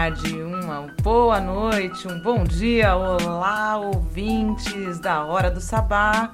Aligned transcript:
tarde, 0.00 0.42
uma 0.42 0.86
boa 1.02 1.38
noite, 1.38 2.08
um 2.08 2.18
bom 2.20 2.42
dia. 2.42 2.96
Olá, 2.96 3.76
ouvintes 3.76 4.98
da 4.98 5.26
Hora 5.26 5.50
do 5.50 5.60
Sabá. 5.60 6.32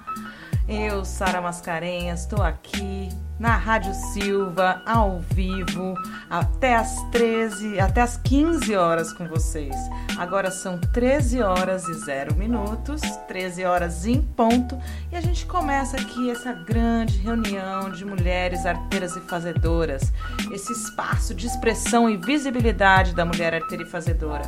Eu, 0.68 1.04
Sara 1.04 1.40
Mascarenhas, 1.40 2.20
estou 2.20 2.44
aqui 2.44 3.08
na 3.38 3.56
Rádio 3.56 3.92
Silva, 3.94 4.82
ao 4.86 5.20
vivo, 5.20 5.94
até 6.28 6.76
as 6.76 7.02
13, 7.10 7.78
até 7.78 8.00
as 8.00 8.16
15 8.16 8.74
horas 8.74 9.12
com 9.12 9.26
vocês. 9.26 9.74
Agora 10.16 10.50
são 10.50 10.78
13 10.78 11.42
horas 11.42 11.86
e 11.88 11.94
0 11.94 12.34
minutos, 12.36 13.02
13 13.28 13.64
horas 13.64 14.06
em 14.06 14.22
ponto, 14.22 14.78
e 15.12 15.16
a 15.16 15.20
gente 15.20 15.44
começa 15.44 15.96
aqui 15.96 16.30
essa 16.30 16.52
grande 16.52 17.18
reunião 17.18 17.90
de 17.90 18.04
mulheres 18.04 18.64
arteiras 18.64 19.14
e 19.16 19.20
fazedoras, 19.20 20.12
esse 20.50 20.72
espaço 20.72 21.34
de 21.34 21.46
expressão 21.46 22.08
e 22.08 22.16
visibilidade 22.16 23.14
da 23.14 23.24
mulher 23.24 23.54
arteira 23.54 23.82
e 23.82 23.86
fazedora 23.86 24.44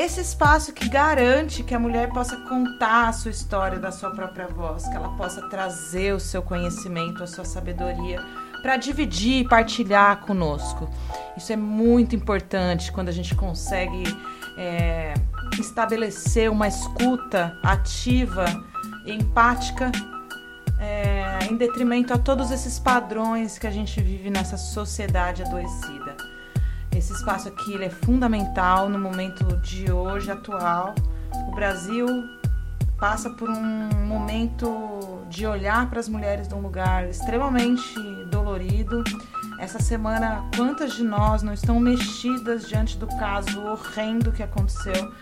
esse 0.00 0.20
espaço 0.20 0.72
que 0.72 0.88
garante 0.88 1.62
que 1.62 1.74
a 1.74 1.78
mulher 1.78 2.08
possa 2.08 2.36
contar 2.36 3.08
a 3.08 3.12
sua 3.12 3.30
história 3.30 3.78
da 3.78 3.92
sua 3.92 4.10
própria 4.10 4.46
voz, 4.46 4.88
que 4.88 4.96
ela 4.96 5.10
possa 5.10 5.42
trazer 5.48 6.14
o 6.14 6.20
seu 6.20 6.42
conhecimento, 6.42 7.22
a 7.22 7.26
sua 7.26 7.44
sabedoria 7.44 8.18
para 8.62 8.78
dividir 8.78 9.44
e 9.44 9.48
partilhar 9.48 10.20
conosco. 10.20 10.88
Isso 11.36 11.52
é 11.52 11.56
muito 11.56 12.16
importante 12.16 12.90
quando 12.90 13.10
a 13.10 13.12
gente 13.12 13.34
consegue 13.34 14.04
é, 14.56 15.12
estabelecer 15.58 16.50
uma 16.50 16.66
escuta 16.66 17.58
ativa, 17.62 18.46
empática, 19.04 19.92
é, 20.78 21.44
em 21.50 21.56
detrimento 21.56 22.14
a 22.14 22.18
todos 22.18 22.50
esses 22.50 22.78
padrões 22.78 23.58
que 23.58 23.66
a 23.66 23.70
gente 23.70 24.00
vive 24.00 24.30
nessa 24.30 24.56
sociedade 24.56 25.42
adoecida. 25.42 26.29
Esse 26.94 27.12
espaço 27.12 27.48
aqui 27.48 27.72
ele 27.72 27.84
é 27.84 27.90
fundamental 27.90 28.88
no 28.88 28.98
momento 28.98 29.56
de 29.58 29.90
hoje, 29.90 30.30
atual. 30.30 30.94
O 31.48 31.54
Brasil 31.54 32.06
passa 32.98 33.30
por 33.30 33.48
um 33.48 33.88
momento 34.06 35.24
de 35.30 35.46
olhar 35.46 35.88
para 35.88 36.00
as 36.00 36.08
mulheres 36.08 36.46
de 36.46 36.54
um 36.54 36.60
lugar 36.60 37.08
extremamente 37.08 37.94
dolorido. 38.30 39.02
Essa 39.58 39.78
semana, 39.78 40.44
quantas 40.56 40.94
de 40.94 41.02
nós 41.02 41.42
não 41.42 41.52
estão 41.52 41.78
mexidas 41.78 42.68
diante 42.68 42.98
do 42.98 43.06
caso 43.06 43.62
horrendo 43.62 44.32
que 44.32 44.42
aconteceu 44.42 45.12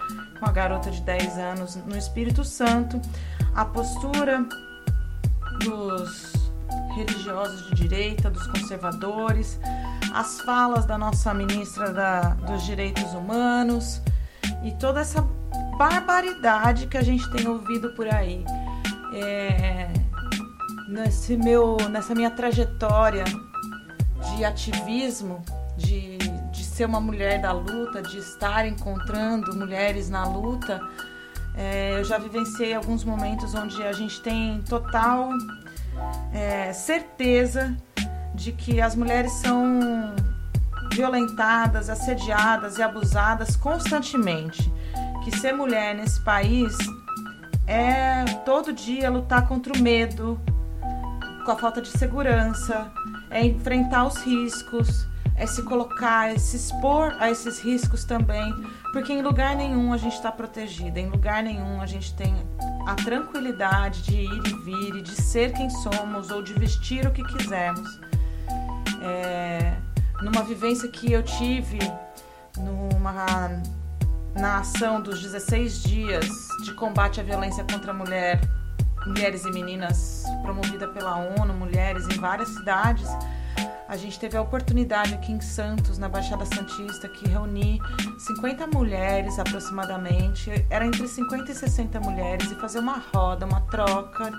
com 0.41 0.47
a 0.47 0.51
garota 0.51 0.91
de 0.91 1.01
10 1.03 1.39
anos 1.39 1.77
no 1.77 1.97
Espírito 1.97 2.43
Santo? 2.43 3.01
A 3.55 3.65
postura 3.65 4.45
dos 5.61 6.38
religiosos 6.99 7.67
de 7.69 7.75
direita, 7.75 8.29
dos 8.29 8.47
conservadores, 8.49 9.59
as 10.13 10.41
falas 10.41 10.85
da 10.85 10.99
nossa 10.99 11.33
ministra 11.33 11.93
da, 11.93 12.21
dos 12.35 12.65
Direitos 12.65 13.15
Humanos 13.15 14.03
e 14.65 14.73
toda 14.73 15.01
essa 15.01 15.23
barbaridade 15.77 16.87
que 16.89 16.97
a 16.97 17.03
gente 17.03 17.31
tem 17.31 17.47
ouvido 17.47 17.91
por 17.91 18.13
aí. 18.13 18.45
É, 19.15 19.89
nesse 20.89 21.37
meu, 21.37 21.77
nessa 21.89 22.15
minha 22.15 22.31
trajetória 22.31 23.25
de 23.25 24.45
ativismo, 24.45 25.43
de, 25.77 26.19
de 26.51 26.65
ser 26.65 26.87
uma 26.87 27.01
mulher 27.01 27.41
da 27.41 27.53
luta, 27.53 28.03
de 28.03 28.19
estar 28.19 28.67
encontrando 28.67 29.55
mulheres 29.57 30.11
na 30.11 30.27
luta, 30.27 30.81
é, 31.55 31.99
eu 31.99 32.05
já 32.05 32.19
vivenciei 32.19 32.75
alguns 32.75 33.05
momentos 33.05 33.55
onde 33.55 33.83
a 33.83 33.93
gente 33.93 34.21
tem 34.21 34.61
total 34.63 35.31
é, 36.33 36.73
certeza 36.73 37.77
de 38.35 38.53
que 38.53 38.81
as 38.81 38.95
mulheres 38.95 39.33
são 39.33 40.15
violentadas, 40.93 41.91
assediadas 41.91 42.79
e 42.79 42.83
abusadas 42.83 43.57
constantemente. 43.57 44.73
Que 45.25 45.37
ser 45.37 45.53
mulher 45.53 45.95
nesse 45.95 46.21
país 46.21 46.77
é 47.67 48.25
todo 48.45 48.73
dia 48.73 49.11
lutar 49.11 49.47
contra 49.47 49.73
o 49.73 49.79
medo, 49.79 50.41
com 51.45 51.53
a 51.53 51.57
falta 51.57 51.83
de 51.83 51.89
segurança, 51.89 52.91
é 53.31 53.45
enfrentar 53.45 54.07
os 54.07 54.17
riscos, 54.19 55.07
é 55.37 55.47
se 55.47 55.63
colocar, 55.63 56.33
é 56.33 56.39
se 56.39 56.57
expor 56.57 57.15
a 57.19 57.31
esses 57.31 57.61
riscos 57.61 58.05
também, 58.05 58.53
porque 58.93 59.13
em 59.13 59.23
lugar 59.23 59.55
nenhum 59.55 59.93
a 59.93 59.97
gente 59.97 60.15
está 60.15 60.33
protegida, 60.33 60.99
em 60.99 61.09
lugar 61.09 61.43
nenhum 61.43 61.81
a 61.81 61.87
gente 61.87 62.15
tem 62.15 62.35
a 62.87 62.95
tranquilidade 62.95 64.03
de 64.03 64.17
ir 64.17 64.43
e 64.47 64.55
vir 64.65 64.97
e 64.97 65.03
de 65.03 65.13
ser 65.21 65.53
quem 65.53 65.69
somos 65.69 66.31
ou 66.31 66.43
de 66.43 66.55
vestir 66.55 67.07
o 67.07 67.11
que 67.11 67.23
quisermos 67.23 68.01
é, 69.03 69.75
numa 70.23 70.43
vivência 70.43 70.89
que 70.89 71.13
eu 71.13 71.23
tive 71.23 71.79
numa, 72.59 73.63
na 74.35 74.59
ação 74.59 75.01
dos 75.01 75.21
16 75.21 75.83
dias 75.83 76.29
de 76.65 76.73
combate 76.75 77.21
à 77.21 77.23
violência 77.23 77.65
contra 77.65 77.93
a 77.93 77.95
mulher, 77.95 78.41
mulheres 79.07 79.45
e 79.45 79.51
meninas, 79.51 80.25
promovida 80.43 80.89
pela 80.89 81.17
ONU, 81.17 81.55
mulheres 81.55 82.07
em 82.09 82.19
várias 82.19 82.49
cidades. 82.49 83.09
A 83.89 83.97
gente 83.97 84.21
teve 84.21 84.37
a 84.37 84.43
oportunidade 84.43 85.15
aqui 85.15 85.33
em 85.33 85.41
Santos, 85.41 85.97
na 85.97 86.11
Baixada 86.11 86.45
Santista, 86.45 87.09
que 87.09 87.27
reunir 87.27 87.81
50 88.19 88.67
mulheres 88.67 89.39
aproximadamente, 89.39 90.51
era 90.69 90.87
entre 90.87 91.09
50 91.09 91.51
e 91.51 91.55
60 91.55 91.99
mulheres, 92.01 92.51
e 92.51 92.55
fazer 92.57 92.81
uma 92.81 92.99
roda, 92.99 93.47
uma 93.47 93.63
troca 93.63 94.31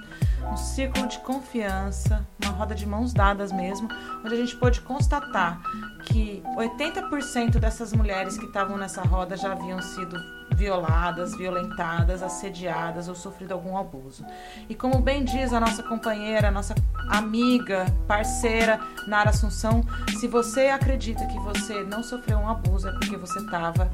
um 0.52 0.58
círculo 0.58 1.08
de 1.08 1.20
confiança, 1.20 2.26
uma 2.44 2.54
roda 2.54 2.74
de 2.74 2.86
mãos 2.86 3.14
dadas 3.14 3.52
mesmo, 3.52 3.88
onde 4.24 4.34
a 4.34 4.38
gente 4.38 4.56
pôde 4.56 4.82
constatar 4.82 5.62
que 6.06 6.42
80% 6.56 7.60
dessas 7.60 7.94
mulheres 7.94 8.38
que 8.38 8.46
estavam 8.46 8.78
nessa 8.78 9.02
roda 9.02 9.36
já 9.36 9.52
haviam 9.52 9.82
sido 9.82 10.39
violadas, 10.60 11.34
violentadas, 11.38 12.22
assediadas 12.22 13.08
ou 13.08 13.16
sofrido 13.16 13.54
algum 13.54 13.78
abuso. 13.78 14.26
E 14.68 14.76
como 14.76 15.00
bem 15.00 15.24
diz 15.24 15.54
a 15.54 15.60
nossa 15.60 15.82
companheira, 15.82 16.50
a 16.50 16.52
nossa 16.52 16.76
amiga, 17.08 17.86
parceira 18.06 18.78
Nara 19.08 19.30
Assunção, 19.30 19.82
se 20.20 20.28
você 20.28 20.68
acredita 20.68 21.26
que 21.28 21.40
você 21.40 21.82
não 21.84 22.04
sofreu 22.04 22.38
um 22.38 22.50
abuso 22.50 22.90
é 22.90 22.92
porque 22.92 23.16
você 23.16 23.40
estava 23.40 23.90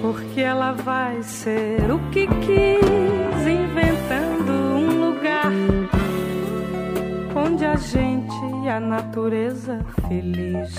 Porque 0.00 0.40
ela 0.40 0.72
vai 0.72 1.22
ser 1.22 1.90
o 1.90 1.98
que 2.10 2.26
quis, 2.26 3.46
inventando 3.46 4.52
um 4.52 5.10
lugar 5.10 5.52
onde 7.36 7.64
a 7.64 7.76
gente 7.76 8.64
e 8.64 8.68
a 8.68 8.80
natureza 8.80 9.84
feliz 10.08 10.74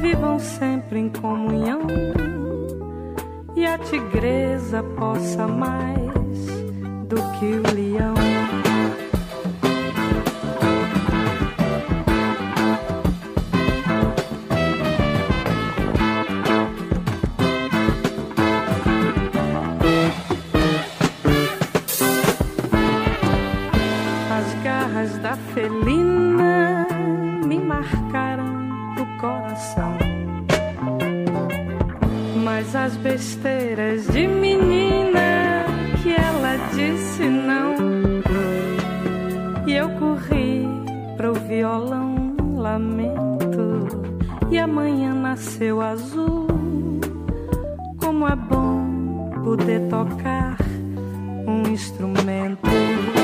vivam 0.00 0.38
sempre 0.38 0.98
em 0.98 1.08
comunhão 1.08 1.86
e 3.56 3.64
a 3.66 3.78
tigresa 3.78 4.82
possa 4.82 5.46
mais 5.46 6.19
violão, 41.90 42.36
lamento. 42.56 43.88
E 44.50 44.58
amanhã 44.58 45.12
nasceu 45.12 45.80
azul. 45.80 46.46
Como 47.98 48.26
é 48.26 48.36
bom 48.36 49.30
poder 49.44 49.88
tocar 49.88 50.56
um 51.46 51.68
instrumento. 51.68 53.19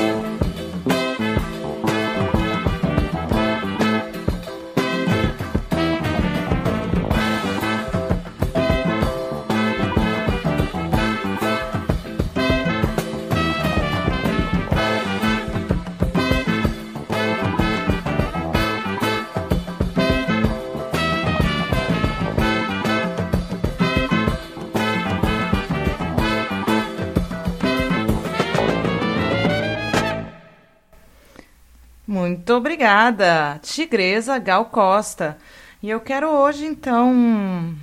Muito 32.47 32.59
obrigada, 32.59 33.59
Tigresa 33.61 34.39
Gal 34.39 34.67
Costa. 34.67 35.37
E 35.83 35.89
eu 35.89 35.99
quero 35.99 36.29
hoje, 36.29 36.65
então, 36.65 37.75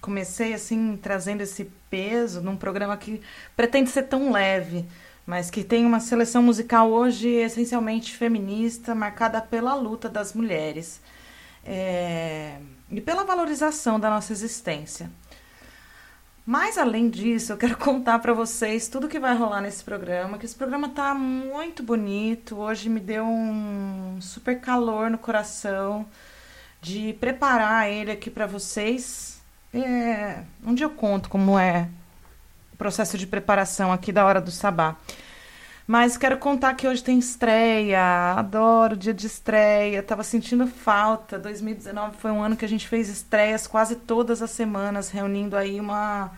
comecei 0.00 0.54
assim, 0.54 0.96
trazendo 0.96 1.40
esse 1.40 1.64
peso 1.90 2.40
num 2.40 2.56
programa 2.56 2.96
que 2.96 3.20
pretende 3.56 3.90
ser 3.90 4.04
tão 4.04 4.30
leve, 4.30 4.86
mas 5.26 5.50
que 5.50 5.64
tem 5.64 5.84
uma 5.84 5.98
seleção 5.98 6.40
musical 6.40 6.88
hoje 6.88 7.30
essencialmente 7.30 8.16
feminista, 8.16 8.94
marcada 8.94 9.40
pela 9.40 9.74
luta 9.74 10.08
das 10.08 10.34
mulheres 10.34 11.00
é, 11.64 12.58
e 12.92 13.00
pela 13.00 13.24
valorização 13.24 13.98
da 13.98 14.08
nossa 14.08 14.32
existência. 14.32 15.10
Mas 16.44 16.76
além 16.76 17.08
disso, 17.08 17.52
eu 17.52 17.56
quero 17.56 17.76
contar 17.78 18.18
para 18.18 18.32
vocês 18.32 18.88
tudo 18.88 19.08
que 19.08 19.20
vai 19.20 19.36
rolar 19.36 19.60
nesse 19.60 19.84
programa, 19.84 20.38
que 20.38 20.44
esse 20.44 20.54
programa 20.54 20.88
tá 20.88 21.14
muito 21.14 21.82
bonito. 21.82 22.56
Hoje 22.56 22.88
me 22.88 23.00
deu 23.00 23.24
um 23.24 24.18
super 24.20 24.60
calor 24.60 25.08
no 25.10 25.18
coração 25.18 26.06
de 26.80 27.12
preparar 27.14 27.88
ele 27.88 28.10
aqui 28.10 28.28
para 28.28 28.46
vocês. 28.46 29.40
É, 29.72 30.42
um 30.64 30.74
dia 30.74 30.84
eu 30.84 30.90
conto 30.90 31.30
como 31.30 31.58
é 31.58 31.88
o 32.72 32.76
processo 32.76 33.16
de 33.16 33.26
preparação 33.26 33.92
aqui 33.92 34.10
da 34.12 34.24
hora 34.24 34.40
do 34.40 34.50
sabá. 34.50 34.96
Mas 35.86 36.16
quero 36.16 36.38
contar 36.38 36.74
que 36.74 36.86
hoje 36.86 37.02
tem 37.02 37.18
estreia. 37.18 38.34
Adoro 38.36 38.96
dia 38.96 39.12
de 39.12 39.26
estreia. 39.26 40.02
Tava 40.02 40.22
sentindo 40.22 40.66
falta. 40.66 41.38
2019 41.38 42.16
foi 42.18 42.30
um 42.30 42.42
ano 42.42 42.56
que 42.56 42.64
a 42.64 42.68
gente 42.68 42.86
fez 42.86 43.08
estreias 43.08 43.66
quase 43.66 43.96
todas 43.96 44.42
as 44.42 44.50
semanas, 44.50 45.10
reunindo 45.10 45.56
aí 45.56 45.80
uma 45.80 46.30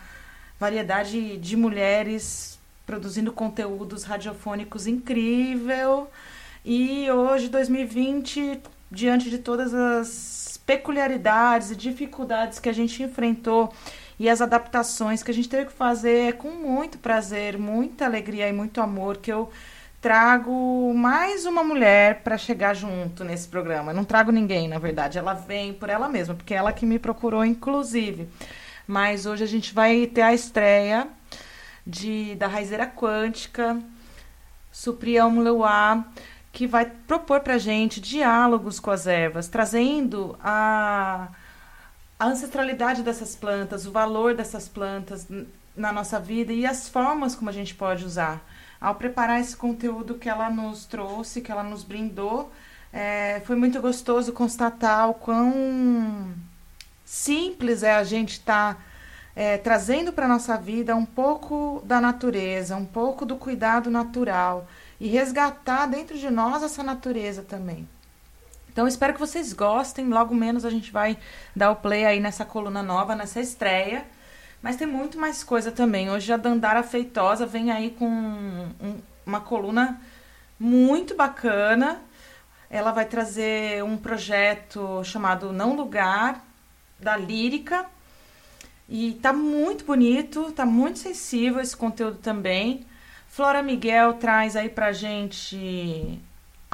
variedade 0.59 1.37
de 1.37 1.55
mulheres 1.55 2.59
produzindo 2.85 3.31
conteúdos 3.31 4.03
radiofônicos 4.03 4.87
incrível. 4.87 6.09
E 6.63 7.09
hoje, 7.11 7.47
2020, 7.47 8.59
diante 8.91 9.29
de 9.29 9.37
todas 9.37 9.73
as 9.73 10.59
peculiaridades 10.65 11.69
e 11.69 11.75
dificuldades 11.75 12.59
que 12.59 12.69
a 12.69 12.73
gente 12.73 13.03
enfrentou 13.03 13.71
e 14.19 14.29
as 14.29 14.41
adaptações 14.41 15.21
que 15.21 15.31
a 15.31 15.33
gente 15.33 15.49
teve 15.49 15.65
que 15.65 15.73
fazer 15.73 16.37
com 16.37 16.49
muito 16.51 16.97
prazer, 16.97 17.57
muita 17.57 18.05
alegria 18.05 18.47
e 18.47 18.53
muito 18.53 18.79
amor 18.79 19.17
que 19.17 19.31
eu 19.31 19.51
trago 20.01 20.93
mais 20.95 21.45
uma 21.45 21.63
mulher 21.63 22.21
para 22.23 22.37
chegar 22.37 22.75
junto 22.75 23.23
nesse 23.23 23.47
programa. 23.47 23.91
Eu 23.91 23.95
não 23.95 24.05
trago 24.05 24.31
ninguém, 24.31 24.67
na 24.67 24.77
verdade, 24.77 25.17
ela 25.17 25.33
vem 25.33 25.73
por 25.73 25.89
ela 25.89 26.07
mesma, 26.07 26.35
porque 26.35 26.53
é 26.53 26.57
ela 26.57 26.71
que 26.71 26.85
me 26.85 26.99
procurou 26.99 27.43
inclusive. 27.43 28.29
Mas 28.87 29.25
hoje 29.25 29.43
a 29.43 29.47
gente 29.47 29.73
vai 29.73 30.05
ter 30.05 30.21
a 30.21 30.33
estreia 30.33 31.07
de 31.85 32.35
da 32.35 32.47
Raizeira 32.47 32.85
Quântica, 32.85 33.81
Suprião 34.71 35.39
Leuá, 35.39 36.05
que 36.51 36.67
vai 36.67 36.85
propor 36.85 37.41
pra 37.41 37.57
gente 37.57 37.99
diálogos 37.99 38.79
com 38.79 38.91
as 38.91 39.07
ervas, 39.07 39.47
trazendo 39.47 40.37
a 40.41 41.29
a 42.19 42.27
ancestralidade 42.27 43.03
dessas 43.03 43.35
plantas, 43.35 43.85
o 43.85 43.91
valor 43.91 44.35
dessas 44.35 44.67
plantas 44.67 45.27
na 45.75 45.91
nossa 45.91 46.19
vida 46.19 46.53
e 46.53 46.65
as 46.65 46.87
formas 46.87 47.35
como 47.35 47.49
a 47.49 47.53
gente 47.53 47.75
pode 47.75 48.05
usar. 48.05 48.45
Ao 48.79 48.95
preparar 48.95 49.39
esse 49.39 49.55
conteúdo 49.55 50.15
que 50.15 50.29
ela 50.29 50.49
nos 50.49 50.85
trouxe, 50.85 51.41
que 51.41 51.51
ela 51.51 51.63
nos 51.63 51.83
brindou, 51.83 52.51
é, 52.93 53.41
foi 53.45 53.55
muito 53.55 53.81
gostoso 53.81 54.31
constatar 54.31 55.09
o 55.09 55.13
quão 55.13 56.33
simples 57.03 57.83
é 57.83 57.93
a 57.93 58.03
gente 58.03 58.33
estar 58.33 58.75
tá, 58.75 58.81
é, 59.35 59.57
trazendo 59.57 60.13
para 60.13 60.25
a 60.25 60.29
nossa 60.29 60.57
vida 60.57 60.95
um 60.95 61.05
pouco 61.05 61.83
da 61.85 61.99
natureza, 61.99 62.77
um 62.77 62.85
pouco 62.85 63.25
do 63.25 63.35
cuidado 63.35 63.91
natural 63.91 64.65
e 64.99 65.07
resgatar 65.07 65.87
dentro 65.87 66.17
de 66.17 66.29
nós 66.29 66.63
essa 66.63 66.81
natureza 66.81 67.43
também. 67.43 67.87
Então 68.75 68.89
espero 68.89 69.13
que 69.13 69.19
vocês 69.21 69.53
gostem. 69.53 70.09
Logo 70.09 70.35
menos 70.35 70.65
a 70.65 70.69
gente 70.69 70.91
vai 70.91 71.17
dar 71.55 71.71
o 71.71 71.77
play 71.77 72.03
aí 72.03 72.19
nessa 72.19 72.43
coluna 72.43 72.83
nova, 72.83 73.15
nessa 73.15 73.39
estreia. 73.39 74.05
Mas 74.61 74.75
tem 74.75 74.85
muito 74.85 75.17
mais 75.17 75.45
coisa 75.45 75.71
também. 75.71 76.09
Hoje 76.09 76.33
a 76.33 76.35
Dandara 76.35 76.83
Feitosa 76.83 77.45
vem 77.45 77.71
aí 77.71 77.91
com 77.91 78.05
um, 78.05 78.97
uma 79.25 79.39
coluna 79.39 80.01
muito 80.59 81.15
bacana. 81.15 82.01
Ela 82.69 82.91
vai 82.91 83.05
trazer 83.05 83.81
um 83.81 83.95
projeto 83.95 85.01
chamado 85.05 85.53
Não 85.53 85.73
Lugar, 85.73 86.43
da 86.99 87.15
Lírica. 87.15 87.85
E 88.89 89.13
tá 89.21 89.31
muito 89.31 89.85
bonito, 89.85 90.51
tá 90.51 90.65
muito 90.65 90.99
sensível 90.99 91.61
esse 91.61 91.77
conteúdo 91.77 92.17
também. 92.17 92.85
Flora 93.29 93.63
Miguel 93.63 94.15
traz 94.15 94.57
aí 94.57 94.67
pra 94.67 94.91
gente 94.91 96.19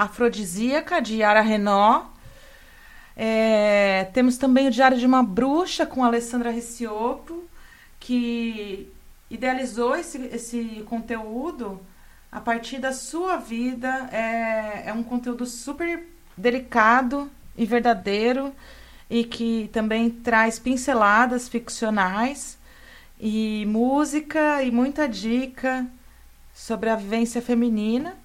Afrodisíaca, 0.01 1.01
de 1.01 1.17
Yara 1.17 1.41
Renó. 1.41 2.05
É, 3.15 4.10
temos 4.13 4.38
também 4.38 4.67
o 4.67 4.72
Diário 4.72 4.98
de 4.98 5.05
uma 5.05 5.22
Bruxa, 5.22 5.86
com 5.86 6.03
Alessandra 6.03 6.50
Reciopo, 6.50 7.43
que 8.00 8.91
idealizou 9.29 9.96
esse, 9.96 10.17
esse 10.34 10.84
conteúdo 10.88 11.79
a 12.31 12.39
partir 12.39 12.79
da 12.79 12.93
sua 12.93 13.38
vida. 13.38 14.10
É, 14.12 14.84
é 14.88 14.93
um 14.93 15.03
conteúdo 15.03 15.46
super 15.46 16.08
delicado 16.36 17.29
e 17.55 17.65
verdadeiro 17.65 18.53
e 19.10 19.24
que 19.24 19.70
também 19.72 20.10
traz 20.10 20.58
pinceladas 20.58 21.48
ficcionais 21.48 22.58
e 23.20 23.65
música 23.67 24.63
e 24.63 24.72
muita 24.72 25.08
dica 25.08 25.86
sobre 26.53 26.89
a 26.89 26.96
vivência 26.96 27.41
feminina. 27.41 28.21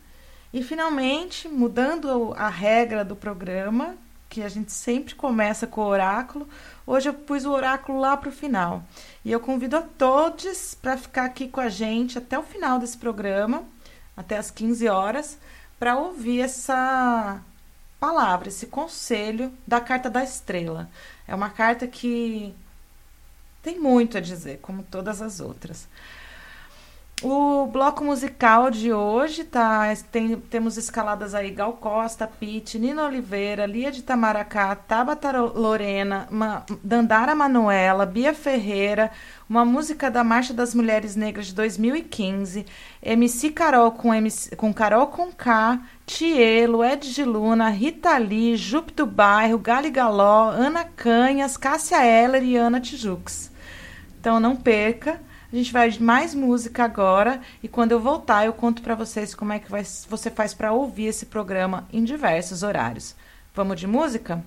E 0.52 0.62
finalmente, 0.62 1.48
mudando 1.48 2.32
a 2.36 2.48
regra 2.48 3.04
do 3.04 3.16
programa, 3.16 3.96
que 4.28 4.42
a 4.42 4.48
gente 4.48 4.72
sempre 4.72 5.14
começa 5.14 5.66
com 5.66 5.80
o 5.80 5.86
oráculo, 5.86 6.48
hoje 6.86 7.08
eu 7.08 7.14
pus 7.14 7.44
o 7.44 7.52
oráculo 7.52 7.98
lá 7.98 8.16
para 8.16 8.28
o 8.28 8.32
final. 8.32 8.82
E 9.24 9.32
eu 9.32 9.40
convido 9.40 9.76
a 9.76 9.82
todos 9.82 10.74
para 10.74 10.96
ficar 10.96 11.24
aqui 11.24 11.48
com 11.48 11.60
a 11.60 11.68
gente 11.68 12.18
até 12.18 12.38
o 12.38 12.42
final 12.42 12.78
desse 12.78 12.96
programa, 12.96 13.64
até 14.16 14.36
as 14.36 14.50
15 14.50 14.88
horas, 14.88 15.38
para 15.78 15.96
ouvir 15.96 16.40
essa 16.40 17.40
palavra, 17.98 18.48
esse 18.48 18.66
conselho 18.66 19.52
da 19.66 19.80
carta 19.80 20.08
da 20.08 20.22
estrela. 20.22 20.88
É 21.26 21.34
uma 21.34 21.50
carta 21.50 21.86
que 21.86 22.54
tem 23.62 23.80
muito 23.80 24.16
a 24.16 24.20
dizer, 24.20 24.60
como 24.62 24.82
todas 24.82 25.20
as 25.20 25.40
outras. 25.40 25.88
O 27.22 27.66
bloco 27.68 28.04
musical 28.04 28.70
de 28.70 28.92
hoje 28.92 29.42
tá 29.42 29.90
tem, 30.12 30.36
temos 30.38 30.76
escaladas 30.76 31.34
aí 31.34 31.50
Gal 31.50 31.72
Costa, 31.72 32.26
Pete, 32.26 32.78
Nina 32.78 33.06
Oliveira, 33.06 33.64
Lia 33.64 33.90
de 33.90 34.02
Tamaracá, 34.02 34.76
Tabata 34.76 35.32
Lorena, 35.40 36.28
Ma, 36.30 36.62
Dandara 36.84 37.34
Manuela, 37.34 38.04
Bia 38.04 38.34
Ferreira, 38.34 39.10
uma 39.48 39.64
música 39.64 40.10
da 40.10 40.22
Marcha 40.22 40.52
das 40.52 40.74
Mulheres 40.74 41.16
Negras 41.16 41.46
de 41.46 41.54
2015, 41.54 42.66
MC 43.02 43.50
Carol 43.50 43.92
com, 43.92 44.12
MC, 44.12 44.54
com 44.54 44.74
Carol 44.74 45.06
com 45.06 45.32
K, 45.32 45.80
Tielo, 46.04 46.84
Ed 46.84 47.14
de 47.14 47.24
Luna, 47.24 47.70
Rita 47.70 48.18
Lee, 48.18 48.58
Júpiter 48.58 49.06
Bairro, 49.06 49.56
Gali 49.58 49.88
Galó, 49.88 50.50
Ana 50.50 50.84
Canhas, 50.84 51.56
Cássia 51.56 52.04
Heller 52.04 52.44
e 52.44 52.58
Ana 52.58 52.78
Tijux. 52.78 53.50
Então 54.20 54.38
não 54.38 54.54
perca. 54.54 55.18
A 55.56 55.58
gente 55.58 55.72
vai 55.72 55.88
de 55.88 56.02
mais 56.02 56.34
música 56.34 56.84
agora 56.84 57.40
e 57.62 57.66
quando 57.66 57.92
eu 57.92 57.98
voltar 57.98 58.44
eu 58.44 58.52
conto 58.52 58.82
para 58.82 58.94
vocês 58.94 59.34
como 59.34 59.54
é 59.54 59.58
que 59.58 59.70
vai, 59.70 59.82
você 60.06 60.30
faz 60.30 60.52
para 60.52 60.70
ouvir 60.70 61.06
esse 61.06 61.24
programa 61.24 61.88
em 61.90 62.04
diversos 62.04 62.62
horários. 62.62 63.16
Vamos 63.54 63.80
de 63.80 63.86
música? 63.86 64.44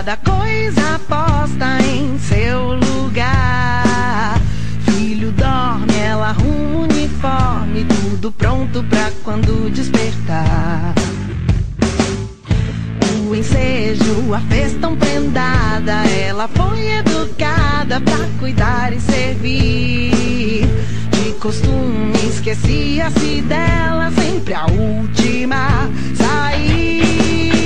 Cada 0.00 0.16
coisa 0.16 0.98
posta 1.06 1.78
em 1.82 2.18
seu 2.20 2.72
lugar. 2.72 4.40
Filho 4.86 5.30
dorme, 5.32 5.94
ela 5.94 6.30
arruma 6.30 6.78
o 6.78 6.82
uniforme, 6.84 7.84
tudo 7.84 8.32
pronto 8.32 8.82
pra 8.84 9.10
quando 9.22 9.70
despertar. 9.70 10.94
O 13.28 13.34
ensejo, 13.34 14.32
a 14.32 14.40
fez 14.40 14.72
tão 14.80 14.96
prendada, 14.96 15.92
ela 16.08 16.48
foi 16.48 16.92
educada 16.92 18.00
pra 18.00 18.26
cuidar 18.38 18.94
e 18.94 19.00
servir. 19.00 20.66
De 21.10 21.32
costume, 21.38 22.16
esquecia-se 22.26 23.42
dela, 23.42 24.10
sempre 24.12 24.54
a 24.54 24.64
última 24.64 25.90
sair. 26.14 27.59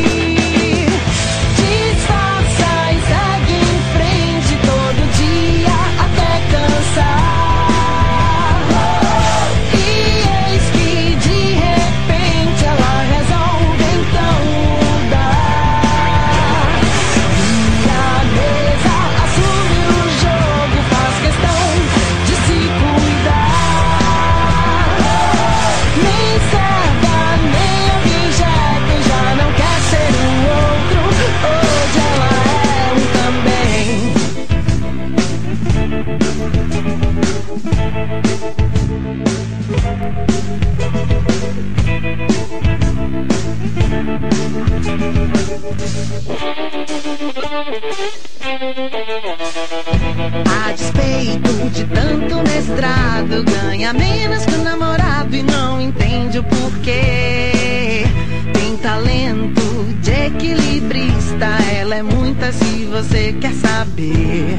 Tanto 52.65 52.73
mestrado, 52.73 53.45
ganha 53.45 53.93
menos 53.93 54.45
que 54.45 54.55
o 54.55 54.63
namorado 54.63 55.37
e 55.37 55.43
não 55.43 55.81
entende 55.81 56.39
o 56.39 56.45
porquê. 56.45 58.05
Tem 58.53 58.77
talento 58.79 59.63
de 60.01 60.11
equilibrista, 60.11 61.47
ela 61.79 61.97
é 61.97 62.03
muita 62.03 62.53
se 62.53 62.87
você 62.87 63.35
quer 63.41 63.53
saber. 63.53 64.59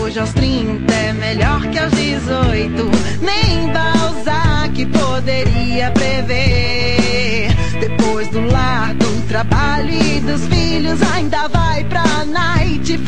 Hoje 0.00 0.18
aos 0.18 0.32
30 0.32 0.92
é 0.92 1.12
melhor 1.12 1.60
que 1.62 1.78
aos 1.78 1.92
18, 1.92 2.90
nem 3.22 3.72
Balzac 3.72 4.86
poderia 4.86 5.90
prever. 5.92 7.48
Depois 7.80 8.28
do 8.28 8.40
lar, 8.40 8.94
do 8.94 9.28
trabalho 9.28 9.90
e 9.90 10.20
dos 10.20 10.46
filhos, 10.46 11.00
ainda 11.14 11.48
vai 11.48 11.84
pra 11.84 12.24
night 12.24 12.98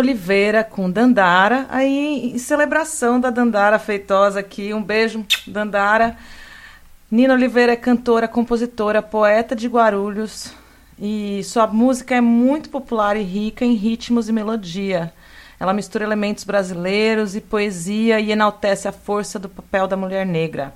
Oliveira 0.00 0.64
com 0.64 0.90
Dandara, 0.90 1.66
aí 1.68 2.32
em 2.34 2.38
celebração 2.38 3.20
da 3.20 3.30
Dandara 3.30 3.78
Feitosa 3.78 4.40
aqui. 4.40 4.72
Um 4.72 4.82
beijo, 4.82 5.24
Dandara. 5.46 6.16
Nina 7.10 7.34
Oliveira 7.34 7.72
é 7.72 7.76
cantora, 7.76 8.26
compositora, 8.26 9.02
poeta 9.02 9.54
de 9.54 9.68
Guarulhos 9.68 10.52
e 10.98 11.42
sua 11.44 11.66
música 11.66 12.14
é 12.14 12.20
muito 12.20 12.70
popular 12.70 13.16
e 13.16 13.22
rica 13.22 13.64
em 13.64 13.74
ritmos 13.74 14.28
e 14.28 14.32
melodia. 14.32 15.12
Ela 15.58 15.74
mistura 15.74 16.04
elementos 16.04 16.44
brasileiros 16.44 17.36
e 17.36 17.40
poesia 17.40 18.18
e 18.18 18.32
enaltece 18.32 18.88
a 18.88 18.92
força 18.92 19.38
do 19.38 19.48
papel 19.48 19.86
da 19.86 19.96
mulher 19.96 20.24
negra. 20.24 20.72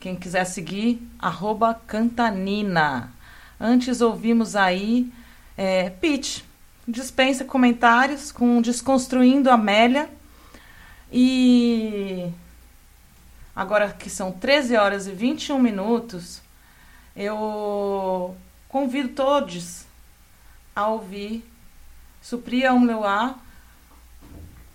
Quem 0.00 0.16
quiser 0.16 0.44
seguir, 0.44 1.06
arroba 1.18 1.74
Cantanina. 1.86 3.10
Antes 3.60 4.00
ouvimos 4.00 4.56
aí 4.56 5.12
eh, 5.56 5.86
é, 5.86 5.90
Pete 5.90 6.50
dispensa 6.86 7.44
comentários 7.44 8.32
com 8.32 8.60
Desconstruindo 8.60 9.50
Amélia. 9.50 10.08
E 11.10 12.30
agora 13.54 13.90
que 13.92 14.08
são 14.08 14.32
13 14.32 14.76
horas 14.76 15.06
e 15.06 15.12
21 15.12 15.58
minutos, 15.58 16.40
eu 17.14 18.36
convido 18.68 19.10
todos 19.10 19.84
a 20.74 20.86
ouvir 20.88 21.44
Supria 22.22 22.72
um 22.72 22.84
Leuá 22.84 23.34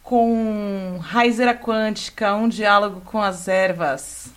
com 0.03 0.99
Raizera 1.01 1.55
Quântica, 1.55 2.35
um 2.35 2.49
diálogo 2.49 2.99
com 3.01 3.21
as 3.21 3.47
ervas. 3.47 4.29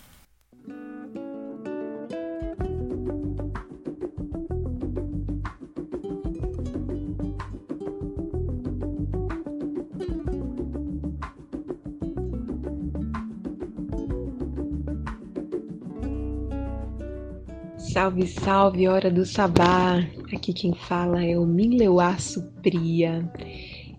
Salve, 18.00 18.26
salve, 18.26 18.88
hora 18.88 19.10
do 19.10 19.26
sabá. 19.26 19.98
Aqui 20.32 20.54
quem 20.54 20.72
fala 20.72 21.22
é 21.22 21.38
o 21.38 21.44
Minleuá 21.44 22.16
Supria. 22.16 23.30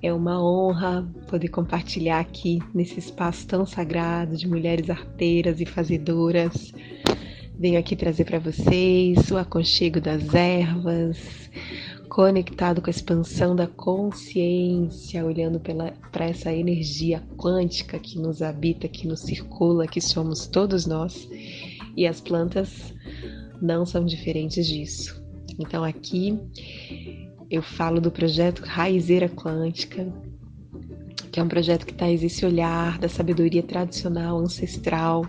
É 0.02 0.12
uma 0.12 0.44
honra 0.44 1.08
poder 1.28 1.50
compartilhar 1.50 2.20
aqui 2.20 2.58
nesse 2.74 2.98
espaço 2.98 3.46
tão 3.46 3.64
sagrado 3.64 4.36
de 4.36 4.48
mulheres 4.48 4.90
arteiras 4.90 5.62
e 5.62 5.68
fazedoras. 5.68 6.74
Venho 7.60 7.78
aqui 7.78 7.96
trazer 7.96 8.26
para 8.26 8.40
vocês 8.40 9.30
o 9.30 9.38
aconchego 9.38 10.02
das 10.02 10.34
ervas, 10.34 11.20
conectado 12.10 12.82
com 12.82 12.90
a 12.90 12.90
expansão 12.90 13.56
da 13.56 13.68
consciência, 13.68 15.24
olhando 15.24 15.60
para 15.60 16.26
essa 16.26 16.52
energia 16.52 17.22
quântica 17.38 18.00
que 18.00 18.18
nos 18.18 18.42
habita, 18.42 18.88
que 18.88 19.08
nos 19.08 19.20
circula, 19.20 19.86
que 19.86 20.02
somos 20.02 20.48
todos 20.48 20.88
nós. 20.88 21.30
E 21.96 22.08
as 22.08 22.20
plantas 22.20 22.92
não 23.62 23.86
são 23.86 24.04
diferentes 24.06 24.65
disso. 24.67 25.21
Então 25.60 25.84
aqui 25.84 26.39
eu 27.50 27.62
falo 27.62 28.00
do 28.00 28.10
projeto 28.10 28.63
Raizeira 28.63 29.30
Quântica, 29.30 30.12
que 31.32 31.39
é 31.39 31.43
um 31.43 31.47
projeto 31.47 31.86
que 31.86 31.93
traz 31.93 32.24
esse 32.24 32.45
olhar 32.45 32.97
da 32.97 33.08
sabedoria 33.08 33.63
tradicional, 33.63 34.39
ancestral, 34.39 35.26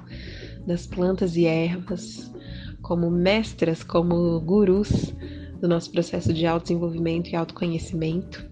das 0.66 0.86
plantas 0.86 1.36
e 1.36 1.44
ervas, 1.44 2.32
como 2.80 3.10
mestras, 3.10 3.82
como 3.82 4.40
gurus 4.40 5.14
do 5.60 5.68
nosso 5.68 5.90
processo 5.90 6.32
de 6.32 6.46
autodesenvolvimento 6.46 7.30
e 7.30 7.36
autoconhecimento, 7.36 8.51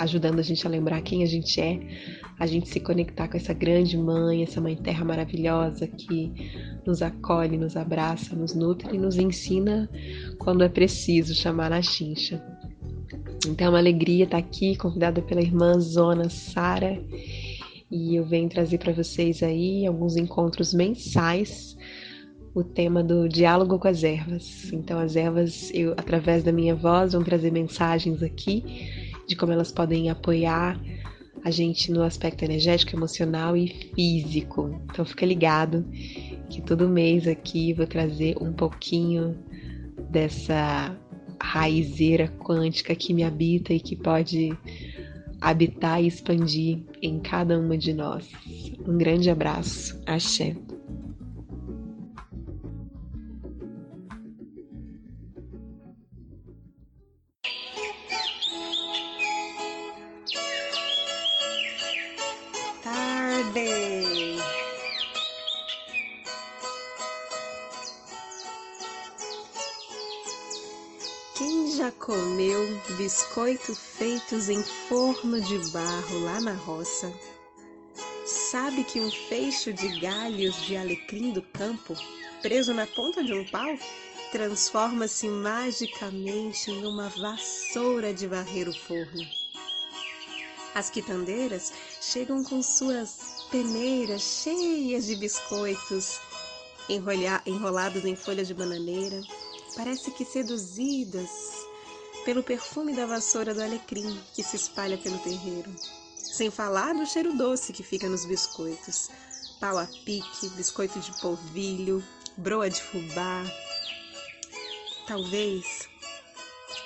ajudando 0.00 0.38
a 0.38 0.42
gente 0.42 0.66
a 0.66 0.70
lembrar 0.70 1.02
quem 1.02 1.22
a 1.22 1.26
gente 1.26 1.60
é, 1.60 1.78
a 2.38 2.46
gente 2.46 2.68
se 2.70 2.80
conectar 2.80 3.28
com 3.28 3.36
essa 3.36 3.52
grande 3.52 3.98
mãe, 3.98 4.42
essa 4.42 4.60
mãe 4.60 4.74
terra 4.74 5.04
maravilhosa 5.04 5.86
que 5.86 6.32
nos 6.86 7.02
acolhe, 7.02 7.58
nos 7.58 7.76
abraça, 7.76 8.34
nos 8.34 8.54
nutre 8.54 8.96
e 8.96 8.98
nos 8.98 9.16
ensina 9.16 9.88
quando 10.38 10.64
é 10.64 10.68
preciso 10.68 11.34
chamar 11.34 11.70
na 11.70 11.82
chincha. 11.82 12.42
Então 13.46 13.66
é 13.66 13.70
uma 13.70 13.78
alegria 13.78 14.24
estar 14.24 14.38
aqui, 14.38 14.74
convidada 14.76 15.20
pela 15.20 15.42
irmã 15.42 15.78
Zona 15.78 16.30
Sara, 16.30 17.02
e 17.90 18.16
eu 18.16 18.24
venho 18.24 18.48
trazer 18.48 18.78
para 18.78 18.92
vocês 18.92 19.42
aí 19.42 19.86
alguns 19.86 20.16
encontros 20.16 20.72
mensais 20.72 21.76
o 22.54 22.64
tema 22.64 23.02
do 23.02 23.28
diálogo 23.28 23.78
com 23.78 23.88
as 23.88 24.02
ervas. 24.02 24.72
Então 24.72 24.98
as 24.98 25.14
ervas, 25.14 25.70
eu 25.74 25.92
através 25.92 26.42
da 26.42 26.52
minha 26.52 26.74
voz, 26.74 27.12
vão 27.12 27.22
trazer 27.22 27.50
mensagens 27.50 28.22
aqui 28.22 28.64
de 29.30 29.36
como 29.36 29.52
elas 29.52 29.70
podem 29.70 30.10
apoiar 30.10 30.76
a 31.44 31.52
gente 31.52 31.92
no 31.92 32.02
aspecto 32.02 32.44
energético, 32.44 32.96
emocional 32.96 33.56
e 33.56 33.68
físico. 33.94 34.82
Então 34.90 35.04
fica 35.04 35.24
ligado 35.24 35.86
que 36.50 36.60
todo 36.60 36.88
mês 36.88 37.28
aqui 37.28 37.72
vou 37.72 37.86
trazer 37.86 38.36
um 38.40 38.52
pouquinho 38.52 39.38
dessa 40.10 40.96
raizeira 41.40 42.26
quântica 42.26 42.92
que 42.96 43.14
me 43.14 43.22
habita 43.22 43.72
e 43.72 43.78
que 43.78 43.94
pode 43.94 44.50
habitar 45.40 46.02
e 46.02 46.08
expandir 46.08 46.80
em 47.00 47.20
cada 47.20 47.56
uma 47.56 47.78
de 47.78 47.94
nós. 47.94 48.28
Um 48.84 48.98
grande 48.98 49.30
abraço. 49.30 49.98
Axé. 50.06 50.56
Biscoito 72.96 73.74
feitos 73.74 74.48
em 74.48 74.62
forno 74.88 75.38
de 75.38 75.58
barro 75.70 76.24
lá 76.24 76.40
na 76.40 76.54
roça. 76.54 77.12
Sabe 78.24 78.84
que 78.84 78.98
um 78.98 79.10
feixe 79.10 79.70
de 79.70 80.00
galhos 80.00 80.56
de 80.64 80.78
alecrim 80.78 81.30
do 81.30 81.42
campo, 81.42 81.94
preso 82.40 82.72
na 82.72 82.86
ponta 82.86 83.22
de 83.22 83.34
um 83.34 83.44
pau, 83.50 83.78
transforma-se 84.32 85.28
magicamente 85.28 86.70
em 86.70 86.86
uma 86.86 87.10
vassoura 87.10 88.14
de 88.14 88.26
varrer 88.26 88.66
o 88.66 88.72
forno. 88.72 89.22
As 90.74 90.88
quitandeiras 90.88 91.70
chegam 92.00 92.42
com 92.42 92.62
suas 92.62 93.46
peneiras 93.50 94.22
cheias 94.22 95.06
de 95.06 95.16
biscoitos, 95.16 96.18
enrolados 96.88 98.06
em 98.06 98.16
folhas 98.16 98.48
de 98.48 98.54
bananeira, 98.54 99.20
parece 99.76 100.10
que 100.12 100.24
seduzidas 100.24 101.68
pelo 102.30 102.44
perfume 102.44 102.94
da 102.94 103.06
vassoura 103.06 103.52
do 103.52 103.60
alecrim 103.60 104.16
que 104.32 104.40
se 104.40 104.54
espalha 104.54 104.96
pelo 104.96 105.18
terreiro. 105.18 105.68
Sem 106.16 106.48
falar 106.48 106.94
do 106.94 107.04
cheiro 107.04 107.36
doce 107.36 107.72
que 107.72 107.82
fica 107.82 108.08
nos 108.08 108.24
biscoitos. 108.24 109.10
Pau 109.58 109.76
a 109.76 109.84
pique, 109.84 110.48
biscoito 110.50 111.00
de 111.00 111.10
polvilho, 111.20 112.00
broa 112.36 112.70
de 112.70 112.80
fubá. 112.80 113.42
Talvez 115.08 115.88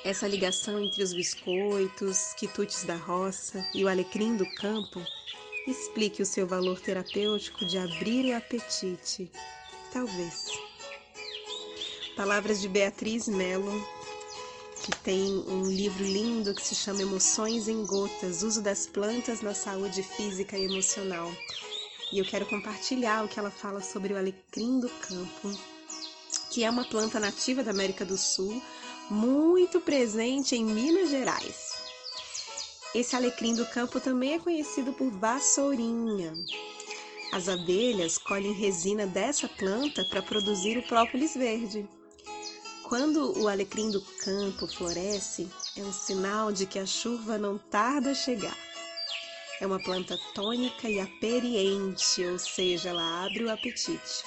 essa 0.02 0.26
ligação 0.26 0.83
entre 0.83 1.02
os 1.02 1.12
biscoitos, 1.12 2.33
quitutes 2.38 2.85
da 2.85 2.96
roça 2.96 3.62
e 3.74 3.85
o 3.85 3.88
alecrim 3.88 4.38
do 4.38 4.46
campo 4.54 4.98
explique 5.66 6.22
o 6.22 6.26
seu 6.26 6.46
valor 6.46 6.80
terapêutico 6.80 7.66
de 7.66 7.76
abrir 7.76 8.33
o 8.33 8.37
apetite. 8.38 9.30
Talvez. 9.92 10.46
Palavras 12.16 12.62
de 12.62 12.68
Beatriz 12.68 13.28
Mello, 13.28 13.87
que 14.85 14.92
tem 14.97 15.42
um 15.49 15.64
livro 15.64 16.05
lindo 16.05 16.53
que 16.53 16.61
se 16.61 16.75
chama 16.75 17.01
Emoções 17.01 17.68
em 17.68 17.87
Gotas: 17.87 18.42
Uso 18.42 18.61
das 18.61 18.87
plantas 18.87 19.40
na 19.40 19.55
saúde 19.55 20.03
física 20.03 20.59
e 20.59 20.64
emocional. 20.64 21.33
E 22.12 22.18
eu 22.18 22.25
quero 22.27 22.44
compartilhar 22.44 23.25
o 23.25 23.29
que 23.29 23.38
ela 23.38 23.51
fala 23.51 23.81
sobre 23.81 24.12
o 24.12 24.18
alecrim 24.18 24.79
do 24.81 24.90
campo, 24.90 25.59
que 26.51 26.62
é 26.62 26.68
uma 26.68 26.85
planta 26.85 27.18
nativa 27.18 27.62
da 27.62 27.70
América 27.70 28.05
do 28.05 28.18
Sul, 28.18 28.61
muito 29.09 29.81
presente 29.81 30.55
em 30.55 30.62
Minas 30.62 31.09
Gerais. 31.09 31.73
Esse 32.94 33.16
alecrim 33.16 33.55
do 33.55 33.64
campo 33.64 33.99
também 34.01 34.35
é 34.35 34.38
conhecido 34.38 34.92
por 34.92 35.11
vassourinha. 35.11 36.35
As 37.33 37.49
abelhas 37.49 38.18
colhem 38.18 38.53
resina 38.53 39.07
dessa 39.07 39.49
planta 39.49 40.05
para 40.11 40.20
produzir 40.20 40.77
o 40.77 40.87
própolis 40.87 41.35
verde. 41.35 41.88
Quando 42.94 43.37
o 43.40 43.48
alecrim 43.48 43.90
do 43.90 44.00
campo 44.00 44.68
floresce, 44.68 45.50
é 45.76 45.83
um 45.83 45.92
sinal 45.92 46.52
de 46.52 46.64
que 46.64 46.78
a 46.78 46.87
chuva 46.87 47.37
não 47.37 47.59
tarda 47.59 48.12
a 48.12 48.14
chegar. 48.14 48.57
É 49.61 49.66
uma 49.66 49.83
planta 49.83 50.16
tônica 50.33 50.88
e 50.88 51.00
aperiente, 51.00 52.24
ou 52.24 52.38
seja, 52.38 52.90
ela 52.90 53.26
abre 53.26 53.42
o 53.42 53.50
apetite. 53.50 54.24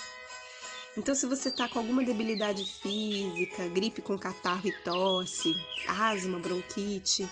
Então, 0.97 1.15
se 1.15 1.25
você 1.25 1.47
está 1.47 1.69
com 1.69 1.79
alguma 1.79 2.03
debilidade 2.03 2.65
física, 2.65 3.69
gripe 3.69 4.01
com 4.01 4.19
catarro 4.19 4.67
e 4.67 4.73
tosse, 4.83 5.55
asma, 5.87 6.37
bronquite, 6.37 7.25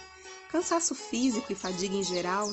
cansaço 0.49 0.95
físico 0.95 1.51
e 1.51 1.55
fadiga 1.55 1.97
em 1.97 2.03
geral, 2.03 2.49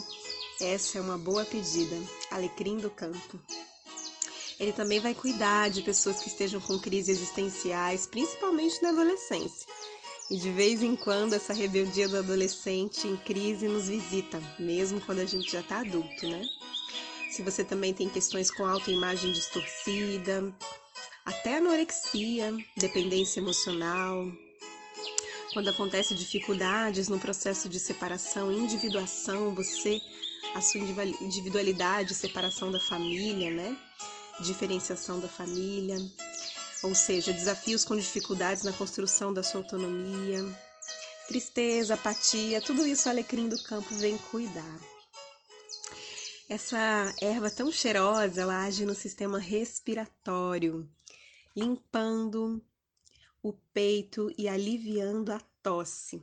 essa 0.61 0.99
é 0.99 1.01
uma 1.01 1.17
boa 1.17 1.45
pedida. 1.45 1.97
Alecrim 2.33 2.79
do 2.79 2.91
campo. 2.91 3.39
Ele 4.59 4.73
também 4.73 5.01
vai 5.01 5.15
cuidar 5.15 5.71
de 5.71 5.83
pessoas 5.83 6.21
que 6.21 6.29
estejam 6.29 6.61
com 6.61 6.79
crises 6.79 7.17
existenciais, 7.17 8.07
principalmente 8.07 8.83
na 8.83 8.91
adolescência. 8.91 9.67
E 10.31 10.37
de 10.37 10.51
vez 10.51 10.83
em 10.83 10.97
quando 10.97 11.35
essa 11.35 11.53
rebeldia 11.53 12.09
do 12.09 12.17
adolescente 12.17 13.07
em 13.07 13.17
crise 13.17 13.69
nos 13.69 13.89
visita, 13.89 14.41
mesmo 14.59 15.01
quando 15.01 15.19
a 15.19 15.25
gente 15.25 15.51
já 15.51 15.61
está 15.61 15.81
adulto, 15.81 16.29
né? 16.29 16.43
Se 17.31 17.43
você 17.43 17.65
também 17.65 17.93
tem 17.93 18.09
questões 18.09 18.51
com 18.51 18.65
autoimagem 18.65 19.33
distorcida, 19.33 20.55
até 21.25 21.57
anorexia, 21.57 22.55
dependência 22.77 23.41
emocional, 23.41 24.27
quando 25.53 25.69
acontece 25.69 26.15
dificuldades 26.15 27.09
no 27.09 27.19
processo 27.19 27.69
de 27.69 27.79
separação, 27.79 28.51
individuação, 28.51 29.55
você, 29.55 30.01
a 30.55 30.61
sua 30.61 30.81
individualidade, 31.21 32.15
separação 32.15 32.73
da 32.73 32.81
família, 32.81 33.51
né? 33.51 33.77
Diferenciação 34.41 35.21
da 35.21 35.29
família, 35.29 35.97
ou 36.83 36.95
seja, 36.95 37.33
desafios 37.33 37.85
com 37.85 37.97
dificuldades 37.97 38.63
na 38.63 38.73
construção 38.73 39.33
da 39.33 39.43
sua 39.43 39.61
autonomia, 39.61 40.45
tristeza, 41.29 41.95
apatia, 41.95 42.61
tudo 42.61 42.87
isso 42.87 43.09
o 43.09 43.13
alecrim 43.13 43.49
do 43.49 43.63
campo 43.63 43.95
vem 43.95 44.19
cuidar. 44.19 44.81
Essa 46.49 47.15
erva 47.21 47.51
tão 47.51 47.73
cheirosa, 47.73 48.43
ela 48.43 48.65
age 48.65 48.85
no 48.85 48.95
sistema 48.95 49.39
respiratório, 49.39 50.89
limpando 51.57 52.63
o 53.43 53.53
peito 53.73 54.31
e 54.37 54.49
aliviando 54.49 55.33
a 55.33 55.41
tosse. 55.63 56.23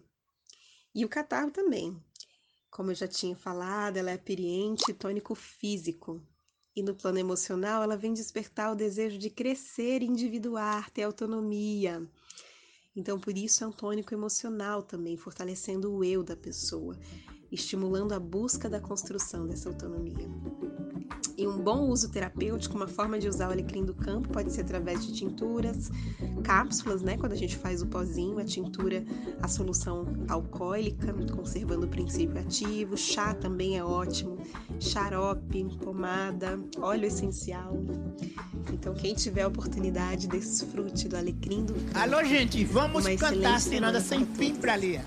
E 0.93 1.03
o 1.03 1.09
catarro 1.09 1.51
também. 1.51 2.01
Como 2.69 2.91
eu 2.91 2.95
já 2.95 3.07
tinha 3.07 3.35
falado, 3.35 3.97
ela 3.97 4.11
é 4.11 4.13
aperiente 4.13 4.91
e 4.91 4.93
tônico 4.93 5.33
físico. 5.33 6.21
E 6.79 6.81
no 6.81 6.95
plano 6.95 7.19
emocional, 7.19 7.83
ela 7.83 7.97
vem 7.97 8.13
despertar 8.13 8.71
o 8.71 8.75
desejo 8.75 9.17
de 9.17 9.29
crescer, 9.29 10.01
individuar, 10.01 10.89
ter 10.89 11.03
autonomia. 11.03 12.01
Então, 12.95 13.19
por 13.19 13.37
isso 13.37 13.65
é 13.65 13.67
um 13.67 13.71
tônico 13.73 14.13
emocional 14.13 14.81
também, 14.81 15.17
fortalecendo 15.17 15.91
o 15.91 16.05
eu 16.05 16.23
da 16.23 16.37
pessoa, 16.37 16.97
estimulando 17.51 18.13
a 18.13 18.19
busca 18.19 18.69
da 18.69 18.79
construção 18.79 19.45
dessa 19.45 19.67
autonomia. 19.67 20.25
E 21.39 21.47
um 21.47 21.57
bom 21.57 21.87
uso 21.87 22.09
terapêutico, 22.09 22.75
uma 22.75 22.85
forma 22.85 23.17
de 23.17 23.25
usar 23.25 23.47
o 23.47 23.51
alecrim 23.53 23.85
do 23.85 23.93
campo 23.93 24.27
pode 24.27 24.51
ser 24.51 24.59
através 24.59 25.05
de 25.05 25.13
tinturas, 25.13 25.89
cápsulas, 26.43 27.01
né? 27.01 27.15
Quando 27.15 27.31
a 27.31 27.35
gente 27.37 27.55
faz 27.55 27.81
o 27.81 27.87
pozinho, 27.87 28.37
a 28.39 28.43
tintura, 28.43 29.05
a 29.41 29.47
solução 29.47 30.05
alcoólica, 30.27 31.15
conservando 31.33 31.85
o 31.85 31.89
princípio 31.89 32.37
ativo. 32.41 32.97
Chá 32.97 33.33
também 33.33 33.77
é 33.77 33.83
ótimo. 33.83 34.37
Xarope, 34.81 35.63
pomada, 35.81 36.59
óleo 36.77 37.05
essencial. 37.05 37.77
Então, 38.73 38.93
quem 38.93 39.15
tiver 39.15 39.43
a 39.43 39.47
oportunidade, 39.47 40.27
desfrute 40.27 41.07
do 41.07 41.15
alecrim 41.15 41.63
do 41.63 41.73
campo. 41.73 41.97
Alô, 41.97 42.21
gente, 42.21 42.65
vamos 42.65 43.05
cantar 43.15 43.61
Ciranda 43.61 44.01
Sem 44.01 44.25
Fim 44.25 44.55
pra 44.55 44.75
Lia. 44.75 45.05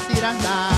ciranda 0.00 0.71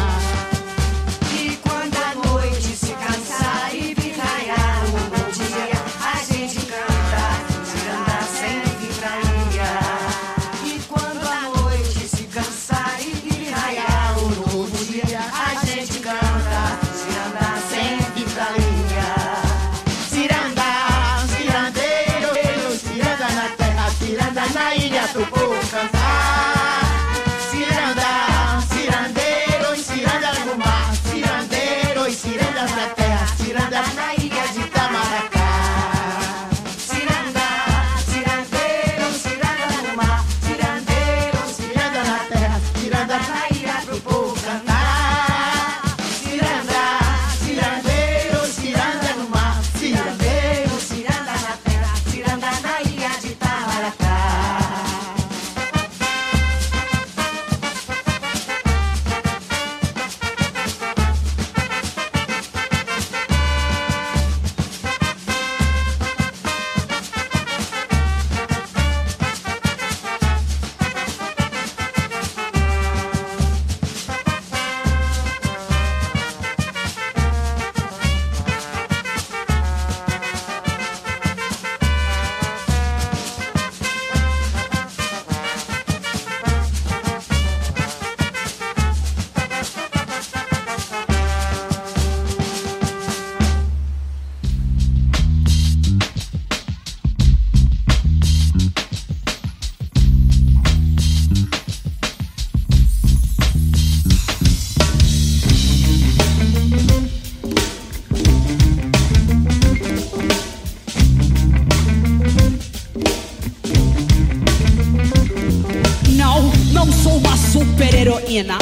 heroína, 118.35 118.59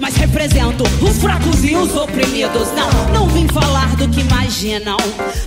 mas 0.00 0.16
represento 0.16 0.82
os 1.00 1.18
fracos 1.18 1.64
e 1.64 1.76
os 1.76 1.94
oprimidos. 1.94 2.68
Não, 2.74 2.90
não 3.12 3.28
vim 3.28 3.46
falar 3.48 3.94
do 3.96 4.08
que 4.08 4.20
imaginam, 4.20 4.96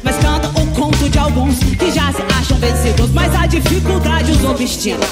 mas 0.03 0.15
canto 0.17 0.47
o 0.61 0.67
conto 0.73 1.09
de 1.09 1.19
alguns 1.19 1.59
que 1.59 1.91
já 1.91 2.11
se 2.13 2.21
acham 2.39 2.57
vencidos, 2.57 3.11
mas 3.11 3.33
a 3.35 3.45
dificuldade 3.45 4.31
os 4.31 4.43
obstina. 4.43 5.05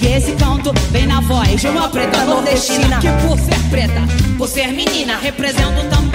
E 0.00 0.06
esse 0.06 0.32
canto 0.32 0.72
vem 0.90 1.06
na 1.06 1.20
voz 1.20 1.60
de 1.60 1.68
uma 1.68 1.88
preta 1.88 2.24
nordestina 2.24 2.98
que 2.98 3.08
por 3.26 3.38
ser 3.38 3.58
preta, 3.70 4.00
por 4.36 4.48
ser 4.48 4.68
menina, 4.68 5.18
represento 5.18 5.84
também 5.90 6.07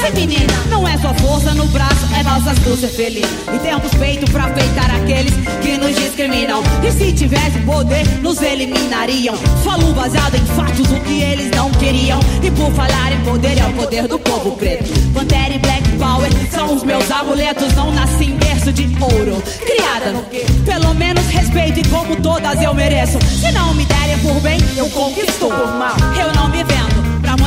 a 0.00 0.02
massa 0.02 0.06
feminina. 0.06 0.52
Não 0.68 0.86
é 0.88 0.96
só 0.98 1.12
força 1.14 1.52
no 1.54 1.66
braço, 1.66 2.06
é 2.18 2.22
nossa 2.22 2.54
ser 2.54 2.88
feliz. 2.88 3.26
E 3.54 3.58
temos 3.58 3.92
peito 3.94 4.30
pra 4.30 4.48
peitar 4.48 4.90
aqueles 4.94 5.32
que 5.62 5.76
nos 5.76 5.94
discriminam. 5.94 6.62
E 6.82 6.90
se 6.90 7.12
tivesse 7.12 7.58
poder, 7.60 8.06
nos 8.22 8.40
eliminariam. 8.40 9.36
Falo 9.64 9.92
baseado 9.92 10.36
em 10.36 10.46
fatos, 10.46 10.90
o 10.90 11.00
que 11.00 11.22
eles 11.22 11.50
não 11.50 11.70
queriam. 11.72 12.18
E 12.42 12.50
por 12.50 12.72
falar 12.72 13.12
em 13.12 13.20
poder, 13.24 13.58
é 13.58 13.66
o 13.66 13.72
poder 13.74 14.08
do 14.08 14.18
povo 14.18 14.52
preto. 14.56 14.90
Pantera 15.12 15.54
e 15.54 15.58
Black 15.58 15.88
Power 15.98 16.30
são 16.50 16.74
os 16.74 16.82
meus 16.82 17.10
amuletos. 17.10 17.74
Não 17.74 17.92
nasci 17.92 18.24
em 18.24 18.36
berço 18.36 18.72
de 18.72 18.88
ouro. 19.00 19.42
Criada 19.64 20.12
no 20.12 20.22
quê? 20.24 20.46
Pelo 20.64 20.94
menos 20.94 21.26
respeito 21.26 21.80
e 21.80 21.88
como 21.88 22.16
todas 22.16 22.60
eu 22.62 22.72
mereço. 22.74 23.18
Se 23.20 23.52
não 23.52 23.74
me 23.74 23.84
derem 23.84 24.18
por 24.18 24.40
bem, 24.40 24.58
eu 24.76 24.88
conquisto 24.90 25.46
por 25.46 25.74
mal. 25.76 25.96
Eu 26.18 26.32
não 26.34 26.48
me 26.48 26.64
vendo 26.64 26.99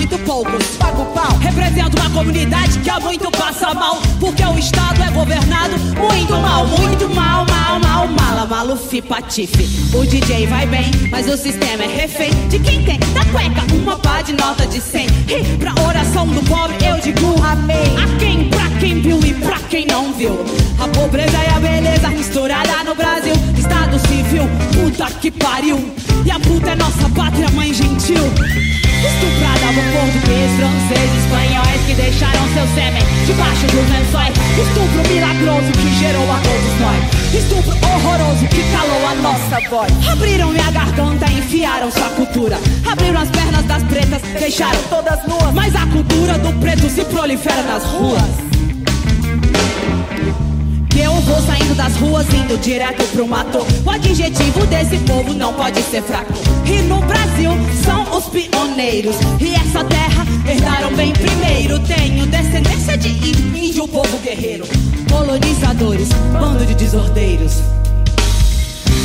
muito 0.03 0.17
poucos. 0.19 0.65
Pago 0.77 1.05
pau. 1.13 1.37
Represento 1.37 1.97
uma 1.97 2.09
comunidade 2.09 2.79
que 2.79 2.89
há 2.89 2.99
muito 2.99 3.31
passa 3.31 3.73
mal. 3.73 4.01
Porque 4.19 4.43
o 4.43 4.57
Estado 4.57 5.01
é 5.01 5.09
governado 5.11 5.77
muito 5.95 6.33
mal, 6.37 6.65
muito 6.67 7.09
mal, 7.09 7.45
mal, 7.45 7.79
mal, 7.79 8.07
mala, 8.07 8.45
malufi, 8.45 9.01
patife. 9.01 9.63
O 9.95 10.05
DJ 10.05 10.47
vai 10.47 10.65
bem, 10.67 10.91
mas 11.09 11.27
o 11.27 11.37
sistema 11.37 11.83
é 11.83 11.87
refém 11.87 12.31
de 12.49 12.59
quem 12.59 12.83
tem 12.83 12.99
da 13.13 13.23
cueca 13.25 13.61
uma 13.73 13.97
pá 13.97 14.21
de 14.21 14.33
nota 14.33 14.65
de 14.67 14.81
100. 14.81 15.07
E 15.27 15.57
pra 15.57 15.73
oração 15.87 16.27
do 16.27 16.41
pobre 16.43 16.75
eu 16.85 16.99
digo 16.99 17.41
amém. 17.41 17.95
A 17.97 18.17
quem, 18.19 18.49
pra 18.49 18.69
quem 18.79 19.01
viu 19.01 19.19
e 19.23 19.33
pra 19.35 19.57
quem 19.69 19.85
não 19.85 20.11
viu. 20.13 20.37
A 20.79 20.87
pobreza 20.89 21.37
e 21.37 21.55
a 21.55 21.59
beleza 21.59 22.09
misturada 22.09 22.83
no 22.83 22.93
Brasil. 22.93 23.33
Estado 23.57 23.97
civil, 24.07 24.43
puta 24.73 25.05
que 25.19 25.31
pariu. 25.31 25.93
E 26.25 26.31
a 26.31 26.39
puta 26.39 26.71
é 26.71 26.75
nossa 26.75 27.09
pátria, 27.09 27.49
mãe 27.51 27.73
gentil. 27.73 28.23
Estuprada 29.03 29.67
por 29.73 29.85
português, 29.99 30.51
francês, 30.55 31.09
espanhóis 31.23 31.81
que 31.85 31.93
deixaram 31.93 32.43
seu 32.53 32.67
sêmen 32.73 33.03
debaixo 33.25 33.65
dos 33.67 33.89
lençóis. 33.89 34.33
Estupro 34.57 35.13
milagroso 35.13 35.71
que 35.73 35.99
gerou 35.99 36.31
a 36.31 36.39
todos 36.39 36.79
nós. 36.79 37.33
Estupro 37.33 37.75
horroroso 37.85 38.47
que 38.47 38.63
calou 38.71 39.07
a 39.07 39.15
nossa 39.15 39.69
voz. 39.69 39.91
Abriram 40.07 40.51
minha 40.51 40.71
garganta 40.71 41.25
enfiaram 41.53 41.91
sua 41.91 42.09
cultura. 42.09 42.57
Abriram 42.89 43.21
as 43.21 43.29
pernas 43.29 43.65
das 43.65 43.83
pretas, 43.83 44.21
deixaram 44.39 44.81
todas 44.89 45.27
nuas. 45.27 45.53
Mas 45.53 45.75
a 45.75 45.85
cultura 45.87 46.37
do 46.39 46.51
preto 46.59 46.89
se 46.89 47.03
prolifera 47.05 47.61
nas 47.63 47.83
ruas. 47.83 48.23
Eu 50.95 51.13
vou 51.21 51.41
saindo 51.41 51.75
das 51.75 51.95
ruas, 51.97 52.25
indo 52.33 52.57
direto 52.59 53.03
pro 53.11 53.27
mato. 53.27 53.65
O 53.85 53.89
adjetivo 53.89 54.65
desse 54.67 54.97
povo 54.99 55.33
não 55.33 55.53
pode 55.53 55.81
ser 55.83 56.01
fraco. 56.01 56.52
E 56.65 56.81
no 56.83 56.99
Brasil 57.01 57.51
são 57.83 58.17
os 58.17 58.25
pioneiros. 58.25 59.15
E 59.39 59.53
essa 59.55 59.83
terra 59.83 60.25
herdaram 60.47 60.95
bem 60.95 61.11
primeiro. 61.13 61.79
Tenho 61.79 62.25
descendência 62.27 62.97
de 62.97 63.09
índio, 63.09 63.87
povo 63.87 64.17
guerreiro. 64.19 64.65
Colonizadores, 65.09 66.09
bando 66.39 66.65
de 66.65 66.75
desordeiros. 66.75 67.61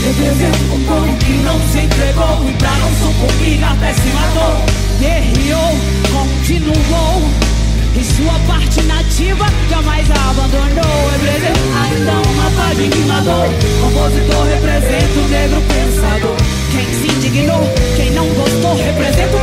Represento 0.04 0.74
um 0.74 0.84
povo 0.84 1.16
que 1.18 1.32
não 1.42 1.61
se 1.70 1.78
entregou 1.78 2.48
e 2.48 2.52
pra 2.54 2.70
não 2.76 2.90
sucumbir 2.94 3.62
até 3.64 3.92
se 3.92 4.09
matou. 4.09 4.64
Guerreou, 5.00 5.74
continuou. 6.12 7.48
E 7.96 8.04
sua 8.04 8.38
parte 8.46 8.80
nativa 8.82 9.46
jamais 9.68 10.09
a 10.11 10.30
abandonou 10.30 11.09
Representa 11.11 11.59
ainda 11.82 12.12
uma 12.12 12.50
paz 12.50 12.78
rimador 12.78 13.48
Compositor 13.80 14.44
representa 14.46 15.18
o 15.18 15.28
negro 15.28 15.62
pensador 15.62 16.57
Quem 16.71 16.85
se 16.95 17.16
indignou, 17.16 17.61
quem 17.97 18.11
não 18.12 18.27
gostou 18.29 18.77
Representa 18.77 19.37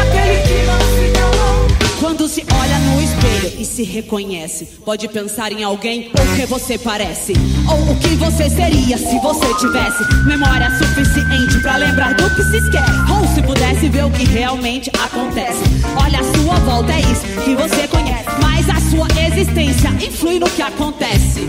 aquele 0.00 0.40
que 0.42 0.66
não 0.66 0.78
se 0.78 1.12
calou 1.12 1.68
Quando 2.00 2.28
se 2.28 2.44
olha 2.60 2.78
no 2.78 3.02
espelho 3.02 3.60
e 3.60 3.64
se 3.64 3.82
reconhece 3.82 4.66
Pode 4.84 5.08
pensar 5.08 5.52
em 5.52 5.62
alguém 5.62 6.10
ou 6.18 6.36
que 6.36 6.46
você 6.46 6.78
parece 6.78 7.34
Ou 7.68 7.92
o 7.92 7.96
que 7.96 8.14
você 8.16 8.48
seria 8.48 8.96
se 8.96 9.18
você 9.18 9.54
tivesse 9.58 10.04
Memória 10.26 10.70
suficiente 10.78 11.60
pra 11.60 11.76
lembrar 11.76 12.14
do 12.14 12.34
que 12.34 12.42
se 12.44 12.56
esquece 12.58 12.92
Ou 13.10 13.34
se 13.34 13.42
pudesse 13.42 13.88
ver 13.88 14.04
o 14.04 14.10
que 14.10 14.24
realmente 14.24 14.90
acontece. 15.02 15.62
Olha 16.02 16.20
a 16.20 16.36
sua 16.36 16.56
volta, 16.60 16.92
é 16.92 17.00
isso 17.00 17.26
que 17.44 17.54
você 17.54 17.86
conhece 17.88 18.28
Mas 18.40 18.68
a 18.68 18.80
sua 18.90 19.06
existência 19.26 19.90
influi 19.90 20.38
no 20.38 20.48
que 20.48 20.62
acontece. 20.62 21.46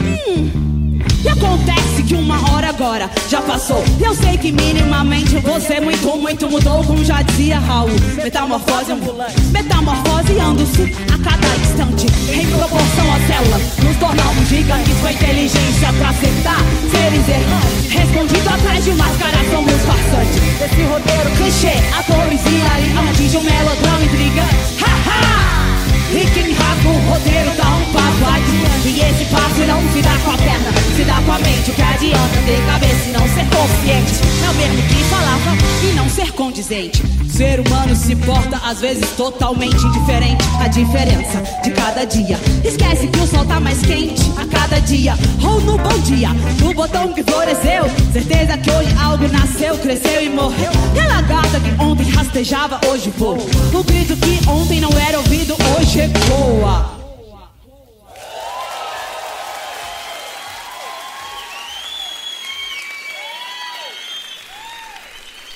Hum 0.00 0.61
e 1.24 1.28
acontece 1.28 2.02
que 2.02 2.14
uma 2.14 2.38
hora 2.50 2.68
agora 2.68 3.10
já 3.28 3.40
passou. 3.40 3.84
Eu 4.00 4.14
sei 4.14 4.36
que 4.36 4.50
minimamente 4.50 5.36
você 5.38 5.80
muito, 5.80 6.16
muito 6.16 6.48
mudou, 6.48 6.84
como 6.84 7.04
já 7.04 7.22
dizia 7.22 7.58
Raul. 7.58 7.90
Metamorfose 8.22 8.92
ambulante, 8.92 9.40
metamorfoseando-se 9.52 10.82
a 11.12 11.18
cada 11.18 11.48
instante. 11.56 12.06
Em 12.32 12.46
proporção 12.46 13.12
à 13.12 13.20
célula, 13.26 13.58
nos 13.84 13.96
tornamos 13.96 14.48
gigantes 14.48 14.98
com 15.00 15.06
a 15.06 15.12
inteligência 15.12 15.92
pra 15.98 16.08
acertar. 16.08 16.60
Seres 16.90 17.28
errantes, 17.28 18.04
escondido 18.04 18.48
atrás 18.48 18.84
de 18.84 18.92
máscaras, 18.92 19.50
somos 19.50 19.72
farsantes. 19.82 20.42
Esse 20.60 20.82
roteiro 20.82 21.30
clichê, 21.36 21.74
atores 21.96 22.40
e 22.46 22.74
ali 22.74 23.10
atinge 23.10 23.36
um 23.36 23.42
melodrama 23.42 24.04
intrigante. 24.04 24.84
Ha 24.84 25.38
ha! 25.38 25.41
E 26.14 26.26
quem 26.30 26.52
rasga 26.52 26.88
o 26.88 27.10
roteiro 27.10 27.50
dá 27.56 27.68
um 27.68 27.92
passo 27.92 28.24
adiante 28.36 28.88
E 28.88 29.00
esse 29.00 29.24
passo 29.26 29.60
não 29.66 29.80
se 29.92 30.02
dá 30.02 30.18
com 30.18 30.30
a 30.30 30.36
perna, 30.36 30.72
se 30.94 31.04
dá 31.04 31.22
com 31.22 31.32
a 31.32 31.38
mente 31.38 31.70
O 31.70 31.74
que 31.74 31.82
adianta 31.82 32.38
ter 32.44 32.66
cabeça 32.66 33.08
e 33.08 33.12
não 33.12 33.28
ser 33.28 33.46
consciente 33.46 34.12
É 34.44 34.50
o 34.50 34.54
mesmo 34.54 34.88
que 34.88 35.04
falava 35.04 35.56
e 35.82 35.92
não 35.94 36.08
ser 36.10 36.32
condizente 36.32 37.02
Ser 37.32 37.60
humano 37.60 37.96
se 37.96 38.14
porta 38.14 38.60
às 38.62 38.80
vezes 38.80 39.08
totalmente 39.16 39.82
indiferente. 39.86 40.44
A 40.60 40.68
diferença 40.68 41.42
de 41.64 41.70
cada 41.70 42.04
dia. 42.04 42.38
Esquece 42.62 43.06
que 43.06 43.18
o 43.20 43.26
sol 43.26 43.44
tá 43.46 43.58
mais 43.58 43.80
quente 43.80 44.30
a 44.36 44.44
cada 44.46 44.78
dia. 44.80 45.14
Ou 45.42 45.58
no 45.62 45.78
bom 45.78 45.98
dia, 46.00 46.28
no 46.60 46.74
botão 46.74 47.10
que 47.14 47.22
floresceu. 47.22 47.84
Certeza 48.12 48.58
que 48.58 48.70
hoje 48.70 48.94
algo 49.02 49.26
nasceu, 49.28 49.78
cresceu 49.78 50.22
e 50.22 50.28
morreu. 50.28 50.70
E 50.94 51.00
a 51.00 51.06
lagarta 51.08 51.58
que 51.58 51.82
ontem 51.82 52.10
rastejava 52.10 52.78
hoje 52.88 53.10
voa 53.16 53.38
O 53.72 53.82
grito 53.82 54.14
que 54.16 54.48
ontem 54.48 54.80
não 54.80 54.90
era 54.90 55.18
ouvido 55.18 55.56
hoje 55.74 56.01
ecoa 56.02 56.98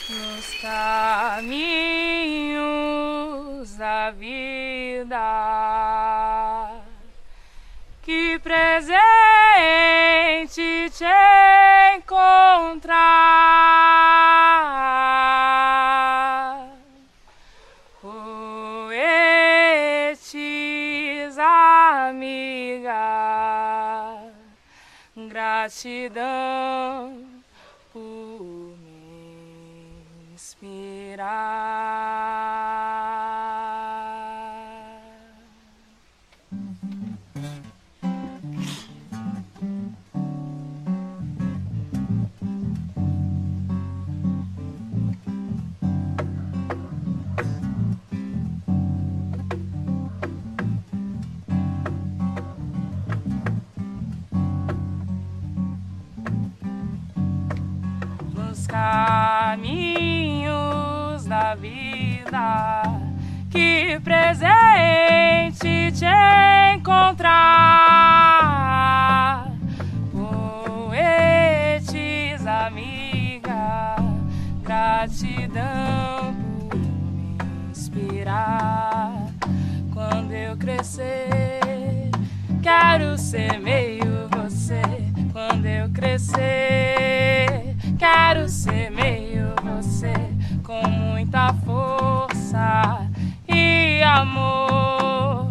Nos 0.09 0.47
caminhos 0.63 1.67
da 3.77 4.13
vida, 4.13 5.19
que 8.03 8.39
presente 8.39 9.01
te 10.91 11.05
encontrar. 11.97 13.36
Gratidão 25.67 27.27
por 27.93 28.41
me 28.41 30.05
inspirar. 30.33 31.27
Caminhos 59.57 61.25
da 61.25 61.55
vida. 61.55 62.83
Que 63.51 63.99
presente 64.01 65.93
te 65.93 66.05
encontrar, 66.75 67.33
poetes, 70.13 71.67
amiga. 72.47 73.97
Gratidão 74.63 76.35
por 76.69 76.77
me 76.77 77.39
inspirar. 77.71 79.31
Quando 79.95 80.33
eu 80.33 80.57
crescer, 80.59 82.11
quero 82.63 83.17
ser 83.17 83.59
meio 83.59 84.29
você. 84.31 84.83
Quando 85.33 85.67
eu 85.67 85.89
crescer, 85.91 87.66
quero 87.99 88.49
ser 88.49 88.91
meio 88.91 89.55
você. 89.63 90.13
Com 90.63 90.89
muita 90.89 91.53
força 91.65 93.09
e 93.49 94.03
amor, 94.03 95.49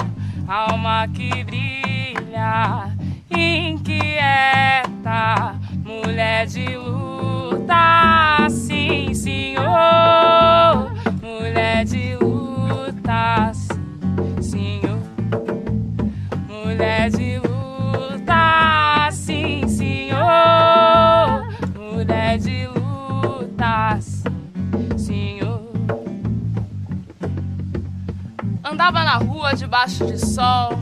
alma 0.47 1.07
que 1.07 1.43
brilha, 1.43 2.91
inquieta, 3.29 3.95
mulher 5.83 6.45
de 6.45 6.75
luta, 6.77 8.47
sim, 8.49 9.13
senhor, 9.13 9.63
mulher 11.21 11.85
de 11.85 12.15
luta, 12.15 12.24
Andava 28.87 29.03
na 29.03 29.15
rua 29.15 29.55
debaixo 29.55 30.05
de 30.05 30.23
sol, 30.23 30.77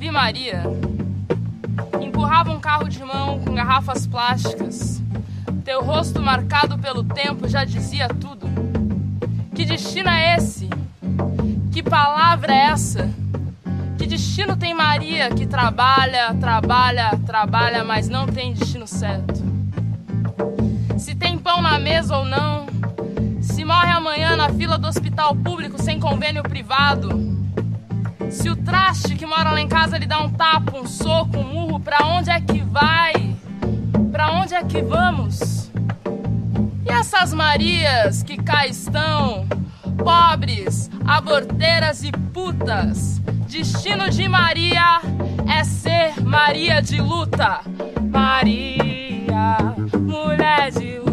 vi 0.00 0.10
Maria. 0.10 0.64
Empurrava 2.00 2.50
um 2.50 2.58
carro 2.58 2.88
de 2.88 2.98
mão 3.04 3.38
com 3.38 3.54
garrafas 3.54 4.04
plásticas. 4.04 5.00
Teu 5.64 5.80
rosto 5.80 6.20
marcado 6.20 6.76
pelo 6.76 7.04
tempo 7.04 7.46
já 7.46 7.64
dizia 7.64 8.08
tudo. 8.08 8.48
Que 9.54 9.64
destino 9.64 10.08
é 10.08 10.36
esse? 10.36 10.68
Que 11.70 11.84
palavra 11.84 12.52
é 12.52 12.64
essa? 12.72 13.08
Que 13.96 14.04
destino 14.04 14.56
tem 14.56 14.74
Maria 14.74 15.30
que 15.30 15.46
trabalha, 15.46 16.34
trabalha, 16.34 17.16
trabalha, 17.24 17.84
mas 17.84 18.08
não 18.08 18.26
tem 18.26 18.54
destino 18.54 18.88
certo? 18.88 19.40
Se 20.98 21.14
tem 21.14 21.38
pão 21.38 21.62
na 21.62 21.78
mesa 21.78 22.16
ou 22.16 22.24
não? 22.24 22.71
Se 23.62 23.66
morre 23.66 23.92
amanhã 23.92 24.34
na 24.34 24.48
fila 24.48 24.76
do 24.76 24.88
hospital 24.88 25.36
público 25.36 25.80
sem 25.80 26.00
convênio 26.00 26.42
privado? 26.42 27.10
Se 28.28 28.50
o 28.50 28.56
traste 28.56 29.14
que 29.14 29.24
mora 29.24 29.52
lá 29.52 29.60
em 29.60 29.68
casa 29.68 29.96
lhe 29.96 30.04
dá 30.04 30.18
um 30.18 30.28
tapa, 30.28 30.76
um 30.76 30.84
soco, 30.84 31.38
um 31.38 31.44
murro, 31.44 31.78
pra 31.78 32.04
onde 32.06 32.28
é 32.28 32.40
que 32.40 32.58
vai? 32.58 33.36
Pra 34.10 34.32
onde 34.32 34.52
é 34.52 34.64
que 34.64 34.82
vamos? 34.82 35.70
E 36.84 36.90
essas 36.90 37.32
Marias 37.32 38.24
que 38.24 38.36
cá 38.36 38.66
estão, 38.66 39.46
pobres, 39.96 40.90
aborteiras 41.06 42.02
e 42.02 42.10
putas? 42.10 43.20
Destino 43.46 44.10
de 44.10 44.26
Maria 44.28 45.00
é 45.56 45.62
ser 45.62 46.20
Maria 46.20 46.82
de 46.82 47.00
luta. 47.00 47.60
Maria, 48.10 49.56
mulher 50.00 50.72
de 50.72 50.98
luta, 50.98 51.11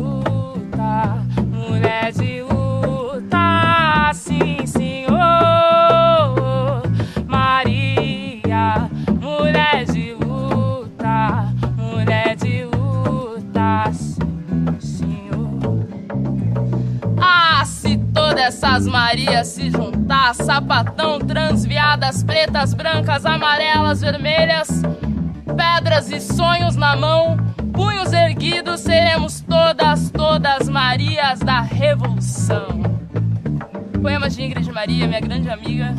essas 18.79 18.87
Marias 18.87 19.47
se 19.47 19.69
juntar, 19.69 20.33
sapatão, 20.33 21.19
transviadas, 21.19 22.23
pretas, 22.23 22.73
brancas, 22.73 23.25
amarelas, 23.25 23.99
vermelhas, 23.99 24.69
pedras 25.45 26.09
e 26.09 26.21
sonhos 26.21 26.77
na 26.77 26.95
mão, 26.95 27.35
punhos 27.73 28.13
erguidos, 28.13 28.79
seremos 28.79 29.41
todas, 29.41 30.09
todas 30.11 30.69
Marias 30.69 31.39
da 31.39 31.59
Revolução. 31.59 32.67
Poemas 34.01 34.33
de 34.33 34.43
Ingrid 34.43 34.71
Maria, 34.71 35.07
minha 35.07 35.19
grande 35.19 35.49
amiga, 35.49 35.93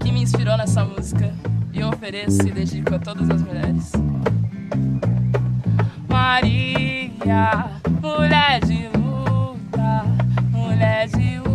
que 0.00 0.12
me 0.12 0.20
inspirou 0.20 0.58
nessa 0.58 0.84
música 0.84 1.32
e 1.72 1.80
eu 1.80 1.88
ofereço 1.88 2.46
e 2.46 2.50
dedico 2.50 2.96
a 2.96 2.98
todas 2.98 3.30
as 3.30 3.40
mulheres. 3.40 3.92
Maria, 6.06 7.70
mulher 8.02 8.60
de 8.60 8.88
luta, 8.94 10.04
mulher 10.50 11.08
de 11.08 11.38
luta, 11.38 11.54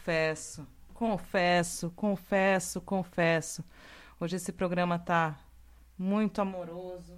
confesso, 0.00 0.66
confesso, 0.94 1.92
confesso, 1.94 2.80
confesso. 2.80 3.64
Hoje 4.18 4.36
esse 4.36 4.50
programa 4.50 4.98
tá 4.98 5.38
muito 5.98 6.40
amoroso, 6.40 7.12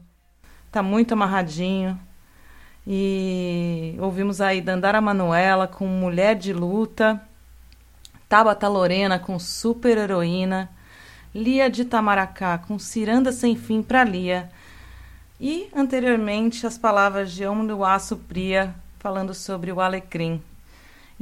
tá 0.71 0.83
muito 0.83 1.13
amarradinho. 1.13 1.99
E 2.85 3.97
ouvimos 4.01 4.41
aí 4.41 4.61
Dandara 4.61 5.01
Manuela 5.01 5.69
com 5.69 5.87
Mulher 5.87 6.35
de 6.35 6.53
Luta, 6.53 7.23
Tabata 8.29 8.67
Lorena 8.67 9.17
com 9.19 9.39
Super 9.39 9.97
Heroína, 9.97 10.69
Lia 11.33 11.71
de 11.71 11.85
Tamaracá 11.85 12.59
com 12.59 12.81
Ciranda 12.81 13.31
Sem 13.31 13.55
Fim 13.55 13.81
para 13.81 14.03
Lia. 14.03 14.51
E 15.41 15.69
anteriormente 15.75 16.67
as 16.67 16.77
palavras 16.77 17.31
de 17.33 17.47
Omunuaço 17.47 18.17
Priya 18.17 18.75
falando 18.99 19.33
sobre 19.33 19.71
o 19.71 19.81
alecrim. 19.81 20.43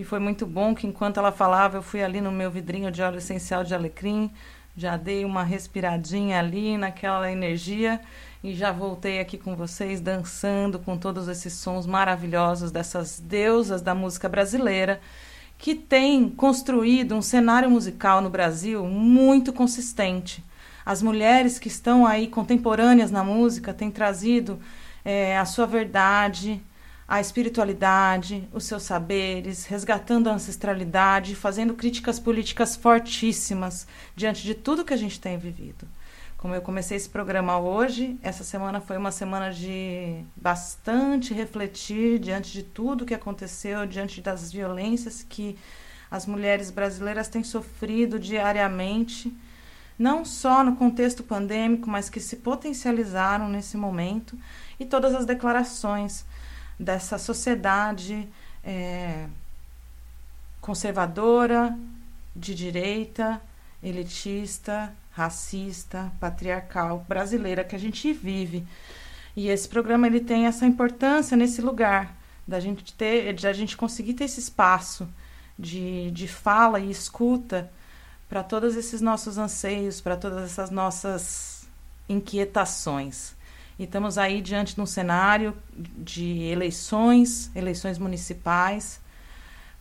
E 0.00 0.04
foi 0.04 0.18
muito 0.18 0.46
bom 0.46 0.74
que 0.74 0.86
enquanto 0.86 1.18
ela 1.18 1.30
falava, 1.30 1.76
eu 1.76 1.82
fui 1.82 2.02
ali 2.02 2.22
no 2.22 2.32
meu 2.32 2.50
vidrinho 2.50 2.90
de 2.90 3.02
óleo 3.02 3.18
essencial 3.18 3.62
de 3.62 3.74
alecrim, 3.74 4.30
já 4.74 4.96
dei 4.96 5.26
uma 5.26 5.42
respiradinha 5.42 6.38
ali 6.38 6.78
naquela 6.78 7.30
energia 7.30 8.00
e 8.42 8.54
já 8.54 8.72
voltei 8.72 9.20
aqui 9.20 9.36
com 9.36 9.54
vocês 9.54 10.00
dançando 10.00 10.78
com 10.78 10.96
todos 10.96 11.28
esses 11.28 11.52
sons 11.52 11.86
maravilhosos 11.86 12.70
dessas 12.70 13.20
deusas 13.20 13.82
da 13.82 13.94
música 13.94 14.26
brasileira 14.26 15.02
que 15.58 15.74
tem 15.74 16.30
construído 16.30 17.14
um 17.14 17.20
cenário 17.20 17.70
musical 17.70 18.22
no 18.22 18.30
Brasil 18.30 18.86
muito 18.86 19.52
consistente. 19.52 20.42
As 20.82 21.02
mulheres 21.02 21.58
que 21.58 21.68
estão 21.68 22.06
aí 22.06 22.26
contemporâneas 22.26 23.10
na 23.10 23.22
música 23.22 23.74
têm 23.74 23.90
trazido 23.90 24.58
é, 25.04 25.36
a 25.36 25.44
sua 25.44 25.66
verdade, 25.66 26.58
a 27.10 27.20
espiritualidade, 27.20 28.48
os 28.52 28.62
seus 28.62 28.84
saberes, 28.84 29.64
resgatando 29.64 30.30
a 30.30 30.34
ancestralidade, 30.34 31.34
fazendo 31.34 31.74
críticas 31.74 32.20
políticas 32.20 32.76
fortíssimas 32.76 33.84
diante 34.14 34.44
de 34.44 34.54
tudo 34.54 34.84
que 34.84 34.94
a 34.94 34.96
gente 34.96 35.20
tem 35.20 35.36
vivido. 35.36 35.88
Como 36.38 36.54
eu 36.54 36.62
comecei 36.62 36.96
esse 36.96 37.08
programa 37.08 37.58
hoje, 37.58 38.16
essa 38.22 38.44
semana 38.44 38.80
foi 38.80 38.96
uma 38.96 39.10
semana 39.10 39.52
de 39.52 40.22
bastante 40.36 41.34
refletir 41.34 42.20
diante 42.20 42.52
de 42.52 42.62
tudo 42.62 43.04
que 43.04 43.12
aconteceu, 43.12 43.84
diante 43.86 44.20
das 44.20 44.52
violências 44.52 45.26
que 45.28 45.58
as 46.08 46.26
mulheres 46.26 46.70
brasileiras 46.70 47.26
têm 47.26 47.42
sofrido 47.42 48.20
diariamente, 48.20 49.36
não 49.98 50.24
só 50.24 50.62
no 50.62 50.76
contexto 50.76 51.24
pandêmico, 51.24 51.90
mas 51.90 52.08
que 52.08 52.20
se 52.20 52.36
potencializaram 52.36 53.48
nesse 53.48 53.76
momento, 53.76 54.38
e 54.78 54.84
todas 54.84 55.12
as 55.12 55.26
declarações 55.26 56.24
dessa 56.80 57.18
sociedade 57.18 58.26
é, 58.64 59.26
conservadora, 60.62 61.78
de 62.34 62.54
direita, 62.54 63.40
elitista, 63.82 64.92
racista, 65.10 66.10
patriarcal 66.18 67.04
brasileira 67.06 67.64
que 67.64 67.76
a 67.76 67.78
gente 67.78 68.10
vive. 68.14 68.66
E 69.36 69.48
esse 69.48 69.68
programa 69.68 70.06
ele 70.06 70.20
tem 70.20 70.46
essa 70.46 70.64
importância 70.64 71.36
nesse 71.36 71.60
lugar 71.60 72.16
da 72.48 72.58
gente 72.58 72.94
ter, 72.94 73.34
de 73.34 73.46
a 73.46 73.52
gente 73.52 73.76
conseguir 73.76 74.14
ter 74.14 74.24
esse 74.24 74.40
espaço 74.40 75.06
de, 75.58 76.10
de 76.12 76.26
fala 76.26 76.80
e 76.80 76.90
escuta 76.90 77.70
para 78.26 78.42
todos 78.42 78.74
esses 78.74 79.02
nossos 79.02 79.36
anseios, 79.36 80.00
para 80.00 80.16
todas 80.16 80.44
essas 80.44 80.70
nossas 80.70 81.68
inquietações. 82.08 83.34
E 83.80 83.84
estamos 83.84 84.18
aí 84.18 84.42
diante 84.42 84.74
de 84.74 84.80
um 84.82 84.84
cenário 84.84 85.56
de 85.74 86.42
eleições, 86.42 87.50
eleições 87.56 87.98
municipais, 87.98 89.00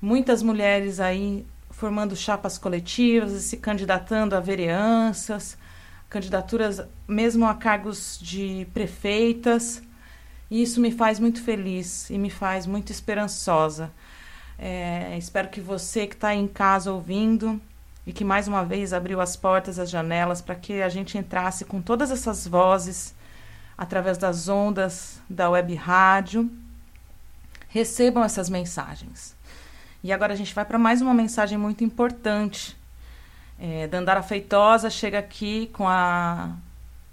muitas 0.02 0.42
mulheres 0.42 1.02
aí 1.02 1.46
formando 1.70 2.16
chapas 2.16 2.58
coletivas 2.58 3.42
se 3.42 3.58
candidatando 3.58 4.38
a 4.38 4.40
vereanças, 4.40 5.58
candidaturas 6.10 6.82
mesmo 7.06 7.46
a 7.46 7.54
cargos 7.54 8.18
de 8.22 8.66
prefeitas. 8.74 9.84
E 10.50 10.64
isso 10.64 10.80
me 10.80 10.92
faz 10.92 11.20
muito 11.20 11.44
feliz 11.44 12.10
e 12.10 12.18
me 12.18 12.30
faz 12.30 12.66
muito 12.66 12.94
esperançosa. 12.94 13.92
É, 14.58 15.18
espero 15.18 15.50
que 15.50 15.60
você 15.60 16.08
que 16.08 16.16
está 16.16 16.34
em 16.34 16.48
casa 16.48 16.90
ouvindo 16.90 17.60
e 18.08 18.14
que 18.14 18.24
mais 18.24 18.48
uma 18.48 18.64
vez 18.64 18.94
abriu 18.94 19.20
as 19.20 19.36
portas, 19.36 19.78
as 19.78 19.90
janelas, 19.90 20.40
para 20.40 20.56
que 20.56 20.82
a 20.82 20.88
gente 20.88 21.18
entrasse 21.18 21.66
com 21.66 21.82
todas 21.82 22.12
essas 22.12 22.48
vozes 22.48 23.19
através 23.80 24.18
das 24.18 24.50
ondas 24.50 25.22
da 25.30 25.50
web 25.50 25.74
rádio, 25.74 26.52
recebam 27.70 28.22
essas 28.22 28.50
mensagens. 28.50 29.34
E 30.04 30.12
agora 30.12 30.34
a 30.34 30.36
gente 30.36 30.54
vai 30.54 30.66
para 30.66 30.78
mais 30.78 31.02
uma 31.02 31.14
mensagem 31.14 31.58
muito 31.58 31.82
importante. 31.82 32.76
É, 33.58 33.88
Dandara 33.88 34.22
Feitosa 34.22 34.90
chega 34.90 35.20
aqui 35.20 35.68
com 35.72 35.88
a 35.88 36.58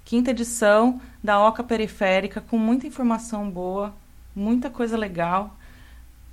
quinta 0.04 0.32
edição 0.32 1.00
da 1.22 1.40
Oca 1.40 1.62
Periférica, 1.62 2.40
com 2.40 2.58
muita 2.58 2.88
informação 2.88 3.48
boa, 3.48 3.94
muita 4.34 4.68
coisa 4.68 4.96
legal, 4.96 5.56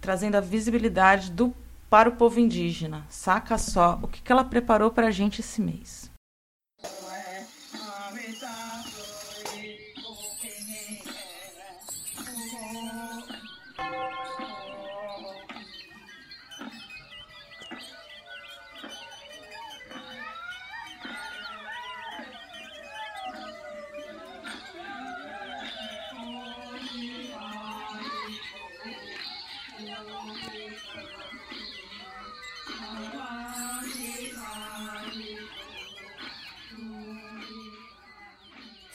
trazendo 0.01 0.33
a 0.33 0.41
visibilidade 0.41 1.29
do, 1.29 1.53
para 1.91 2.09
o 2.09 2.13
povo 2.13 2.39
indígena. 2.39 3.05
Saca 3.07 3.55
só 3.59 3.99
o 4.01 4.07
que, 4.07 4.19
que 4.19 4.31
ela 4.31 4.43
preparou 4.43 4.89
para 4.89 5.09
a 5.09 5.11
gente 5.11 5.41
esse 5.41 5.61
mês. 5.61 6.11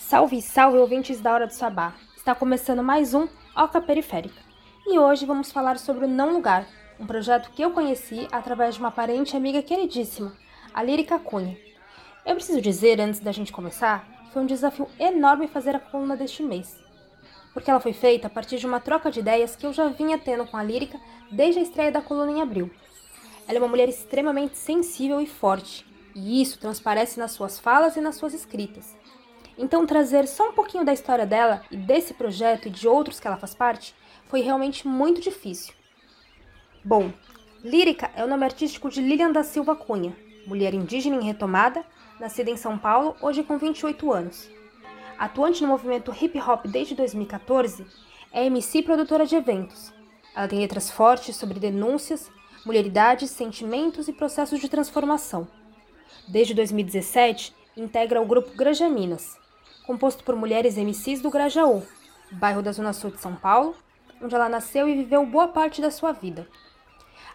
Salve, 0.09 0.41
salve 0.41 0.79
ouvintes 0.79 1.21
da 1.21 1.35
Hora 1.35 1.47
do 1.47 1.53
Sabá! 1.53 1.93
Está 2.17 2.35
começando 2.35 2.83
mais 2.83 3.13
um 3.13 3.29
Oca 3.55 3.79
Periférica. 3.79 4.41
E 4.87 4.99
hoje 4.99 5.27
vamos 5.27 5.53
falar 5.53 5.79
sobre 5.79 6.07
o 6.07 6.09
Não 6.09 6.33
Lugar, 6.33 6.67
um 6.99 7.05
projeto 7.07 7.51
que 7.51 7.61
eu 7.61 7.73
conheci 7.73 8.27
através 8.33 8.77
de 8.77 8.81
uma 8.81 8.91
parente 8.91 9.37
amiga 9.37 9.61
queridíssima, 9.63 10.33
a 10.73 10.83
Lírica 10.83 11.19
Cunha. 11.19 11.59
Eu 12.25 12.37
preciso 12.37 12.59
dizer, 12.59 12.99
antes 13.03 13.21
da 13.21 13.33
gente 13.33 13.53
começar, 13.53 14.03
que 14.25 14.33
foi 14.33 14.41
um 14.41 14.47
desafio 14.47 14.89
enorme 14.99 15.47
fazer 15.47 15.77
a 15.77 15.79
coluna 15.79 16.17
deste 16.17 16.43
mês, 16.43 16.75
porque 17.53 17.71
ela 17.71 17.79
foi 17.79 17.93
feita 17.93 18.29
a 18.29 18.31
partir 18.31 18.57
de 18.57 18.65
uma 18.65 18.81
troca 18.81 19.11
de 19.11 19.21
ideias 19.21 19.57
que 19.57 19.67
eu 19.67 19.75
já 19.75 19.89
vinha 19.89 20.17
tendo 20.17 20.47
com 20.47 20.57
a 20.57 20.63
Lírica 20.63 20.99
desde 21.31 21.61
a 21.61 21.63
estreia 21.63 21.93
da 21.93 22.01
coluna 22.01 22.33
em 22.33 22.41
abril. 22.41 22.71
Ela 23.47 23.59
é 23.59 23.61
uma 23.61 23.69
mulher 23.69 23.91
extremamente 23.91 24.57
sensível 24.57 25.21
e 25.21 25.27
forte, 25.27 25.85
e 26.15 26.41
isso 26.41 26.59
transparece 26.59 27.21
nas 27.21 27.33
suas 27.33 27.59
falas 27.59 27.95
e 27.95 28.01
nas 28.01 28.17
suas 28.17 28.33
escritas. 28.33 28.97
Então, 29.59 29.85
trazer 29.85 30.29
só 30.29 30.51
um 30.51 30.53
pouquinho 30.53 30.85
da 30.85 30.93
história 30.93 31.27
dela 31.27 31.63
e 31.69 31.77
desse 31.77 32.15
projeto 32.15 32.69
e 32.69 32.71
de 32.71 32.87
outros 32.87 33.19
que 33.19 33.27
ela 33.27 33.37
faz 33.37 33.55
parte 33.55 33.93
foi 34.29 34.41
realmente 34.41 34.87
muito 34.87 35.21
difícil. 35.21 35.75
Bom, 36.85 37.13
Lírica 37.63 38.09
é 38.15 38.25
o 38.25 38.29
nome 38.29 38.45
artístico 38.45 38.89
de 38.89 39.01
Lilian 39.01 39.33
da 39.33 39.43
Silva 39.43 39.75
Cunha, 39.75 40.17
mulher 40.47 40.73
indígena 40.75 41.17
em 41.17 41.25
retomada, 41.25 41.85
nascida 42.21 42.51
em 42.51 42.57
São 42.57 42.79
Paulo, 42.79 43.17
hoje 43.21 43.43
com 43.43 43.59
28 43.59 44.13
anos. 44.13 44.49
Atuante 45.19 45.61
no 45.61 45.69
movimento 45.69 46.15
hip 46.15 46.41
hop 46.41 46.67
desde 46.67 46.95
2014, 46.95 47.85
é 48.33 48.47
MC 48.47 48.83
produtora 48.85 49.27
de 49.27 49.35
eventos. 49.35 49.93
Ela 50.37 50.47
tem 50.47 50.61
letras 50.61 50.89
fortes 50.89 51.35
sobre 51.35 51.59
denúncias, 51.59 52.31
mulheridade, 52.65 53.27
sentimentos 53.27 54.07
e 54.07 54.13
processos 54.13 54.61
de 54.61 54.69
transformação. 54.69 55.49
Desde 56.29 56.55
2017, 56.55 57.53
integra 57.77 58.23
o 58.23 58.27
grupo 58.27 58.57
Granja 58.57 58.89
Minas, 58.89 59.37
composto 59.89 60.23
por 60.23 60.37
mulheres 60.37 60.77
MCs 60.77 61.23
do 61.23 61.31
Grajaú, 61.31 61.83
bairro 62.33 62.61
da 62.61 62.73
Zona 62.73 62.93
Sul 62.93 63.11
de 63.11 63.23
São 63.23 63.35
Paulo, 63.35 63.75
onde 64.21 64.35
ela 64.35 64.47
nasceu 64.47 64.87
e 64.87 64.95
viveu 64.95 65.25
boa 65.25 65.49
parte 65.49 65.81
da 65.81 65.91
sua 65.91 66.13
vida. 66.13 66.47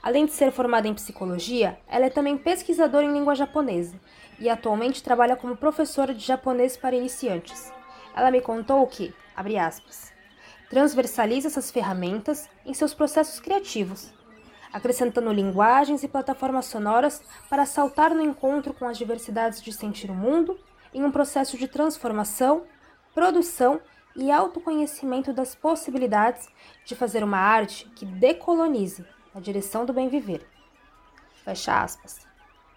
Além 0.03 0.27
de 0.27 0.33
ser 0.33 0.51
formada 0.51 0.87
em 0.87 0.93
psicologia, 0.93 1.79
ela 1.87 2.05
é 2.05 2.11
também 2.11 2.37
pesquisadora 2.37 3.03
em 3.03 3.11
língua 3.11 3.33
japonesa 3.33 3.99
e 4.37 4.51
atualmente 4.51 5.01
trabalha 5.01 5.35
como 5.35 5.57
professora 5.57 6.13
de 6.13 6.23
japonês 6.23 6.77
para 6.77 6.95
iniciantes. 6.95 7.73
Ela 8.15 8.29
me 8.29 8.39
contou 8.39 8.85
que, 8.85 9.11
abre 9.35 9.57
aspas, 9.57 10.13
transversaliza 10.69 11.47
essas 11.47 11.71
ferramentas 11.71 12.47
em 12.63 12.73
seus 12.75 12.93
processos 12.93 13.39
criativos, 13.39 14.13
acrescentando 14.71 15.33
linguagens 15.33 16.03
e 16.03 16.07
plataformas 16.07 16.67
sonoras 16.67 17.23
para 17.49 17.65
saltar 17.65 18.13
no 18.13 18.21
encontro 18.21 18.75
com 18.75 18.85
as 18.85 18.95
diversidades 18.95 19.59
de 19.59 19.73
sentir 19.73 20.11
o 20.11 20.13
mundo 20.13 20.55
em 20.93 21.03
um 21.03 21.11
processo 21.11 21.57
de 21.57 21.67
transformação, 21.67 22.63
produção 23.13 23.81
e 24.15 24.31
autoconhecimento 24.31 25.33
das 25.33 25.55
possibilidades 25.55 26.47
de 26.85 26.95
fazer 26.95 27.23
uma 27.23 27.37
arte 27.37 27.89
que 27.95 28.05
decolonize 28.05 29.05
na 29.33 29.41
direção 29.41 29.85
do 29.85 29.93
bem 29.93 30.07
viver. 30.07 30.47
Fecha 31.43 31.81
aspas. 31.81 32.27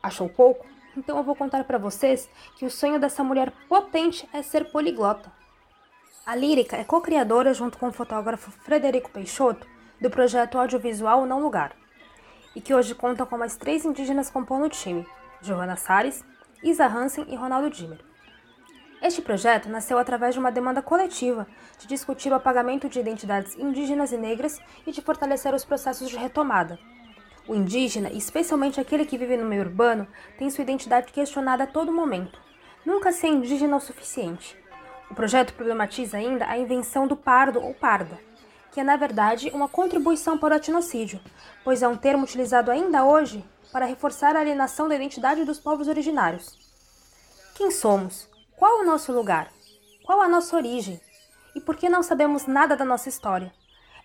Achou 0.02 0.28
pouco? 0.28 0.66
Então 0.96 1.18
eu 1.18 1.22
vou 1.22 1.36
contar 1.36 1.64
para 1.64 1.78
vocês 1.78 2.28
que 2.56 2.64
o 2.64 2.70
sonho 2.70 2.98
dessa 2.98 3.22
mulher 3.22 3.52
potente 3.68 4.28
é 4.32 4.42
ser 4.42 4.70
poliglota. 4.70 5.30
A 6.24 6.34
Lírica 6.34 6.76
é 6.76 6.84
co-criadora, 6.84 7.52
junto 7.54 7.78
com 7.78 7.88
o 7.88 7.92
fotógrafo 7.92 8.50
Frederico 8.50 9.10
Peixoto, 9.10 9.66
do 10.00 10.10
projeto 10.10 10.58
audiovisual 10.58 11.24
Não 11.26 11.40
Lugar, 11.40 11.76
e 12.54 12.60
que 12.60 12.74
hoje 12.74 12.94
conta 12.94 13.24
com 13.24 13.38
mais 13.38 13.56
três 13.56 13.84
indígenas 13.84 14.30
compondo 14.30 14.66
o 14.66 14.68
time, 14.68 15.06
Giovanna 15.40 15.76
Salles, 15.76 16.24
Isa 16.62 16.86
Hansen 16.86 17.26
e 17.28 17.36
Ronaldo 17.36 17.70
Dimmer. 17.70 18.05
Este 19.02 19.20
projeto 19.20 19.68
nasceu 19.68 19.98
através 19.98 20.34
de 20.34 20.40
uma 20.40 20.50
demanda 20.50 20.80
coletiva 20.80 21.46
de 21.78 21.86
discutir 21.86 22.32
o 22.32 22.34
apagamento 22.34 22.88
de 22.88 22.98
identidades 22.98 23.54
indígenas 23.56 24.10
e 24.10 24.16
negras 24.16 24.58
e 24.86 24.92
de 24.92 25.02
fortalecer 25.02 25.54
os 25.54 25.64
processos 25.64 26.08
de 26.08 26.16
retomada. 26.16 26.78
O 27.46 27.54
indígena, 27.54 28.10
especialmente 28.10 28.80
aquele 28.80 29.04
que 29.04 29.18
vive 29.18 29.36
no 29.36 29.44
meio 29.44 29.62
urbano, 29.62 30.08
tem 30.38 30.50
sua 30.50 30.62
identidade 30.62 31.12
questionada 31.12 31.64
a 31.64 31.66
todo 31.66 31.92
momento. 31.92 32.40
Nunca 32.84 33.12
ser 33.12 33.28
indígena 33.28 33.74
é 33.74 33.76
o 33.76 33.80
suficiente. 33.80 34.56
O 35.10 35.14
projeto 35.14 35.54
problematiza 35.54 36.16
ainda 36.16 36.48
a 36.48 36.58
invenção 36.58 37.06
do 37.06 37.16
pardo 37.16 37.62
ou 37.62 37.74
parda, 37.74 38.18
que 38.72 38.80
é 38.80 38.84
na 38.84 38.96
verdade 38.96 39.50
uma 39.54 39.68
contribuição 39.68 40.36
para 40.36 40.54
o 40.54 40.56
etnocídio, 40.56 41.20
pois 41.62 41.82
é 41.82 41.88
um 41.88 41.96
termo 41.96 42.24
utilizado 42.24 42.70
ainda 42.70 43.04
hoje 43.04 43.44
para 43.70 43.86
reforçar 43.86 44.34
a 44.34 44.40
alienação 44.40 44.88
da 44.88 44.96
identidade 44.96 45.44
dos 45.44 45.60
povos 45.60 45.86
originários. 45.86 46.58
Quem 47.54 47.70
somos? 47.70 48.35
Qual 48.56 48.80
o 48.80 48.84
nosso 48.86 49.12
lugar? 49.12 49.52
Qual 50.02 50.18
a 50.22 50.28
nossa 50.28 50.56
origem? 50.56 50.98
E 51.54 51.60
por 51.60 51.76
que 51.76 51.90
não 51.90 52.02
sabemos 52.02 52.46
nada 52.46 52.74
da 52.74 52.86
nossa 52.86 53.06
história? 53.06 53.52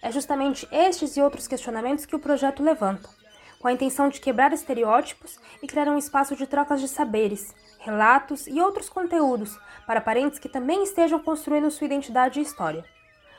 É 0.01 0.11
justamente 0.11 0.67
estes 0.73 1.15
e 1.15 1.21
outros 1.21 1.47
questionamentos 1.47 2.05
que 2.05 2.17
o 2.17 2.19
projeto 2.19 2.61
levanta, 2.61 3.07
com 3.59 3.69
a 3.69 3.71
intenção 3.71 4.09
de 4.09 4.19
quebrar 4.19 4.51
estereótipos 4.51 5.39
e 5.63 5.67
criar 5.67 5.87
um 5.87 5.97
espaço 5.97 6.35
de 6.35 6.45
trocas 6.45 6.81
de 6.81 6.89
saberes, 6.89 7.55
relatos 7.79 8.45
e 8.45 8.59
outros 8.59 8.89
conteúdos 8.89 9.57
para 9.87 10.01
parentes 10.01 10.37
que 10.37 10.49
também 10.49 10.83
estejam 10.83 11.19
construindo 11.19 11.71
sua 11.71 11.85
identidade 11.85 12.39
e 12.39 12.43
história. 12.43 12.83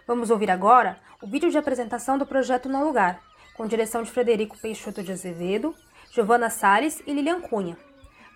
Vamos 0.06 0.30
ouvir 0.30 0.50
agora 0.50 0.98
o 1.20 1.26
vídeo 1.26 1.50
de 1.50 1.58
apresentação 1.58 2.16
do 2.16 2.24
projeto 2.24 2.70
No 2.70 2.82
Lugar, 2.82 3.20
com 3.54 3.66
direção 3.66 4.02
de 4.02 4.10
Frederico 4.10 4.58
Peixoto 4.58 5.02
de 5.02 5.12
Azevedo, 5.12 5.74
Giovana 6.10 6.48
Salles 6.48 7.02
e 7.06 7.12
Lilian 7.12 7.42
Cunha. 7.42 7.76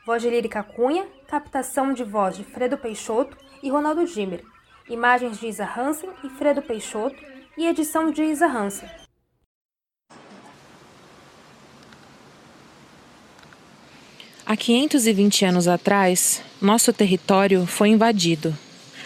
Voz 0.06 0.22
de 0.22 0.30
Lírica 0.30 0.62
Cunha, 0.62 1.04
captação 1.26 1.92
de 1.92 2.04
voz 2.04 2.36
de 2.36 2.44
Fredo 2.44 2.78
Peixoto 2.78 3.36
e 3.60 3.68
Ronaldo 3.68 4.06
Dimmer, 4.06 4.40
imagens 4.88 5.40
de 5.40 5.48
Isa 5.48 5.64
Hansen 5.64 6.08
e 6.22 6.28
Fredo 6.28 6.62
Peixoto 6.62 7.16
e 7.58 7.66
edição 7.66 8.12
de 8.12 8.22
Isa 8.22 8.46
Hansen. 8.46 8.88
Há 14.46 14.56
520 14.56 15.44
anos 15.44 15.66
atrás, 15.66 16.40
nosso 16.62 16.92
território 16.92 17.66
foi 17.66 17.88
invadido. 17.88 18.56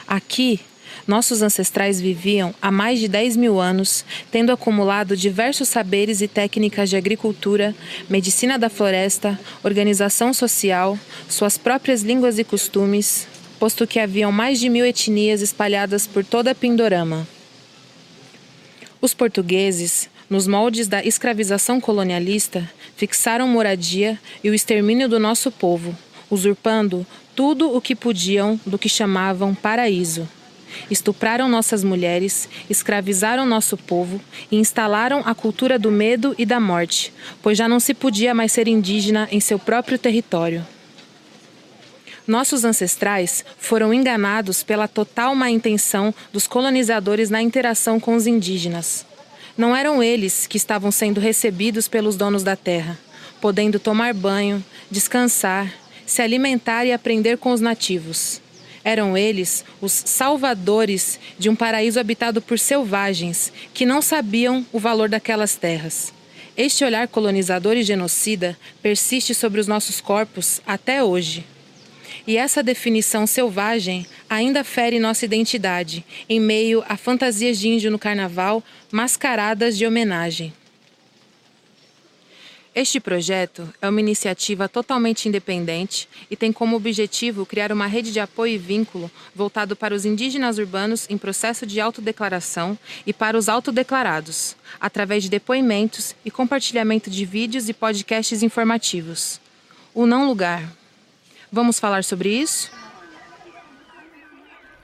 Aqui, 0.06 0.60
nossos 1.06 1.42
ancestrais 1.42 2.00
viviam 2.00 2.54
há 2.60 2.70
mais 2.70 2.98
de 2.98 3.08
10 3.08 3.36
mil 3.36 3.60
anos, 3.60 4.04
tendo 4.30 4.52
acumulado 4.52 5.16
diversos 5.16 5.68
saberes 5.68 6.20
e 6.20 6.28
técnicas 6.28 6.90
de 6.90 6.96
agricultura, 6.96 7.74
medicina 8.08 8.58
da 8.58 8.68
floresta, 8.68 9.38
organização 9.62 10.32
social, 10.32 10.98
suas 11.28 11.56
próprias 11.56 12.02
línguas 12.02 12.38
e 12.38 12.44
costumes, 12.44 13.26
posto 13.58 13.86
que 13.86 13.98
haviam 13.98 14.32
mais 14.32 14.60
de 14.60 14.68
mil 14.68 14.84
etnias 14.84 15.40
espalhadas 15.40 16.06
por 16.06 16.24
toda 16.24 16.50
a 16.50 16.54
Pindorama. 16.54 17.26
Os 19.00 19.14
portugueses, 19.14 20.08
nos 20.28 20.46
moldes 20.46 20.86
da 20.86 21.04
escravização 21.04 21.80
colonialista, 21.80 22.70
fixaram 22.96 23.48
moradia 23.48 24.18
e 24.44 24.50
o 24.50 24.54
extermínio 24.54 25.08
do 25.08 25.18
nosso 25.18 25.50
povo, 25.50 25.96
usurpando 26.30 27.06
tudo 27.34 27.74
o 27.74 27.80
que 27.80 27.96
podiam 27.96 28.60
do 28.66 28.78
que 28.78 28.88
chamavam 28.88 29.54
paraíso 29.54 30.28
estupraram 30.90 31.48
nossas 31.48 31.82
mulheres, 31.84 32.48
escravizaram 32.68 33.46
nosso 33.46 33.76
povo 33.76 34.20
e 34.50 34.56
instalaram 34.56 35.22
a 35.24 35.34
cultura 35.34 35.78
do 35.78 35.90
medo 35.90 36.34
e 36.38 36.46
da 36.46 36.60
morte, 36.60 37.12
pois 37.42 37.56
já 37.56 37.68
não 37.68 37.80
se 37.80 37.94
podia 37.94 38.34
mais 38.34 38.52
ser 38.52 38.68
indígena 38.68 39.28
em 39.30 39.40
seu 39.40 39.58
próprio 39.58 39.98
território. 39.98 40.66
Nossos 42.26 42.64
ancestrais 42.64 43.44
foram 43.58 43.92
enganados 43.92 44.62
pela 44.62 44.86
total 44.86 45.34
má 45.34 45.50
intenção 45.50 46.14
dos 46.32 46.46
colonizadores 46.46 47.28
na 47.28 47.42
interação 47.42 47.98
com 47.98 48.14
os 48.14 48.26
indígenas. 48.26 49.04
Não 49.56 49.74
eram 49.74 50.02
eles 50.02 50.46
que 50.46 50.56
estavam 50.56 50.92
sendo 50.92 51.20
recebidos 51.20 51.88
pelos 51.88 52.16
donos 52.16 52.42
da 52.42 52.54
terra, 52.54 52.96
podendo 53.40 53.80
tomar 53.80 54.14
banho, 54.14 54.64
descansar, 54.90 55.72
se 56.06 56.22
alimentar 56.22 56.84
e 56.84 56.92
aprender 56.92 57.36
com 57.36 57.52
os 57.52 57.60
nativos. 57.60 58.40
Eram 58.84 59.16
eles 59.16 59.64
os 59.80 59.92
salvadores 59.92 61.18
de 61.38 61.48
um 61.48 61.56
paraíso 61.56 62.00
habitado 62.00 62.40
por 62.40 62.58
selvagens 62.58 63.52
que 63.74 63.84
não 63.84 64.00
sabiam 64.00 64.64
o 64.72 64.78
valor 64.78 65.08
daquelas 65.08 65.56
terras. 65.56 66.12
Este 66.56 66.84
olhar 66.84 67.08
colonizador 67.08 67.76
e 67.76 67.82
genocida 67.82 68.58
persiste 68.82 69.34
sobre 69.34 69.60
os 69.60 69.66
nossos 69.66 70.00
corpos 70.00 70.60
até 70.66 71.02
hoje. 71.02 71.44
E 72.26 72.36
essa 72.36 72.62
definição 72.62 73.26
selvagem 73.26 74.06
ainda 74.28 74.62
fere 74.62 74.98
nossa 74.98 75.24
identidade, 75.24 76.04
em 76.28 76.38
meio 76.38 76.84
a 76.88 76.96
fantasias 76.96 77.58
de 77.58 77.68
índio 77.68 77.90
no 77.90 77.98
carnaval 77.98 78.62
mascaradas 78.90 79.76
de 79.76 79.86
homenagem. 79.86 80.52
Este 82.72 83.00
projeto 83.00 83.68
é 83.82 83.88
uma 83.88 83.98
iniciativa 83.98 84.68
totalmente 84.68 85.28
independente 85.28 86.08
e 86.30 86.36
tem 86.36 86.52
como 86.52 86.76
objetivo 86.76 87.44
criar 87.44 87.72
uma 87.72 87.86
rede 87.86 88.12
de 88.12 88.20
apoio 88.20 88.54
e 88.54 88.58
vínculo 88.58 89.10
voltado 89.34 89.74
para 89.74 89.92
os 89.92 90.04
indígenas 90.04 90.56
urbanos 90.56 91.04
em 91.10 91.18
processo 91.18 91.66
de 91.66 91.80
autodeclaração 91.80 92.78
e 93.04 93.12
para 93.12 93.36
os 93.36 93.48
autodeclarados, 93.48 94.54
através 94.80 95.24
de 95.24 95.28
depoimentos 95.28 96.14
e 96.24 96.30
compartilhamento 96.30 97.10
de 97.10 97.24
vídeos 97.24 97.68
e 97.68 97.72
podcasts 97.72 98.40
informativos. 98.40 99.40
O 99.92 100.06
Não 100.06 100.28
Lugar. 100.28 100.62
Vamos 101.50 101.80
falar 101.80 102.04
sobre 102.04 102.28
isso? 102.28 102.70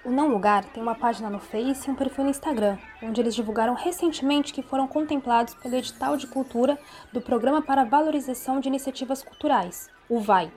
O 0.06 0.10
Não 0.12 0.28
Lugar 0.28 0.64
tem 0.66 0.80
uma 0.80 0.94
página 0.94 1.28
no 1.28 1.40
Face 1.40 1.88
e 1.88 1.90
um 1.90 1.96
perfil 1.96 2.22
no 2.22 2.30
Instagram, 2.30 2.78
onde 3.02 3.20
eles 3.20 3.34
divulgaram 3.34 3.74
recentemente 3.74 4.52
que 4.52 4.62
foram 4.62 4.86
contemplados 4.86 5.54
pelo 5.54 5.74
edital 5.74 6.16
de 6.16 6.28
cultura 6.28 6.78
do 7.12 7.20
Programa 7.20 7.60
para 7.60 7.82
Valorização 7.82 8.60
de 8.60 8.68
Iniciativas 8.68 9.24
Culturais, 9.24 9.90
o 10.08 10.20
VAI. 10.20 10.52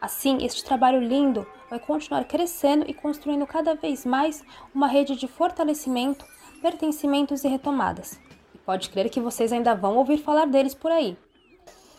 Assim, 0.00 0.44
este 0.44 0.64
trabalho 0.64 1.00
lindo 1.00 1.44
vai 1.68 1.80
continuar 1.80 2.22
crescendo 2.22 2.84
e 2.88 2.94
construindo 2.94 3.44
cada 3.48 3.74
vez 3.74 4.06
mais 4.06 4.44
uma 4.72 4.86
rede 4.86 5.16
de 5.16 5.26
fortalecimento, 5.26 6.24
pertencimentos 6.60 7.42
e 7.42 7.48
retomadas. 7.48 8.20
E 8.54 8.58
pode 8.58 8.90
crer 8.90 9.10
que 9.10 9.20
vocês 9.20 9.52
ainda 9.52 9.74
vão 9.74 9.96
ouvir 9.96 10.18
falar 10.18 10.46
deles 10.46 10.72
por 10.72 10.92
aí. 10.92 11.18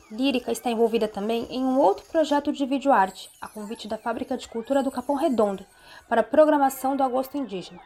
Lírica 0.10 0.52
está 0.52 0.70
envolvida 0.70 1.08
também 1.08 1.48
em 1.50 1.64
um 1.64 1.80
outro 1.80 2.06
projeto 2.06 2.54
de 2.54 2.66
videoarte, 2.66 3.32
a 3.42 3.48
convite 3.48 3.88
da 3.88 3.98
Fábrica 3.98 4.38
de 4.38 4.48
Cultura 4.48 4.84
do 4.84 4.92
Capão 4.92 5.16
Redondo, 5.16 5.66
para 6.14 6.22
a 6.22 6.24
programação 6.24 6.96
do 6.96 7.02
Agosto 7.02 7.40
Indígena. 7.40 7.82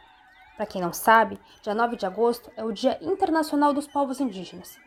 Para 0.54 0.66
quem 0.66 0.82
não 0.82 0.92
sabe, 0.92 1.40
dia 1.62 1.74
9 1.74 1.96
de 1.96 2.04
agosto 2.04 2.50
é 2.58 2.62
o 2.62 2.70
Dia 2.70 2.98
Internacional 3.00 3.72
dos 3.72 3.86
Povos 3.86 4.20
Indígenas. 4.20 4.78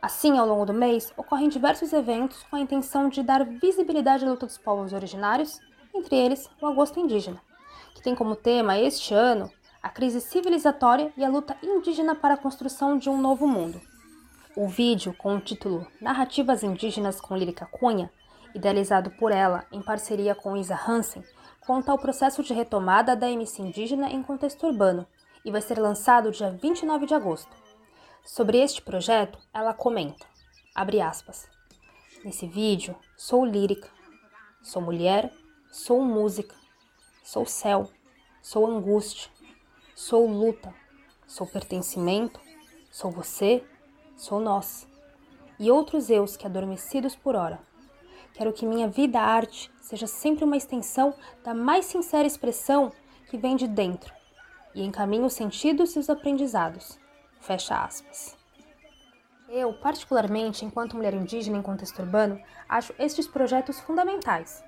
Assim, 0.00 0.38
ao 0.38 0.46
longo 0.46 0.66
do 0.66 0.72
mês, 0.72 1.12
ocorrem 1.16 1.48
diversos 1.48 1.92
eventos 1.92 2.44
com 2.44 2.54
a 2.54 2.60
intenção 2.60 3.08
de 3.08 3.24
dar 3.24 3.44
visibilidade 3.44 4.24
à 4.24 4.28
luta 4.28 4.46
dos 4.46 4.56
povos 4.56 4.92
originários, 4.92 5.58
entre 5.92 6.14
eles 6.14 6.48
o 6.62 6.66
Agosto 6.68 7.00
Indígena, 7.00 7.42
que 7.92 8.00
tem 8.00 8.14
como 8.14 8.36
tema 8.36 8.78
este 8.78 9.12
ano 9.12 9.50
a 9.82 9.88
crise 9.88 10.20
civilizatória 10.20 11.12
e 11.16 11.24
a 11.24 11.28
luta 11.28 11.56
indígena 11.60 12.14
para 12.14 12.34
a 12.34 12.38
construção 12.38 12.96
de 12.96 13.10
um 13.10 13.20
novo 13.20 13.48
mundo. 13.48 13.80
O 14.56 14.68
vídeo, 14.68 15.12
com 15.18 15.34
o 15.34 15.40
título 15.40 15.88
Narrativas 16.00 16.62
Indígenas 16.62 17.20
com 17.20 17.36
Lírica 17.36 17.66
Cunha, 17.66 18.08
idealizado 18.54 19.10
por 19.10 19.32
ela 19.32 19.66
em 19.72 19.82
parceria 19.82 20.36
com 20.36 20.56
Isa 20.56 20.78
Hansen, 20.88 21.24
conta 21.66 21.92
o 21.92 21.98
processo 21.98 22.42
de 22.42 22.54
retomada 22.54 23.16
da 23.16 23.28
MC 23.30 23.60
indígena 23.60 24.08
em 24.10 24.22
contexto 24.22 24.66
urbano 24.66 25.06
e 25.44 25.50
vai 25.50 25.60
ser 25.60 25.78
lançado 25.78 26.30
dia 26.30 26.50
29 26.50 27.06
de 27.06 27.14
agosto. 27.14 27.50
Sobre 28.24 28.58
este 28.58 28.80
projeto, 28.80 29.38
ela 29.52 29.74
comenta, 29.74 30.26
abre 30.74 31.00
aspas, 31.00 31.48
Nesse 32.24 32.44
vídeo, 32.44 32.96
sou 33.16 33.44
lírica, 33.44 33.88
sou 34.60 34.82
mulher, 34.82 35.32
sou 35.70 36.02
música, 36.02 36.56
sou 37.22 37.46
céu, 37.46 37.88
sou 38.42 38.66
angústia, 38.66 39.30
sou 39.94 40.26
luta, 40.26 40.74
sou 41.24 41.46
pertencimento, 41.46 42.40
sou 42.90 43.12
você, 43.12 43.64
sou 44.16 44.40
nós, 44.40 44.88
e 45.56 45.70
outros 45.70 46.10
eus 46.10 46.36
que 46.36 46.46
adormecidos 46.46 47.14
por 47.14 47.36
hora. 47.36 47.60
Quero 48.36 48.52
que 48.52 48.66
minha 48.66 48.86
vida 48.86 49.18
arte 49.18 49.72
seja 49.80 50.06
sempre 50.06 50.44
uma 50.44 50.58
extensão 50.58 51.14
da 51.42 51.54
mais 51.54 51.86
sincera 51.86 52.26
expressão 52.26 52.92
que 53.30 53.38
vem 53.38 53.56
de 53.56 53.66
dentro 53.66 54.12
e 54.74 54.84
encaminhe 54.84 55.24
os 55.24 55.32
sentidos 55.32 55.96
e 55.96 55.98
os 55.98 56.10
aprendizados. 56.10 56.98
Fecha 57.40 57.82
aspas. 57.82 58.36
Eu, 59.48 59.72
particularmente, 59.72 60.66
enquanto 60.66 60.96
mulher 60.96 61.14
indígena 61.14 61.56
em 61.56 61.62
contexto 61.62 62.00
urbano, 62.00 62.38
acho 62.68 62.92
estes 62.98 63.26
projetos 63.26 63.80
fundamentais. 63.80 64.62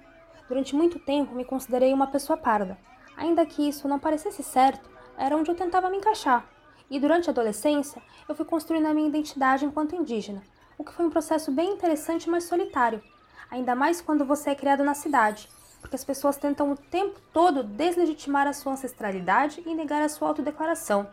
Durante 0.49 0.75
muito 0.75 0.99
tempo 0.99 1.35
me 1.35 1.45
considerei 1.45 1.93
uma 1.93 2.07
pessoa 2.07 2.39
parda. 2.39 2.79
Ainda 3.19 3.45
que 3.45 3.69
isso 3.69 3.87
não 3.87 3.99
parecesse 3.99 4.43
certo, 4.43 4.89
era 5.19 5.37
onde 5.37 5.51
eu 5.51 5.55
tentava 5.55 5.91
me 5.91 5.99
encaixar. 5.99 6.49
E 6.89 6.99
durante 6.99 7.29
a 7.29 7.33
adolescência, 7.33 8.01
eu 8.27 8.35
fui 8.35 8.47
construindo 8.47 8.87
a 8.87 8.95
minha 8.95 9.09
identidade 9.09 9.67
enquanto 9.67 9.95
indígena, 9.95 10.43
o 10.79 10.85
que 10.85 10.93
foi 10.93 11.05
um 11.05 11.11
processo 11.11 11.53
bem 11.53 11.73
interessante, 11.73 12.31
mas 12.31 12.45
solitário. 12.45 13.03
Ainda 13.51 13.75
mais 13.75 14.01
quando 14.01 14.25
você 14.25 14.51
é 14.51 14.55
criado 14.55 14.85
na 14.85 14.95
cidade, 14.95 15.49
porque 15.81 15.97
as 15.97 16.05
pessoas 16.05 16.37
tentam 16.37 16.73
o 16.73 16.77
tempo 16.77 17.19
todo 17.33 17.63
deslegitimar 17.63 18.47
a 18.47 18.53
sua 18.53 18.73
ancestralidade 18.73 19.63
e 19.65 19.75
negar 19.75 20.03
a 20.03 20.09
sua 20.09 20.29
autodeclaração. 20.29 21.09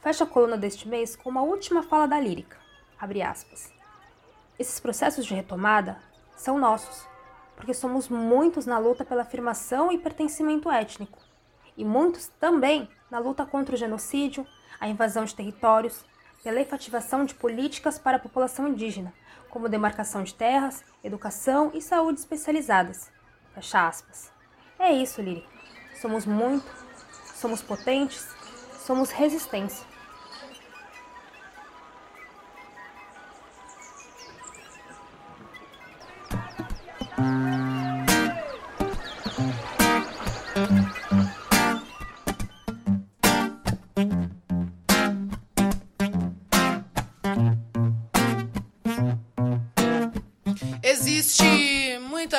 Fecha 0.00 0.24
a 0.24 0.26
coluna 0.26 0.56
deste 0.56 0.88
mês 0.88 1.14
com 1.14 1.30
uma 1.30 1.42
última 1.42 1.82
fala 1.82 2.06
da 2.06 2.18
lírica. 2.18 2.56
Abre 2.98 3.22
aspas. 3.22 3.72
Esses 4.58 4.80
processos 4.80 5.26
de 5.26 5.34
retomada 5.34 5.98
são 6.34 6.58
nossos, 6.58 7.06
porque 7.54 7.74
somos 7.74 8.08
muitos 8.08 8.66
na 8.66 8.78
luta 8.78 9.04
pela 9.04 9.22
afirmação 9.22 9.92
e 9.92 9.98
pertencimento 9.98 10.70
étnico, 10.70 11.18
e 11.76 11.84
muitos 11.84 12.28
também 12.40 12.88
na 13.10 13.18
luta 13.18 13.44
contra 13.44 13.74
o 13.74 13.78
genocídio, 13.78 14.46
a 14.80 14.88
invasão 14.88 15.24
de 15.24 15.34
territórios, 15.34 16.04
pela 16.42 16.60
efetivação 16.60 17.24
de 17.24 17.34
políticas 17.34 17.98
para 17.98 18.16
a 18.16 18.20
população 18.20 18.68
indígena, 18.68 19.12
como 19.56 19.70
demarcação 19.70 20.22
de 20.22 20.34
terras, 20.34 20.84
educação 21.02 21.70
e 21.72 21.80
saúde 21.80 22.20
especializadas. 22.20 23.10
Fecha 23.54 23.88
aspas. 23.88 24.30
É 24.78 24.92
isso, 24.92 25.22
Lírica. 25.22 25.48
Somos 25.98 26.26
muito, 26.26 26.70
somos 27.34 27.62
potentes, 27.62 28.28
somos 28.84 29.10
resistência. 29.10 29.86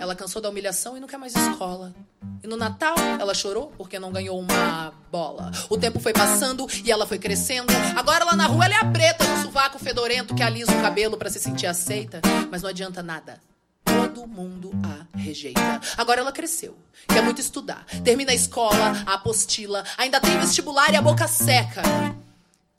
Ela 0.00 0.14
cansou 0.14 0.42
da 0.42 0.48
humilhação 0.48 0.96
e 0.96 1.00
não 1.00 1.08
quer 1.08 1.18
mais 1.18 1.34
escola. 1.34 1.94
E 2.42 2.46
no 2.46 2.56
Natal 2.56 2.94
ela 3.20 3.34
chorou 3.34 3.72
porque 3.76 3.98
não 3.98 4.10
ganhou 4.10 4.38
uma 4.38 4.92
bola. 5.10 5.50
O 5.68 5.76
tempo 5.78 6.00
foi 6.00 6.12
passando 6.12 6.66
e 6.84 6.90
ela 6.90 7.06
foi 7.06 7.18
crescendo. 7.18 7.72
Agora 7.96 8.24
lá 8.24 8.34
na 8.34 8.46
rua 8.46 8.64
ela 8.64 8.74
é 8.74 8.78
a 8.78 8.90
preta 8.90 9.24
no 9.24 9.42
sovaco 9.42 9.78
fedorento 9.78 10.34
que 10.34 10.42
alisa 10.42 10.72
o 10.72 10.82
cabelo 10.82 11.16
para 11.16 11.30
se 11.30 11.38
sentir 11.38 11.66
aceita. 11.66 12.20
Mas 12.50 12.62
não 12.62 12.70
adianta 12.70 13.02
nada. 13.02 13.40
Todo 13.84 14.26
mundo 14.26 14.72
a 14.84 15.16
rejeita. 15.16 15.80
Agora 15.96 16.20
ela 16.20 16.32
cresceu, 16.32 16.76
quer 17.06 17.22
muito 17.22 17.40
estudar. 17.40 17.84
Termina 18.02 18.32
a 18.32 18.34
escola, 18.34 19.04
a 19.06 19.14
apostila, 19.14 19.84
ainda 19.96 20.20
tem 20.20 20.38
vestibular 20.38 20.92
e 20.92 20.96
a 20.96 21.02
boca 21.02 21.28
seca. 21.28 21.82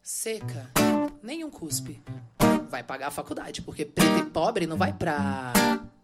Seca, 0.02 0.70
nenhum 1.22 1.50
cuspe. 1.50 2.02
Vai 2.70 2.84
pagar 2.84 3.08
a 3.08 3.12
faculdade, 3.12 3.62
porque 3.62 3.86
preto 3.86 4.20
e 4.20 4.26
pobre 4.26 4.66
não 4.66 4.76
vai 4.76 4.92
pra 4.92 5.54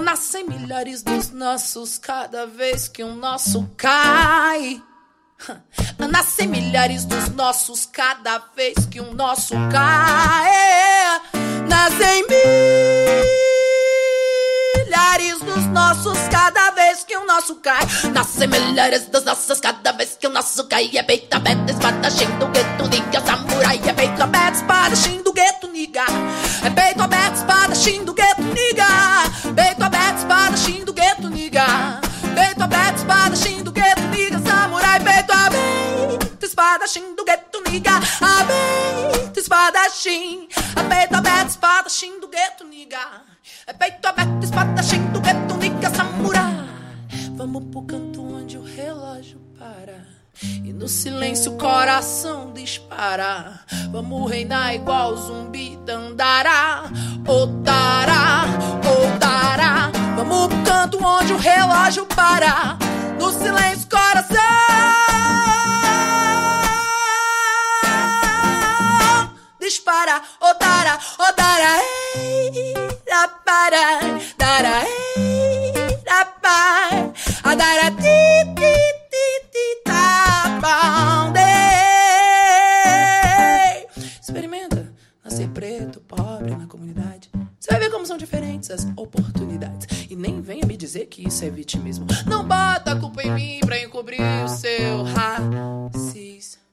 Nascem 0.00 0.44
milhares 0.44 1.02
dos 1.02 1.30
nossos 1.30 1.98
cada 1.98 2.46
vez 2.46 2.88
que 2.88 3.02
um 3.02 3.16
nosso 3.16 3.68
cai. 3.76 4.82
Nascem 5.98 6.48
milhares 6.48 7.04
dos 7.04 7.28
nossos 7.30 7.86
cada 7.86 8.38
vez 8.54 8.86
que 8.86 9.00
um 9.00 9.12
nosso 9.14 9.54
cai. 9.70 11.20
Nascem 11.68 12.24
milhares 14.86 15.40
dos 15.40 15.66
nossos 15.66 16.18
cada 16.30 16.70
vez 16.70 17.04
que 17.04 17.16
o 17.16 17.26
nosso 17.26 17.56
cai. 17.56 17.86
Nascem 18.12 18.48
milhares 18.48 19.06
dos 19.06 19.24
nossos 19.24 19.60
cada 19.60 19.92
vez 19.92 20.16
que 20.18 20.26
o 20.26 20.30
nosso 20.30 20.64
cai. 20.64 20.90
É 20.94 21.02
peito 21.02 21.34
aberto, 21.34 21.70
espadachim 21.70 22.30
do 22.38 22.46
gueto, 22.48 22.88
niga, 22.88 23.20
samurai. 23.24 23.80
É 23.86 23.92
peito 23.92 24.22
aberto, 24.22 24.54
espadachim 24.54 25.22
do 25.22 25.32
gueto, 25.32 25.68
niga. 25.68 26.04
É 26.64 26.70
peito 26.70 27.02
aberto, 27.02 27.36
espadachim 27.36 28.04
do 28.04 28.14
gueto, 28.14 28.42
niga. 28.42 28.95
Espadachim. 40.06 40.48
É 40.76 40.82
peito 40.82 41.14
aberto, 41.16 41.48
espadachim 41.48 42.20
do 42.20 42.28
gueto, 42.28 42.64
niga. 42.64 43.22
É 43.66 43.72
peito 43.72 44.06
aberto, 44.06 44.42
espadachim 44.42 45.02
do 45.08 45.20
gueto, 45.20 45.54
niga, 45.56 45.90
samurai. 45.90 46.54
Vamos 47.36 47.64
pro 47.70 47.82
canto 47.82 48.22
onde 48.22 48.56
o 48.56 48.62
relógio 48.62 49.40
para. 49.58 50.06
E 50.42 50.72
no 50.72 50.86
silêncio 50.86 51.52
o 51.52 51.58
coração 51.58 52.52
dispara. 52.52 53.60
Vamos 53.90 54.30
reinar 54.30 54.74
igual 54.74 55.16
zumbi 55.16 55.76
dandará. 55.84 56.84
Otará, 57.26 58.44
otará. 58.84 59.90
Vamos 60.14 60.48
pro 60.48 60.62
canto 60.62 60.98
onde 61.02 61.32
o 61.32 61.38
relógio 61.38 62.06
para. 62.06 62.76
No 63.18 63.30
silêncio 63.32 63.86
o 63.86 63.90
coração 63.90 65.05
dispara. 69.66 70.22
Otará, 70.40 70.98
otará. 71.18 71.78
Ei, 72.16 72.72
da 73.04 73.28
para, 73.44 74.00
dará, 74.38 74.84
ei, 75.16 75.72
da 76.04 76.24
pai. 76.40 77.12
Adara, 77.42 77.90
ti, 77.90 78.44
ti, 78.54 78.74
ti, 79.10 79.26
ti, 79.50 79.82
tá 79.84 80.58
bom, 80.62 81.32
dei. 81.32 81.44
Experimenta 84.20 84.92
nascer 85.24 85.48
preto, 85.48 86.00
pobre 86.00 86.54
na 86.54 86.66
comunidade. 86.66 87.28
Você 87.58 87.72
vai 87.72 87.80
ver 87.80 87.90
como 87.90 88.06
são 88.06 88.16
diferentes 88.16 88.70
as 88.70 88.86
oportunidades. 88.96 90.06
E 90.08 90.14
nem 90.14 90.40
venha 90.40 90.64
me 90.64 90.76
dizer 90.76 91.06
que 91.06 91.26
isso 91.26 91.44
é 91.44 91.50
vitimismo. 91.50 92.06
Não 92.24 92.46
bota 92.46 92.92
a 92.92 93.00
culpa 93.00 93.20
em 93.24 93.32
mim 93.32 93.58
pra 93.64 93.82
encobrir 93.82 94.20
o 94.44 94.48
seu 94.48 95.02
racismo. 95.02 96.65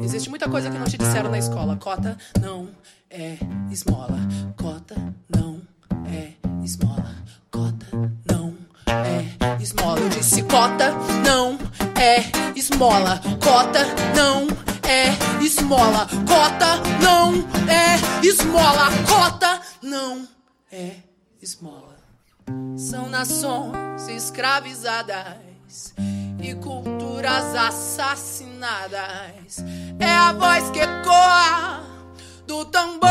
Existe 0.00 0.28
muita 0.30 0.48
coisa 0.48 0.70
que 0.70 0.78
não 0.78 0.86
te 0.86 0.96
disseram 0.98 1.30
na 1.30 1.38
escola. 1.38 1.76
Cota 1.76 2.16
não 2.40 2.68
é 3.10 3.38
esmola. 3.70 4.18
Cota 4.56 4.94
não 5.28 5.60
é 6.06 6.32
esmola. 6.64 7.14
Cota 7.50 7.86
não 8.30 8.54
é 8.86 9.62
esmola. 9.62 10.00
Eu 10.00 10.08
disse 10.08 10.42
cota 10.42 10.92
não 11.24 11.58
é 12.00 12.58
esmola. 12.58 13.20
Cota 13.42 13.80
não 14.16 14.46
é 14.82 15.44
esmola. 15.44 16.06
Cota 16.26 16.80
não 17.02 17.34
é 17.68 18.26
esmola. 18.26 18.90
Cota 19.06 19.60
não 19.82 20.26
é 20.70 20.96
esmola. 21.40 21.96
São 22.76 23.08
nações 23.08 24.08
escravizadas 24.08 25.94
e 26.40 26.54
culturas 26.54 27.01
assassinadas. 27.62 29.62
É 29.98 30.14
a 30.14 30.32
voz 30.32 30.70
que 30.70 30.78
ecoa 30.80 31.82
do 32.46 32.64
tambor. 32.66 33.08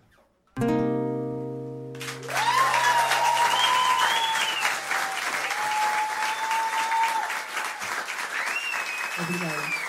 Obrigada. 9.16 9.85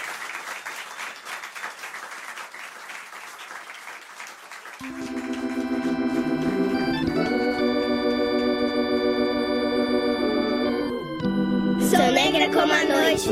Sou 11.90 12.12
negra 12.12 12.50
como 12.54 12.72
a 12.72 12.84
noite, 12.86 13.24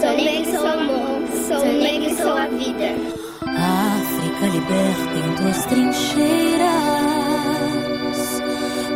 sou 0.00 0.16
negra 0.16 0.40
e 0.40 0.44
sou 0.50 0.66
amor, 0.66 1.28
sou 1.46 1.64
negra 1.64 2.10
e 2.10 2.16
sou 2.16 2.36
a 2.36 2.46
vida. 2.48 3.25
África 3.58 4.46
liberta 4.46 5.18
em 5.18 5.34
tuas 5.36 5.66
trincheiras. 5.66 6.66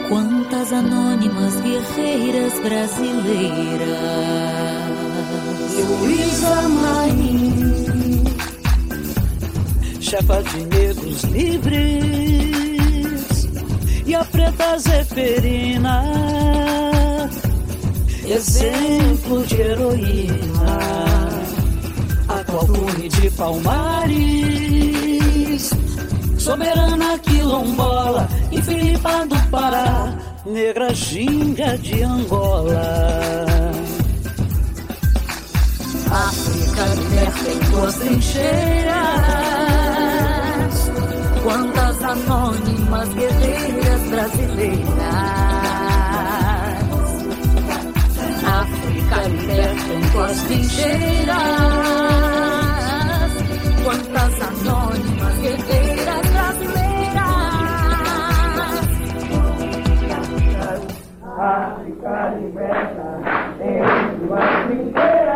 Quantas 0.08 0.72
anônimas 0.72 1.60
guerreiras 1.60 2.58
brasileiras. 2.60 4.40
Luísa 5.88 6.68
Maim, 6.68 8.24
chefa 10.00 10.42
de 10.42 10.64
negros 10.66 11.22
livres, 11.24 12.28
e 14.06 14.14
a 14.14 14.24
preta 14.24 14.78
Zeferina, 14.78 16.02
exemplo 18.26 19.44
de 19.46 19.60
heroína, 19.60 20.49
a 22.50 22.52
Qualcume 22.52 23.08
de 23.08 23.30
Palmares, 23.30 24.10
soberana 26.38 27.18
quilombola, 27.18 28.28
e 28.50 28.60
Filipa 28.62 29.24
do 29.26 29.36
Pará, 29.50 30.12
negra 30.44 30.92
ginga 30.92 31.78
de 31.78 32.02
Angola. 32.02 33.72
África 36.10 36.86
liberta 36.96 37.50
em 37.52 37.58
tuas 37.70 37.94
trincheiras. 37.94 38.90
Quantas 41.44 42.02
anônimas 42.02 43.08
guerreiras 43.14 44.00
brasileiras. 44.10 44.90
África 48.44 49.28
liberta 49.28 49.94
em 49.94 50.00
tuas 50.10 50.42
trincheiras. 50.42 52.09
Quantas 53.90 54.40
anônimas 54.40 55.36
guerreiras 55.38 56.22
brasileiras. 56.30 57.26
África 61.36 62.14
liberta 62.38 63.08
em 63.60 63.82
tuas 64.28 64.50
trincheiras. 64.66 65.29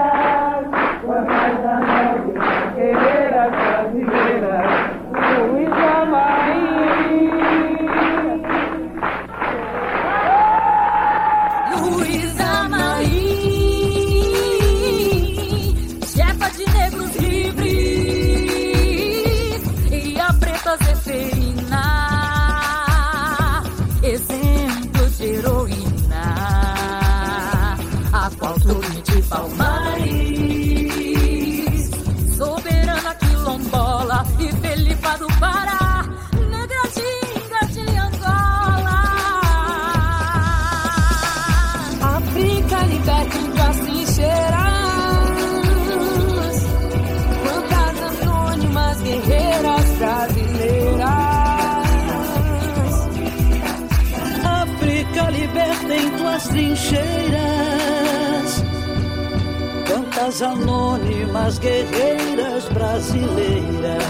Quantas 60.35 60.43
anônimas 60.43 61.59
guerreiras 61.61 62.69
brasileiras. 62.71 64.03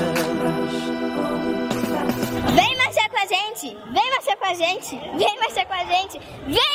Vem 2.55 2.77
marchar 2.79 3.11
com 3.11 3.18
a 3.18 3.27
gente, 3.27 3.77
vem 3.93 4.11
marchar 4.11 4.37
com 4.39 4.47
a 4.47 4.55
gente, 4.55 4.97
vem 5.18 5.39
marchar 5.39 5.66
com 5.66 5.75
a 5.75 5.85
gente, 5.85 6.18
vem 6.47 6.74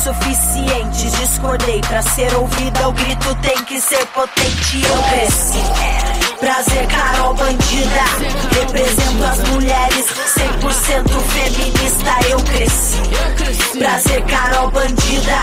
éramos 0.00 0.06
insuficientes. 0.06 1.12
Discordei 1.18 1.80
pra 1.80 2.02
ser 2.02 2.34
ouvida, 2.34 2.88
o 2.88 2.92
grito 2.92 3.34
tem 3.36 3.64
que 3.64 3.80
ser 3.80 4.04
potente. 4.06 4.82
Eu 4.82 5.02
cresci. 5.02 5.58
Prazer, 6.38 6.86
Carol 6.86 7.34
Bandida. 7.34 8.04
Represento 8.58 9.24
as 9.24 9.48
mulheres, 9.48 10.06
100% 10.34 11.20
feminista. 11.20 12.28
Eu 12.28 12.40
cresci. 12.40 13.78
Prazer, 13.78 14.22
Carol 14.24 14.70
Bandida. 14.70 15.42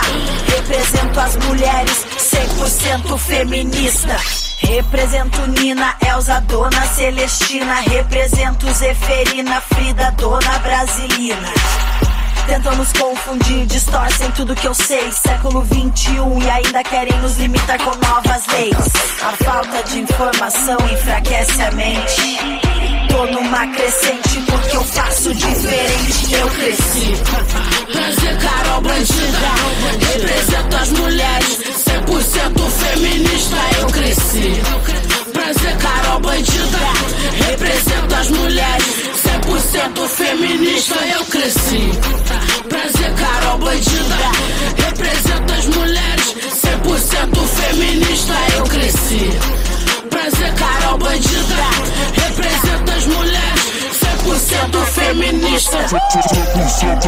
Represento 0.56 1.20
as 1.20 1.36
mulheres, 1.36 2.06
100% 2.18 3.18
feminista. 3.18 4.16
Represento 4.60 5.46
Nina, 5.46 5.94
Elza, 6.04 6.40
Dona 6.40 6.82
Celestina. 6.86 7.80
Represento 7.80 8.72
Zeferina, 8.72 9.60
Frida, 9.60 10.10
Dona 10.12 10.58
Brasilina. 10.58 11.52
Tentam 12.48 12.74
nos 12.76 12.90
confundir, 12.94 13.66
distorcem 13.66 14.30
tudo 14.30 14.54
que 14.54 14.66
eu 14.66 14.72
sei. 14.72 15.12
Século 15.12 15.60
21 15.64 16.42
e 16.42 16.50
ainda 16.50 16.82
querem 16.82 17.20
nos 17.20 17.36
limitar 17.36 17.78
com 17.78 17.94
novas 17.94 18.46
leis. 18.46 18.74
A 19.20 19.44
falta 19.44 19.82
de 19.82 20.00
informação 20.00 20.78
enfraquece 20.90 21.60
a 21.60 21.70
mente. 21.72 22.38
Tô 23.10 23.26
numa 23.26 23.66
crescente 23.66 24.40
porque 24.50 24.76
eu 24.78 24.84
faço 24.84 25.34
diferente. 25.34 26.32
Eu 26.32 26.48
cresci. 26.48 27.12
Prazer, 27.92 28.38
Carol 28.38 28.80
Bandida. 28.80 30.08
Represento 30.14 30.76
as 30.76 30.92
mulheres, 30.92 31.58
100% 31.86 32.70
feminista. 32.70 33.56
Eu 33.78 33.86
cresci. 33.88 35.17
Prazer, 35.48 35.76
Carol 35.78 36.20
Bandida. 36.20 36.78
Represento 37.48 38.14
as 38.14 38.28
mulheres, 38.28 38.84
100% 39.24 40.08
feminista. 40.08 40.94
Eu 41.06 41.24
cresci. 41.24 41.90
Prazer, 42.68 43.14
Carol 43.14 43.56
Bandida. 43.56 44.16
Represento 44.76 45.52
as 45.54 45.64
mulheres, 45.74 46.34
100% 46.52 47.46
feminista. 47.46 48.34
Eu 48.58 48.64
cresci. 48.64 49.30
Prazer, 50.10 50.52
Carol 50.52 50.98
Bandida. 50.98 51.64
Representa 52.26 52.92
as 52.92 53.06
mulheres, 53.06 53.67
100% 54.34 54.84
feminista. 54.92 55.78
100% 55.78 56.54
feminista. 56.54 56.98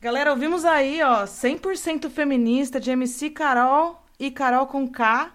Galera, 0.00 0.30
ouvimos 0.30 0.64
aí, 0.64 1.02
ó, 1.02 1.24
100% 1.24 2.10
feminista 2.10 2.80
de 2.80 2.90
MC 2.90 3.30
Carol 3.30 4.04
e 4.18 4.30
Carol 4.30 4.66
com 4.66 4.88
K. 4.88 5.30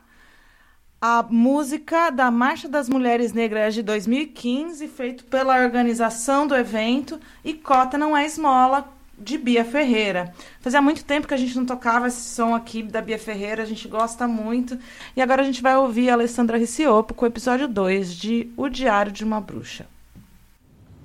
A 1.00 1.24
música 1.30 2.10
da 2.10 2.32
Marcha 2.32 2.68
das 2.68 2.90
Mulheres 2.90 3.32
Negras 3.32 3.76
de 3.76 3.84
2015, 3.84 4.88
feito 4.88 5.26
pela 5.26 5.64
organização 5.64 6.48
do 6.48 6.56
evento, 6.56 7.20
e 7.46 7.54
Cota 7.54 8.00
Não 8.00 8.18
É 8.18 8.26
Esmola, 8.26 8.92
de 9.16 9.38
Bia 9.38 9.64
Ferreira. 9.64 10.34
Fazia 10.60 10.82
muito 10.82 11.06
tempo 11.06 11.28
que 11.28 11.36
a 11.36 11.38
gente 11.38 11.56
não 11.56 11.68
tocava 11.68 12.08
esse 12.08 12.22
som 12.22 12.56
aqui 12.56 12.82
da 12.82 13.00
Bia 13.00 13.20
Ferreira, 13.20 13.62
a 13.62 13.66
gente 13.66 13.88
gosta 13.88 14.28
muito. 14.28 14.76
E 15.16 15.22
agora 15.22 15.44
a 15.44 15.46
gente 15.46 15.62
vai 15.62 15.78
ouvir 15.78 16.10
a 16.10 16.14
Alessandra 16.14 16.58
Riciopo 16.58 17.14
com 17.14 17.26
o 17.26 17.28
episódio 17.28 17.68
2 17.68 18.16
de 18.16 18.52
O 18.58 18.68
Diário 18.68 19.12
de 19.12 19.24
uma 19.24 19.40
Bruxa. 19.40 19.86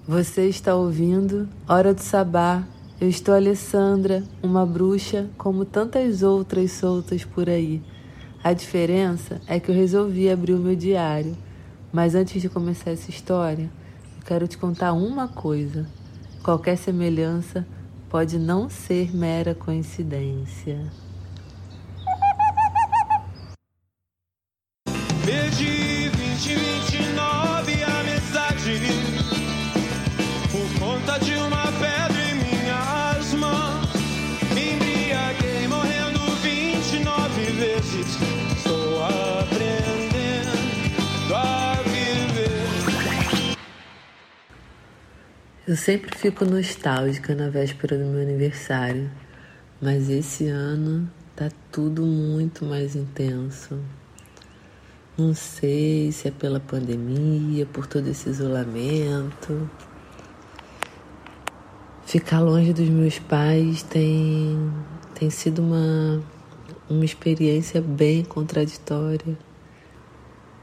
Você 0.08 0.48
está 0.48 0.74
ouvindo 0.74 1.48
Hora 1.68 1.92
do 1.92 2.00
Sabá. 2.00 2.62
Eu 2.98 3.10
estou 3.10 3.34
Alessandra, 3.34 4.22
uma 4.42 4.64
bruxa 4.64 5.28
como 5.36 5.64
tantas 5.64 6.22
outras 6.22 6.70
soltas 6.72 7.24
por 7.24 7.50
aí. 7.50 7.82
A 8.44 8.52
diferença 8.52 9.40
é 9.46 9.60
que 9.60 9.70
eu 9.70 9.74
resolvi 9.74 10.28
abrir 10.28 10.54
o 10.54 10.58
meu 10.58 10.74
diário. 10.74 11.36
Mas 11.92 12.14
antes 12.14 12.42
de 12.42 12.48
começar 12.48 12.90
essa 12.90 13.08
história, 13.08 13.70
eu 14.16 14.26
quero 14.26 14.48
te 14.48 14.58
contar 14.58 14.94
uma 14.94 15.28
coisa. 15.28 15.86
Qualquer 16.42 16.76
semelhança 16.76 17.64
pode 18.10 18.38
não 18.38 18.68
ser 18.68 19.14
mera 19.14 19.54
coincidência. 19.54 20.90
Eu 45.64 45.76
sempre 45.76 46.18
fico 46.18 46.44
nostálgica 46.44 47.36
na 47.36 47.48
véspera 47.48 47.96
do 47.96 48.04
meu 48.06 48.20
aniversário, 48.20 49.08
mas 49.80 50.10
esse 50.10 50.48
ano 50.48 51.08
tá 51.36 51.48
tudo 51.70 52.02
muito 52.02 52.64
mais 52.64 52.96
intenso. 52.96 53.78
Não 55.16 55.32
sei 55.32 56.10
se 56.10 56.26
é 56.26 56.30
pela 56.32 56.58
pandemia, 56.58 57.64
por 57.64 57.86
todo 57.86 58.08
esse 58.08 58.28
isolamento. 58.28 59.70
Ficar 62.04 62.40
longe 62.40 62.72
dos 62.72 62.88
meus 62.88 63.20
pais 63.20 63.84
tem, 63.84 64.68
tem 65.14 65.30
sido 65.30 65.62
uma, 65.62 66.20
uma 66.90 67.04
experiência 67.04 67.80
bem 67.80 68.24
contraditória. 68.24 69.38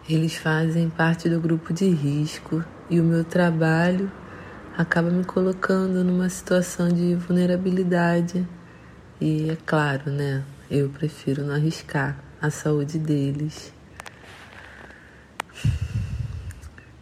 Eles 0.10 0.36
fazem 0.36 0.89
parte 0.89 1.30
do 1.30 1.39
grupo 1.39 1.72
de 1.72 1.88
risco 1.88 2.62
e 2.89 3.00
o 3.00 3.04
meu 3.06 3.24
trabalho 3.24 4.12
acaba 4.80 5.10
me 5.10 5.26
colocando 5.26 6.06
numa 6.06 6.30
situação 6.30 6.88
de 6.88 7.14
vulnerabilidade. 7.14 8.48
E 9.20 9.50
é 9.50 9.58
claro, 9.66 10.10
né? 10.10 10.42
Eu 10.72 10.88
prefiro 10.88 11.44
não 11.44 11.54
arriscar. 11.54 12.18
a 12.42 12.50
saúde 12.50 12.98
deles. 12.98 13.74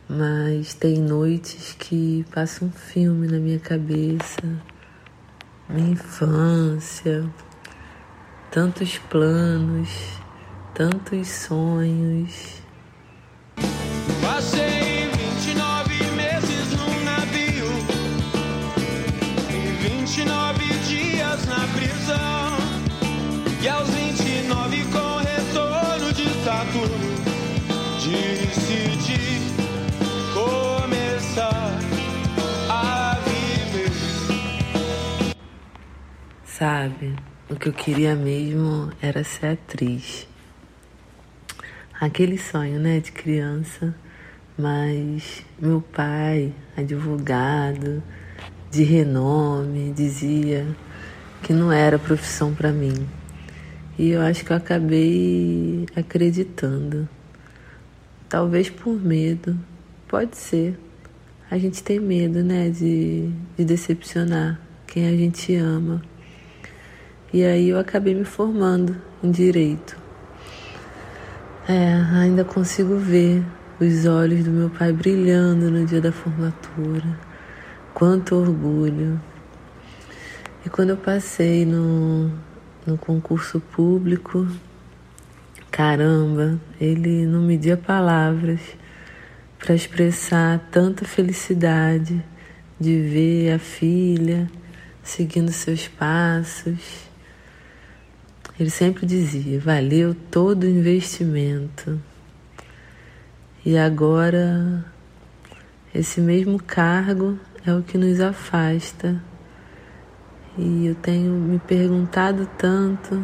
Mas 0.09 0.73
tem 0.73 0.97
noites 0.97 1.75
que 1.77 2.25
passa 2.33 2.65
um 2.65 2.71
filme 2.71 3.27
na 3.27 3.37
minha 3.37 3.59
cabeça, 3.59 4.41
minha 5.69 5.91
infância, 5.91 7.29
tantos 8.49 8.97
planos, 8.97 9.89
tantos 10.73 11.27
sonhos. 11.27 12.63
Passei 14.23 14.66
de 26.67 26.73
Saturno, 26.73 26.97
decidi 28.03 29.39
começar 30.33 31.79
a 32.69 33.17
viver. 33.25 33.91
Sabe, 36.45 37.15
o 37.49 37.55
que 37.55 37.69
eu 37.69 37.73
queria 37.73 38.15
mesmo 38.15 38.91
era 39.01 39.23
ser 39.23 39.47
atriz. 39.47 40.27
Aquele 41.99 42.37
sonho, 42.37 42.79
né, 42.79 42.99
de 42.99 43.11
criança, 43.11 43.95
mas 44.57 45.43
meu 45.59 45.81
pai, 45.81 46.53
advogado, 46.75 48.03
de 48.69 48.83
renome, 48.83 49.93
dizia 49.93 50.67
que 51.41 51.53
não 51.53 51.71
era 51.71 51.97
profissão 51.97 52.53
para 52.53 52.71
mim. 52.71 53.07
E 53.97 54.11
eu 54.11 54.21
acho 54.21 54.45
que 54.45 54.51
eu 54.51 54.57
acabei 54.57 55.87
acreditando. 55.95 57.09
Talvez 58.29 58.69
por 58.69 58.93
medo, 58.93 59.57
pode 60.07 60.37
ser. 60.37 60.77
A 61.49 61.57
gente 61.57 61.81
tem 61.81 61.99
medo, 61.99 62.43
né, 62.43 62.69
de, 62.69 63.31
de 63.57 63.65
decepcionar 63.65 64.59
quem 64.85 65.07
a 65.07 65.11
gente 65.11 65.55
ama. 65.55 66.03
E 67.33 67.43
aí 67.43 67.69
eu 67.69 67.79
acabei 67.79 68.13
me 68.13 68.23
formando 68.23 68.95
em 69.23 69.31
direito. 69.31 69.97
É, 71.67 71.93
ainda 72.13 72.45
consigo 72.45 72.97
ver 72.97 73.43
os 73.79 74.05
olhos 74.05 74.43
do 74.43 74.51
meu 74.51 74.69
pai 74.69 74.93
brilhando 74.93 75.71
no 75.71 75.85
dia 75.85 75.99
da 75.99 76.11
formatura. 76.11 77.17
Quanto 77.95 78.35
orgulho. 78.35 79.19
E 80.63 80.69
quando 80.69 80.91
eu 80.91 80.97
passei 80.97 81.65
no, 81.65 82.31
no 82.87 82.97
concurso 82.97 83.59
público, 83.59 84.47
caramba, 85.69 86.59
ele 86.81 87.27
não 87.27 87.41
media 87.41 87.77
palavras 87.77 88.61
para 89.59 89.75
expressar 89.75 90.67
tanta 90.71 91.05
felicidade 91.05 92.23
de 92.79 93.01
ver 93.01 93.51
a 93.51 93.59
filha 93.59 94.49
seguindo 95.03 95.51
seus 95.51 95.87
passos 95.87 97.07
ele 98.59 98.69
sempre 98.71 99.05
dizia: 99.05 99.59
valeu 99.59 100.15
todo 100.31 100.63
o 100.63 100.69
investimento. 100.69 102.01
E 103.63 103.77
agora, 103.77 104.83
esse 105.93 106.19
mesmo 106.19 106.61
cargo 106.61 107.37
é 107.65 107.73
o 107.73 107.83
que 107.83 107.97
nos 107.97 108.19
afasta. 108.19 109.21
E 110.57 110.87
eu 110.87 110.95
tenho 110.95 111.33
me 111.33 111.59
perguntado 111.59 112.49
tanto: 112.57 113.23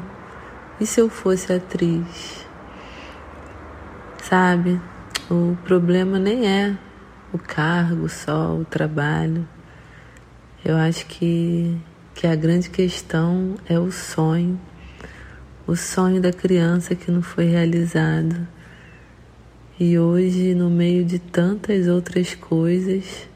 e 0.79 0.85
se 0.85 1.01
eu 1.01 1.09
fosse 1.09 1.51
atriz? 1.51 2.45
Sabe, 4.21 4.79
o 5.29 5.57
problema 5.63 6.19
nem 6.19 6.47
é 6.47 6.77
o 7.33 7.37
cargo 7.37 8.07
só, 8.07 8.55
o 8.55 8.65
trabalho. 8.65 9.47
Eu 10.63 10.77
acho 10.77 11.05
que, 11.07 11.77
que 12.15 12.25
a 12.25 12.35
grande 12.35 12.69
questão 12.69 13.55
é 13.67 13.77
o 13.77 13.91
sonho 13.91 14.59
o 15.65 15.75
sonho 15.75 16.21
da 16.21 16.31
criança 16.31 16.93
que 16.93 17.09
não 17.09 17.21
foi 17.21 17.45
realizado. 17.45 18.47
E 19.79 19.97
hoje, 19.97 20.53
no 20.53 20.69
meio 20.69 21.05
de 21.05 21.19
tantas 21.19 21.87
outras 21.87 22.35
coisas, 22.35 23.27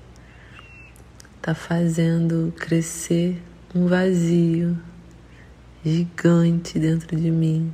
está 1.38 1.56
fazendo 1.56 2.54
crescer 2.58 3.42
um 3.78 3.86
vazio 3.86 4.76
gigante 5.86 6.80
dentro 6.80 7.16
de 7.16 7.30
mim. 7.30 7.72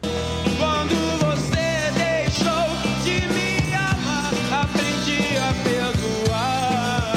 Quando 0.00 0.94
você 1.18 1.90
deixou 1.92 2.68
de 3.02 3.16
me 3.34 3.74
amar, 3.74 4.32
aprendi 4.62 5.36
a 5.38 5.52
perdoar 5.64 7.14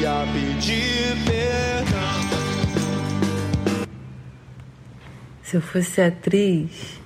e 0.00 0.06
a 0.06 0.24
pedir 0.32 1.16
perdão. 1.26 2.16
Se 5.42 5.56
eu 5.56 5.60
fosse 5.60 6.00
atriz, 6.00 7.00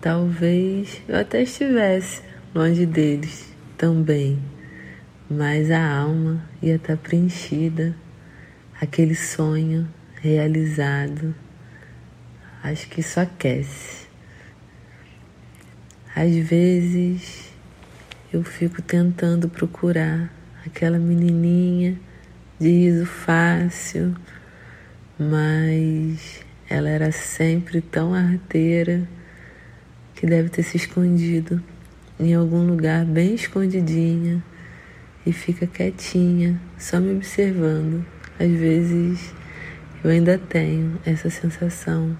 talvez 0.00 1.02
eu 1.06 1.18
até 1.18 1.42
estivesse 1.42 2.22
longe 2.54 2.86
deles 2.86 3.54
também, 3.76 4.38
mas 5.32 5.70
a 5.70 5.80
alma 5.80 6.44
ia 6.60 6.74
estar 6.74 6.96
preenchida, 6.96 7.94
aquele 8.80 9.14
sonho 9.14 9.88
realizado. 10.20 11.32
Acho 12.64 12.88
que 12.88 13.00
isso 13.00 13.20
aquece. 13.20 14.08
Às 16.16 16.34
vezes 16.34 17.52
eu 18.32 18.42
fico 18.42 18.82
tentando 18.82 19.48
procurar 19.48 20.34
aquela 20.66 20.98
menininha 20.98 21.96
de 22.58 22.68
riso 22.68 23.06
fácil, 23.06 24.16
mas 25.16 26.44
ela 26.68 26.88
era 26.88 27.12
sempre 27.12 27.80
tão 27.80 28.12
arteira 28.12 29.08
que 30.16 30.26
deve 30.26 30.48
ter 30.48 30.64
se 30.64 30.76
escondido 30.76 31.62
em 32.18 32.34
algum 32.34 32.66
lugar 32.66 33.04
bem 33.04 33.34
escondidinha 33.34 34.42
e 35.24 35.32
fica 35.32 35.66
quietinha, 35.66 36.60
só 36.78 36.98
me 36.98 37.14
observando. 37.14 38.04
Às 38.38 38.50
vezes 38.50 39.34
eu 40.02 40.10
ainda 40.10 40.38
tenho 40.38 40.98
essa 41.04 41.28
sensação, 41.28 42.18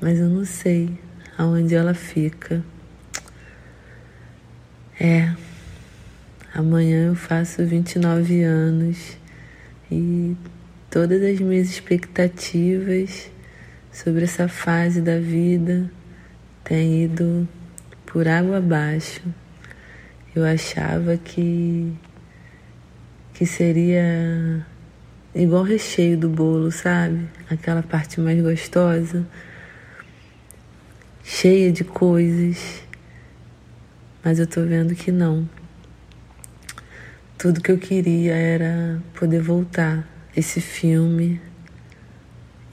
mas 0.00 0.18
eu 0.18 0.28
não 0.28 0.44
sei 0.44 0.98
aonde 1.36 1.74
ela 1.74 1.92
fica. 1.92 2.64
É, 4.98 5.30
amanhã 6.54 7.08
eu 7.08 7.14
faço 7.14 7.64
29 7.66 8.42
anos 8.42 9.18
e 9.90 10.34
todas 10.90 11.22
as 11.22 11.38
minhas 11.38 11.68
expectativas 11.68 13.30
sobre 13.92 14.24
essa 14.24 14.48
fase 14.48 15.02
da 15.02 15.18
vida 15.18 15.90
têm 16.64 17.04
ido 17.04 17.46
por 18.06 18.26
água 18.26 18.56
abaixo. 18.56 19.20
Eu 20.36 20.44
achava 20.44 21.16
que 21.16 21.96
que 23.32 23.46
seria 23.46 24.66
igual 25.34 25.62
o 25.62 25.64
recheio 25.64 26.18
do 26.18 26.28
bolo, 26.28 26.70
sabe? 26.70 27.26
Aquela 27.48 27.82
parte 27.82 28.20
mais 28.20 28.38
gostosa, 28.42 29.26
cheia 31.24 31.72
de 31.72 31.84
coisas. 31.84 32.82
Mas 34.22 34.38
eu 34.38 34.46
tô 34.46 34.62
vendo 34.66 34.94
que 34.94 35.10
não. 35.10 35.48
Tudo 37.38 37.62
que 37.62 37.72
eu 37.72 37.78
queria 37.78 38.34
era 38.34 39.00
poder 39.18 39.40
voltar 39.40 40.06
esse 40.36 40.60
filme 40.60 41.40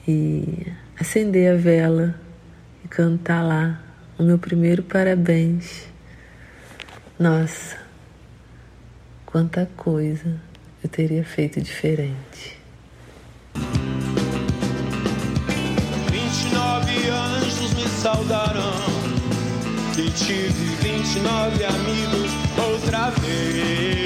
e 0.06 0.66
acender 1.00 1.50
a 1.50 1.56
vela 1.56 2.14
e 2.84 2.88
cantar 2.88 3.40
lá 3.40 3.82
o 4.18 4.22
meu 4.22 4.38
primeiro 4.38 4.82
parabéns. 4.82 5.93
Nossa, 7.16 7.76
quanta 9.24 9.70
coisa 9.76 10.34
eu 10.82 10.90
teria 10.90 11.22
feito 11.24 11.60
diferente. 11.60 12.58
29 16.10 17.08
anjos 17.08 17.74
me 17.74 17.88
saudarão 17.88 18.74
e 19.96 20.10
tive 20.10 20.74
29 20.82 21.64
amigos 21.64 22.32
outra 22.58 23.10
vez. 23.10 24.03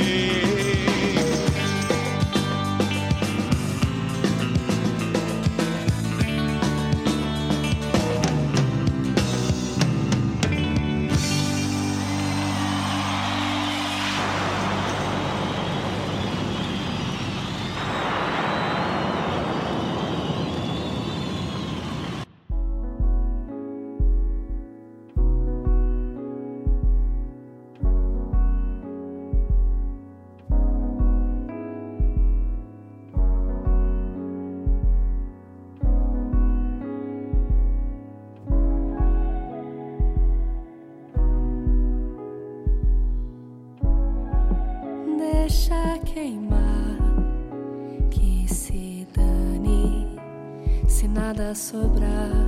Sobrar. 51.58 52.47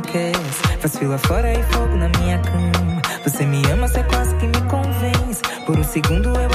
Aquece. 0.00 0.78
Faz 0.80 0.96
fila 0.96 1.18
fora 1.18 1.52
e 1.52 1.62
fogo 1.64 1.96
na 1.96 2.08
minha 2.18 2.38
cama. 2.38 3.02
Você 3.22 3.44
me 3.44 3.62
ama, 3.70 3.86
você 3.86 4.02
quase 4.04 4.34
que 4.36 4.46
me 4.46 4.60
convence. 4.62 5.42
Por 5.66 5.78
um 5.78 5.84
segundo 5.84 6.28
eu 6.30 6.49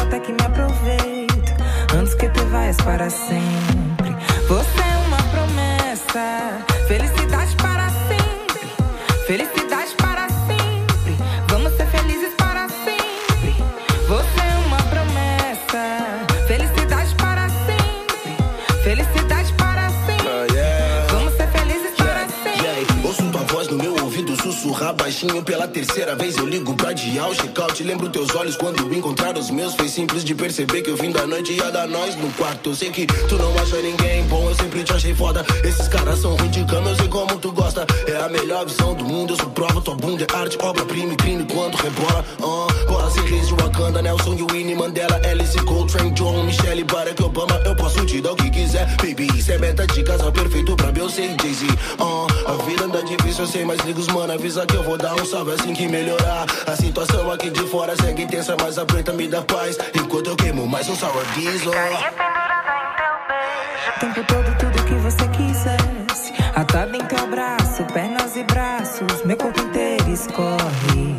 pela 25.65 25.67
terceira 25.67 26.15
vez. 26.15 26.37
Eu 26.37 26.45
ligo 26.45 26.73
pra 26.75 26.89
adiar 26.89 27.29
o 27.29 27.35
check-out. 27.35 27.83
Lembro 27.83 28.09
teus 28.09 28.33
olhos 28.35 28.55
quando 28.55 28.93
encontrar 28.93 29.37
os 29.37 29.49
meus. 29.49 29.73
Foi 29.73 29.87
simples 29.87 30.23
de 30.23 30.35
perceber 30.35 30.81
que 30.81 30.91
o 30.91 30.97
fim 30.97 31.11
da 31.11 31.25
noite 31.25 31.53
ia 31.53 31.71
dar 31.71 31.87
nós 31.87 32.15
no 32.15 32.31
quarto. 32.33 32.69
Eu 32.69 32.75
sei 32.75 32.91
que 32.91 33.05
tu 33.05 33.35
não 33.37 33.53
acha 33.59 33.81
ninguém 33.81 34.23
bom, 34.23 34.49
eu 34.49 34.55
sempre 34.55 34.83
te 34.83 34.93
achei 34.93 35.13
foda. 35.13 35.45
Esses 35.63 35.87
caras 35.87 36.19
são 36.19 36.35
ruins 36.35 36.51
de 36.51 36.63
cama, 36.65 36.89
eu 36.89 36.95
sei 36.95 37.07
como 37.07 37.37
tu 37.37 37.51
gosta. 37.51 37.85
É 38.07 38.17
a 38.17 38.29
melhor 38.29 38.65
visão 38.65 38.93
do 38.93 39.03
mundo, 39.03 39.33
eu 39.33 39.37
sou 39.37 39.49
prova. 39.49 39.81
Tua 39.81 39.95
bunda 39.95 40.25
é 40.29 40.35
arte, 40.35 40.57
obra-prima 40.61 41.13
e 41.13 41.15
crime 41.15 41.45
quando 41.51 41.75
rebola. 41.75 42.25
Uh, 42.39 42.85
bolas 42.87 43.15
e 43.17 43.21
reis 43.21 43.47
de 43.47 43.53
Wakanda, 43.55 44.01
Nelson 44.01 44.35
Winnie 44.51 44.75
Mandela, 44.75 45.19
Alice 45.29 45.57
Coltrane, 45.63 46.11
John, 46.11 46.43
Michelle, 46.43 46.83
Barack 46.83 47.21
Obama. 47.23 47.61
Eu 47.65 47.75
posso 47.75 48.05
te 48.05 48.21
dar 48.21 48.33
o 48.33 48.35
que 48.35 48.49
quiser, 48.49 48.85
baby. 48.97 49.27
Isso 49.37 49.51
é 49.51 49.57
meta 49.57 49.85
de 49.87 50.03
casal 50.03 50.31
perfeito 50.31 50.75
pra 50.75 50.91
Beyoncé 50.91 51.25
e 51.25 51.37
Jay-Z. 51.41 51.65
Uh, 51.99 52.24
a 52.47 52.63
vida 52.63 52.85
anda 52.85 53.03
difícil, 53.03 53.43
eu 53.43 53.47
sei, 53.47 53.65
mas 53.65 53.79
ligos, 53.81 54.07
mano, 54.07 54.33
avisa 54.33 54.65
que 54.65 54.75
eu 54.75 54.83
vou 54.83 54.97
dar 54.97 55.13
um 55.15 55.25
salve 55.25 55.51
assim 55.53 55.73
que 55.73 55.87
melhorar. 55.87 56.45
A 56.67 56.75
situação 56.75 57.31
aqui 57.31 57.49
de 57.49 57.67
fora 57.67 57.95
segue 57.95 58.23
intensa, 58.23 58.55
mas 58.61 58.77
a 58.77 58.85
preta 58.85 59.11
me 59.13 59.27
dá 59.27 59.41
paz. 59.41 59.77
Enquanto 59.95 60.27
eu 60.27 60.35
queimo 60.35 60.67
mais 60.67 60.87
um 60.87 60.95
salve, 60.95 61.19
aviso. 61.19 61.71
Ficaria 61.71 62.11
pendurada 62.11 62.71
em 62.71 62.93
então, 62.93 64.11
teu 64.11 64.11
O 64.11 64.13
tempo 64.13 64.23
todo, 64.27 64.57
tudo 64.57 64.85
que 64.85 64.93
você 64.95 65.27
quisesse. 65.29 66.33
Atado 66.55 66.95
em 66.95 67.05
teu 67.05 67.27
braço, 67.27 67.83
pernas 67.93 68.35
e 68.35 68.43
braços, 68.43 69.25
meu 69.25 69.37
corpo 69.37 69.59
inteiro 69.61 70.09
escorre. 70.09 71.17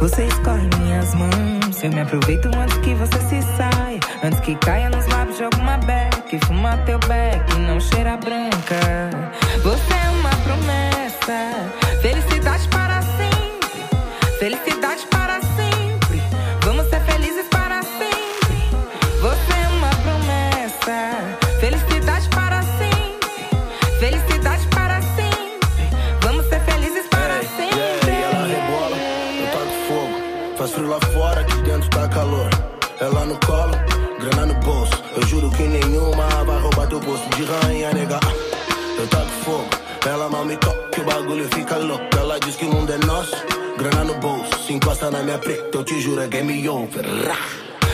Você 0.00 0.24
escorre 0.26 0.68
minhas 0.78 1.14
mãos. 1.14 1.82
Eu 1.82 1.90
me 1.90 2.00
aproveito 2.00 2.46
antes 2.56 2.78
que 2.78 2.94
você 2.94 3.18
se 3.28 3.42
saia. 3.56 4.00
Antes 4.22 4.40
que 4.40 4.54
caia 4.56 4.88
nos 4.90 5.06
lábios 5.08 5.36
de 5.36 5.44
alguma 5.44 5.76
besta 5.78 6.17
que 6.28 6.38
fuma 6.46 6.76
teu 6.84 6.98
beck, 7.00 7.54
não 7.60 7.80
cheira 7.80 8.16
branca. 8.18 9.10
Você 9.62 9.94
é 9.94 10.10
uma 10.10 10.30
promessa, 10.44 11.72
felicidade. 12.02 12.37
passa 45.08 45.10
na 45.10 45.22
minha 45.22 45.38
preta, 45.38 45.78
eu 45.78 45.84
te 45.84 46.00
juro, 46.00 46.20
é 46.20 46.26
game 46.26 46.68
over. 46.68 47.04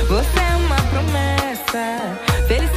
Você 0.08 0.40
é 0.40 0.56
uma 0.56 0.76
promessa, 0.90 2.18
felicidade. 2.46 2.73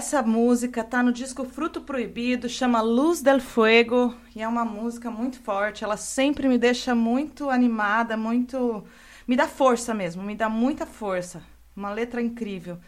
Essa 0.00 0.22
música 0.22 0.82
tá 0.82 1.02
no 1.02 1.12
disco 1.12 1.44
Fruto 1.44 1.82
Proibido, 1.82 2.48
chama 2.48 2.80
Luz 2.80 3.20
del 3.20 3.38
Fuego, 3.38 4.16
e 4.34 4.40
é 4.40 4.48
uma 4.48 4.64
música 4.64 5.10
muito 5.10 5.38
forte. 5.40 5.84
Ela 5.84 5.98
sempre 5.98 6.48
me 6.48 6.56
deixa 6.56 6.94
muito 6.94 7.50
animada, 7.50 8.16
muito. 8.16 8.82
me 9.28 9.36
dá 9.36 9.46
força 9.46 9.92
mesmo, 9.92 10.22
me 10.22 10.34
dá 10.34 10.48
muita 10.48 10.86
força. 10.86 11.42
Uma 11.76 11.90
letra 11.90 12.22
incrível. 12.22 12.78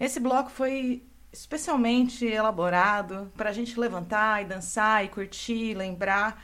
Esse 0.00 0.18
bloco 0.18 0.50
foi 0.50 1.04
especialmente 1.32 2.26
elaborado 2.26 3.30
para 3.36 3.50
a 3.50 3.52
gente 3.52 3.78
levantar 3.78 4.42
e 4.42 4.46
dançar 4.46 5.04
e 5.04 5.08
curtir, 5.08 5.72
lembrar 5.72 6.42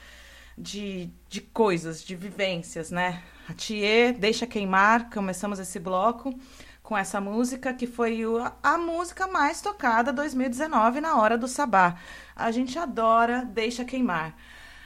de, 0.57 1.11
de 1.29 1.41
coisas, 1.41 2.01
de 2.01 2.15
vivências, 2.15 2.93
né? 2.93 3.25
A 3.49 3.55
Thier, 3.55 4.17
Deixa 4.17 4.47
Queimar, 4.47 5.11
começamos 5.11 5.59
esse 5.59 5.81
bloco 5.81 6.33
com 6.93 6.99
essa 6.99 7.23
música, 7.23 7.73
que 7.73 7.87
foi 7.87 8.21
a 8.63 8.77
música 8.77 9.27
mais 9.27 9.63
tocada 9.63 10.13
2019 10.13 11.01
na 11.01 11.17
hora 11.17 11.39
do 11.39 11.49
sabá. 11.49 11.97
A 12.37 12.51
gente 12.51 12.79
adora 12.79 13.47
Deixa 13.47 13.83
Queimar. 13.83 14.37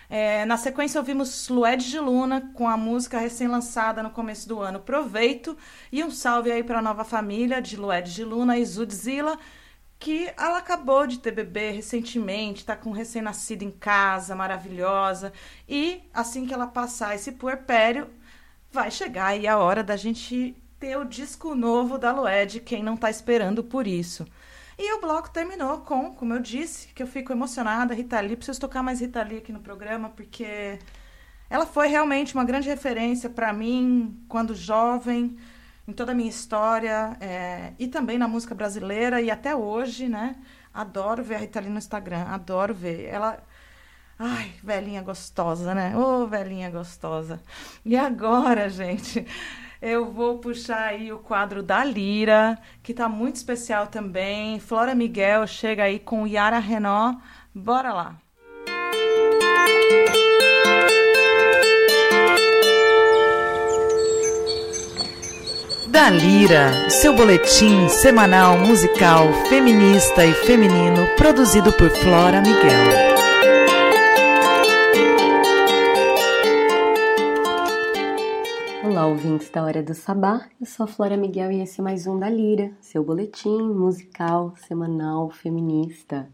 É, 0.09 0.45
na 0.45 0.57
sequência 0.57 1.01
ouvimos 1.01 1.49
Lued 1.49 1.85
de 1.85 1.99
Luna 1.99 2.53
com 2.55 2.69
a 2.69 2.77
música 2.77 3.19
recém-lançada 3.19 4.05
no 4.05 4.11
começo 4.11 4.49
do 4.49 4.61
ano, 4.61 4.79
Proveito, 4.79 5.59
e 5.91 6.05
um 6.05 6.13
salve 6.13 6.53
aí 6.53 6.63
para 6.63 6.79
a 6.79 6.83
nova 6.83 7.03
família 7.03 7.61
de 7.61 7.77
Lued 7.77 8.15
de 8.15 8.23
Luna 8.23 8.57
e 8.57 8.65
Zudzilla, 8.65 9.37
que 9.99 10.31
ela 10.39 10.59
acabou 10.59 11.09
de 11.09 11.19
ter 11.19 11.33
bebê 11.33 11.73
recentemente, 11.73 12.61
está 12.61 12.77
com 12.77 12.91
um 12.91 12.93
recém-nascido 12.93 13.65
em 13.65 13.71
casa, 13.73 14.37
maravilhosa, 14.37 15.33
e 15.69 16.05
assim 16.15 16.47
que 16.47 16.55
ela 16.55 16.69
passar 16.69 17.17
esse 17.17 17.33
puerpério, 17.33 18.09
vai 18.71 18.93
chegar 18.93 19.27
aí 19.27 19.49
a 19.49 19.59
hora 19.59 19.83
da 19.83 19.97
gente 19.97 20.57
ter 20.79 20.97
o 20.97 21.05
disco 21.05 21.55
novo 21.55 21.99
da 21.99 22.13
Lued, 22.13 22.61
quem 22.61 22.83
não 22.83 22.95
está 22.95 23.11
esperando 23.11 23.65
por 23.65 23.87
isso. 23.87 24.27
E 24.79 24.93
o 24.95 25.01
bloco 25.01 25.31
terminou 25.31 25.79
com, 25.79 26.15
como 26.15 26.35
eu 26.35 26.39
disse, 26.39 26.89
que 26.89 27.03
eu 27.03 27.07
fico 27.07 27.33
emocionada, 27.33 27.95
Rita 27.95 28.21
Lee. 28.21 28.37
Preciso 28.37 28.61
tocar 28.61 28.83
mais 28.83 29.01
Rita 29.01 29.23
Lee 29.23 29.39
aqui 29.39 29.53
no 29.53 29.61
programa, 29.61 30.11
porque 30.11 30.79
ela 31.49 31.67
foi 31.67 31.89
realmente 31.89 32.35
uma 32.35 32.45
grande 32.45 32.69
referência 32.69 33.31
para 33.31 33.53
mim 33.53 34.23
quando 34.29 34.55
jovem, 34.55 35.37
em 35.89 35.93
toda 35.93 36.13
a 36.13 36.15
minha 36.15 36.29
história, 36.29 37.17
é, 37.21 37.73
e 37.79 37.89
também 37.89 38.19
na 38.19 38.29
música 38.29 38.55
brasileira, 38.55 39.21
e 39.23 39.31
até 39.31 39.55
hoje, 39.57 40.09
né? 40.09 40.37
Adoro 40.75 41.23
ver 41.25 41.37
a 41.37 41.39
Rita 41.39 41.61
Lee 41.61 41.71
no 41.71 41.79
Instagram, 41.79 42.25
adoro 42.25 42.75
ver. 42.75 43.07
Ela. 43.07 43.43
Ai, 44.19 44.53
velhinha 44.63 45.03
gostosa, 45.03 45.75
né? 45.75 45.97
Ô, 45.97 46.23
oh, 46.25 46.27
velhinha 46.27 46.71
gostosa. 46.71 47.41
E 47.85 47.97
agora, 47.97 48.69
gente, 48.71 49.27
eu 49.87 50.11
vou 50.11 50.39
puxar 50.39 50.89
aí 50.89 51.13
o 51.13 51.19
quadro 51.19 51.63
da 51.63 51.85
Lira, 51.85 52.59
que 52.83 52.93
tá 52.93 53.09
muito 53.09 53.37
especial 53.37 53.87
também. 53.87 54.59
Flora 54.59 54.97
Miguel 54.97 55.47
chega 55.47 55.85
aí 55.85 56.01
com 56.01 56.27
Yara 56.27 56.59
Renault. 56.59 57.23
Bora 57.55 57.93
lá. 57.93 58.17
Da 65.87 66.11
Lira, 66.11 66.91
seu 66.91 67.15
boletim 67.15 67.89
semanal 67.89 68.59
musical 68.59 69.33
feminista 69.49 70.27
e 70.27 70.35
feminino 70.35 71.07
produzido 71.17 71.73
por 71.73 71.91
Flora 71.91 72.41
Miguel. 72.41 73.26
Olá, 79.07 79.15
ouvintes 79.15 79.49
da 79.51 79.63
Hora 79.63 79.85
do 79.85 79.95
Sabá. 79.95 80.49
Eu 80.61 80.67
sou 80.67 80.83
a 80.83 80.87
Flora 80.89 81.17
Miguel 81.17 81.53
e 81.53 81.63
esse 81.63 81.81
é 81.81 81.85
mais 81.85 82.09
um 82.09 82.19
da 82.19 82.29
Lira, 82.29 82.73
seu 82.81 83.05
boletim 83.05 83.57
musical 83.63 84.53
semanal 84.67 85.31
feminista. 85.31 86.29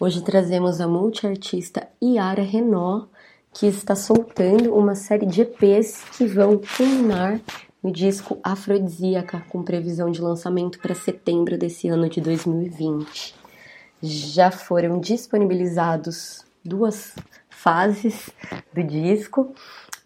Hoje 0.00 0.20
trazemos 0.20 0.80
a 0.80 0.88
multiartista 0.88 1.86
Yara 2.02 2.42
Renault, 2.42 3.08
que 3.54 3.68
está 3.68 3.94
soltando 3.94 4.74
uma 4.74 4.96
série 4.96 5.26
de 5.26 5.42
EPs 5.42 6.02
que 6.18 6.26
vão 6.26 6.60
culminar 6.76 7.40
no 7.80 7.92
disco 7.92 8.36
Afrodisíaca, 8.42 9.44
com 9.48 9.62
previsão 9.62 10.10
de 10.10 10.20
lançamento 10.20 10.80
para 10.80 10.92
setembro 10.92 11.56
desse 11.56 11.86
ano 11.86 12.08
de 12.08 12.20
2020. 12.20 13.32
Já 14.02 14.50
foram 14.50 14.98
disponibilizados 14.98 16.44
duas 16.64 17.14
fases 17.48 18.28
do 18.74 18.82
disco 18.82 19.54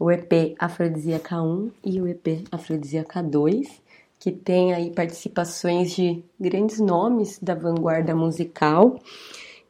o 0.01 0.10
EP 0.10 0.56
Afrodisíaca 0.59 1.43
1 1.43 1.70
e 1.85 2.01
o 2.01 2.09
EP 2.09 2.44
Afrodisíaca 2.51 3.22
2, 3.22 3.82
que 4.18 4.32
tem 4.32 4.72
aí 4.72 4.90
participações 4.90 5.93
de 5.93 6.24
grandes 6.40 6.81
nomes 6.81 7.39
da 7.39 7.55
vanguarda 7.55 8.16
musical 8.16 8.98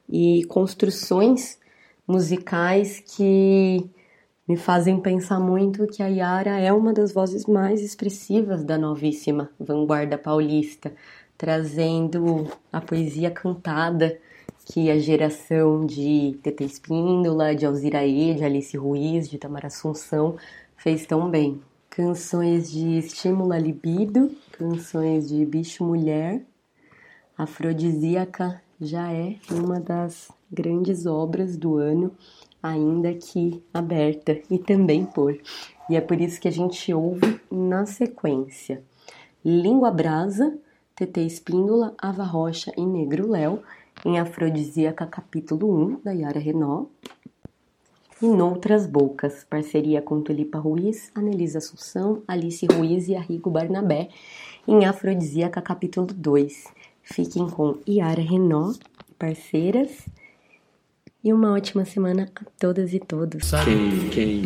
e 0.08 0.44
construções 0.44 1.58
musicais 2.06 3.00
que 3.00 3.90
me 4.46 4.56
fazem 4.56 5.00
pensar 5.00 5.40
muito 5.40 5.88
que 5.88 6.00
a 6.00 6.06
Yara 6.06 6.60
é 6.60 6.72
uma 6.72 6.92
das 6.92 7.12
vozes 7.12 7.46
mais 7.46 7.82
expressivas 7.82 8.62
da 8.62 8.78
novíssima 8.78 9.50
vanguarda 9.58 10.16
paulista, 10.16 10.92
trazendo 11.36 12.48
a 12.72 12.80
poesia 12.80 13.32
cantada 13.32 14.16
que 14.70 14.88
a 14.88 14.98
geração 15.00 15.84
de 15.84 16.38
Tete 16.44 16.62
Espíndola, 16.62 17.56
de 17.56 17.66
Alziraê, 17.66 18.34
de 18.34 18.44
Alice 18.44 18.76
Ruiz, 18.76 19.28
de 19.28 19.36
Tamara 19.36 19.66
Assunção 19.66 20.36
fez 20.76 21.04
tão 21.04 21.28
bem. 21.28 21.60
Canções 21.88 22.70
de 22.70 22.98
estímulo 22.98 23.52
à 23.52 23.58
libido, 23.58 24.30
canções 24.52 25.28
de 25.28 25.44
bicho 25.44 25.82
mulher, 25.84 26.42
afrodisíaca 27.36 28.62
já 28.80 29.12
é 29.12 29.34
uma 29.50 29.80
das 29.80 30.30
grandes 30.48 31.04
obras 31.04 31.56
do 31.56 31.76
ano, 31.76 32.12
ainda 32.62 33.12
que 33.12 33.60
aberta 33.74 34.40
e 34.48 34.56
também 34.56 35.04
por. 35.04 35.36
E 35.88 35.96
é 35.96 36.00
por 36.00 36.20
isso 36.20 36.40
que 36.40 36.46
a 36.46 36.52
gente 36.52 36.94
ouve 36.94 37.40
na 37.50 37.86
sequência. 37.86 38.84
Língua 39.44 39.90
Brasa, 39.90 40.56
Tete 40.94 41.26
Espíndola, 41.26 41.92
Ava 41.98 42.22
Rocha 42.22 42.72
e 42.76 42.86
Negro 42.86 43.28
Léo 43.28 43.60
em 44.04 44.18
Afrodisíaca 44.18 45.06
capítulo 45.06 45.84
1, 45.86 46.00
da 46.02 46.12
Yara 46.12 46.38
Renault, 46.38 46.90
e 48.22 48.26
Noutras 48.26 48.86
Bocas, 48.86 49.46
parceria 49.48 50.02
com 50.02 50.20
Tulipa 50.20 50.58
Ruiz, 50.58 51.10
Anelisa 51.14 51.58
Assunção, 51.58 52.22
Alice 52.28 52.66
Ruiz 52.66 53.08
e 53.08 53.14
Arrigo 53.14 53.50
Barnabé, 53.50 54.08
em 54.68 54.84
Afrodisíaca 54.84 55.62
capítulo 55.62 56.06
2. 56.06 56.64
Fiquem 57.02 57.48
com 57.48 57.78
Yara 57.88 58.20
Renault, 58.20 58.78
parceiras, 59.18 60.06
e 61.22 61.32
uma 61.32 61.52
ótima 61.52 61.84
semana 61.84 62.30
a 62.34 62.44
todas 62.58 62.94
e 62.94 62.98
todos. 62.98 63.50
Quem, 63.50 64.08
quem 64.10 64.42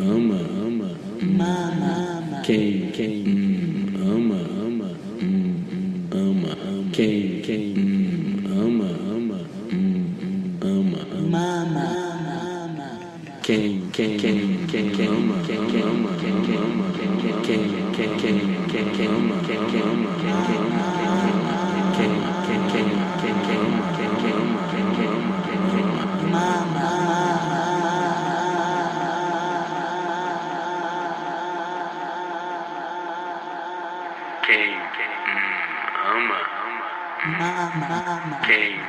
ama, 0.00 0.36
ama, 0.36 0.90
ama. 1.20 2.40
Quem, 2.42 2.90
quem 2.90 3.24
ama, 4.00 4.36
ama, 4.36 4.90
ama, 5.20 6.56
ama. 6.56 6.90
Quem, 6.92 7.40
quem 7.42 8.01
ama, 11.38 11.80
ama. 12.64 13.00
Quem, 13.42 13.90
quem, 13.92 14.16
quem, 14.16 14.66
quem, 14.66 14.90
quem 14.92 15.08
ama, 15.08 15.42
quem 15.42 15.82
ama, 15.82 16.14
quem 16.18 16.56
ama, 16.56 16.90
quem 16.92 17.16
quem 17.16 17.40
quem 17.42 17.90
quem 17.90 17.90
quem 17.90 18.92
quem 18.92 19.06
ama, 19.06 19.38
quem 19.46 19.66
quem 19.66 19.82
ama, 19.82 20.14
quem 20.18 20.42
quem 20.42 20.58
ama, 20.58 20.84
quem 20.92 21.16
quem 21.18 21.42
quem 21.92 22.10
quem 22.42 22.66
quem 22.68 22.82
ama, 22.82 23.14
quem 23.16 23.36
quem 23.42 23.58
ama, 23.62 23.82
quem 23.88 24.14
quem 24.14 25.08
ama, 25.08 25.38
quem 25.42 25.66
quem 25.68 25.86
ama. 25.86 26.62
Quem, 34.42 34.90
quem 34.92 35.12
ama, 35.92 36.40
ama. 36.64 38.40
Quem, 38.44 38.80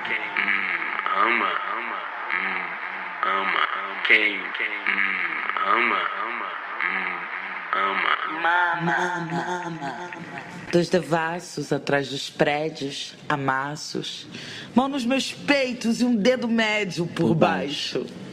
quem 4.07 4.39
ama, 5.65 6.01
ama, 6.23 6.49
ama. 6.81 7.33
Quem, 7.71 7.87
quem 8.27 8.37
ama, 8.37 8.95
ama, 9.17 9.63
ama. 9.65 10.09
Dos 10.71 10.89
devassos 10.89 11.71
atrás 11.71 12.09
dos 12.09 12.29
prédios, 12.29 13.15
amassos, 13.29 14.27
mão 14.73 14.87
nos 14.87 15.05
meus 15.05 15.31
peitos 15.31 16.01
e 16.01 16.05
um 16.05 16.15
dedo 16.15 16.47
médio 16.47 17.05
por, 17.05 17.27
por 17.27 17.35
baixo. 17.35 17.99
baixo. 17.99 18.23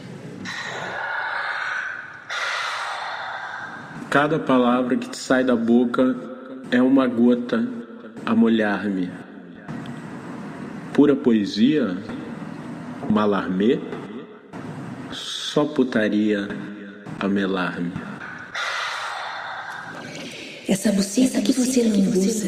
Cada 4.09 4.39
palavra 4.39 4.97
que 4.97 5.07
te 5.07 5.17
sai 5.17 5.43
da 5.43 5.55
boca 5.55 6.15
é 6.69 6.81
uma 6.81 7.07
gota 7.07 7.65
a 8.25 8.35
molhar-me. 8.35 9.09
Pura 10.93 11.15
poesia? 11.15 11.97
Malarmé? 13.09 13.79
Só 15.53 15.65
putaria 15.65 16.47
a 17.19 17.27
melar-me. 17.27 17.91
Essa 20.65 20.93
buceta 20.93 21.41
que 21.41 21.51
você 21.51 21.83
lambuza, 21.83 22.47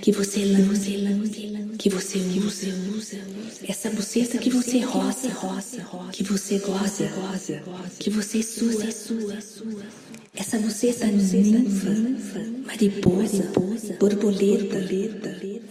que 0.00 0.12
você 0.12 0.44
lambe, 0.44 1.76
que 1.76 1.90
você 1.90 2.18
usa. 2.38 3.18
Essa 3.68 3.90
buceta 3.90 4.38
que 4.38 4.48
você 4.48 4.78
roça, 4.78 5.28
que 6.12 6.22
você 6.22 6.60
goza, 6.60 7.10
que 7.98 8.10
você 8.10 8.44
sua. 8.44 9.38
Essa 10.36 10.56
buceta 10.60 11.04
ninfa, 11.06 11.90
mariposa, 12.64 13.42
borboleta, 13.98 14.78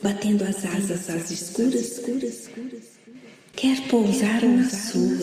batendo 0.03 0.43
as 0.43 0.65
asas 0.65 1.09
às 1.09 1.31
escuras, 1.31 2.01
quer 3.57 3.81
pousar 3.87 4.43
na 4.43 4.69
sua. 4.69 5.17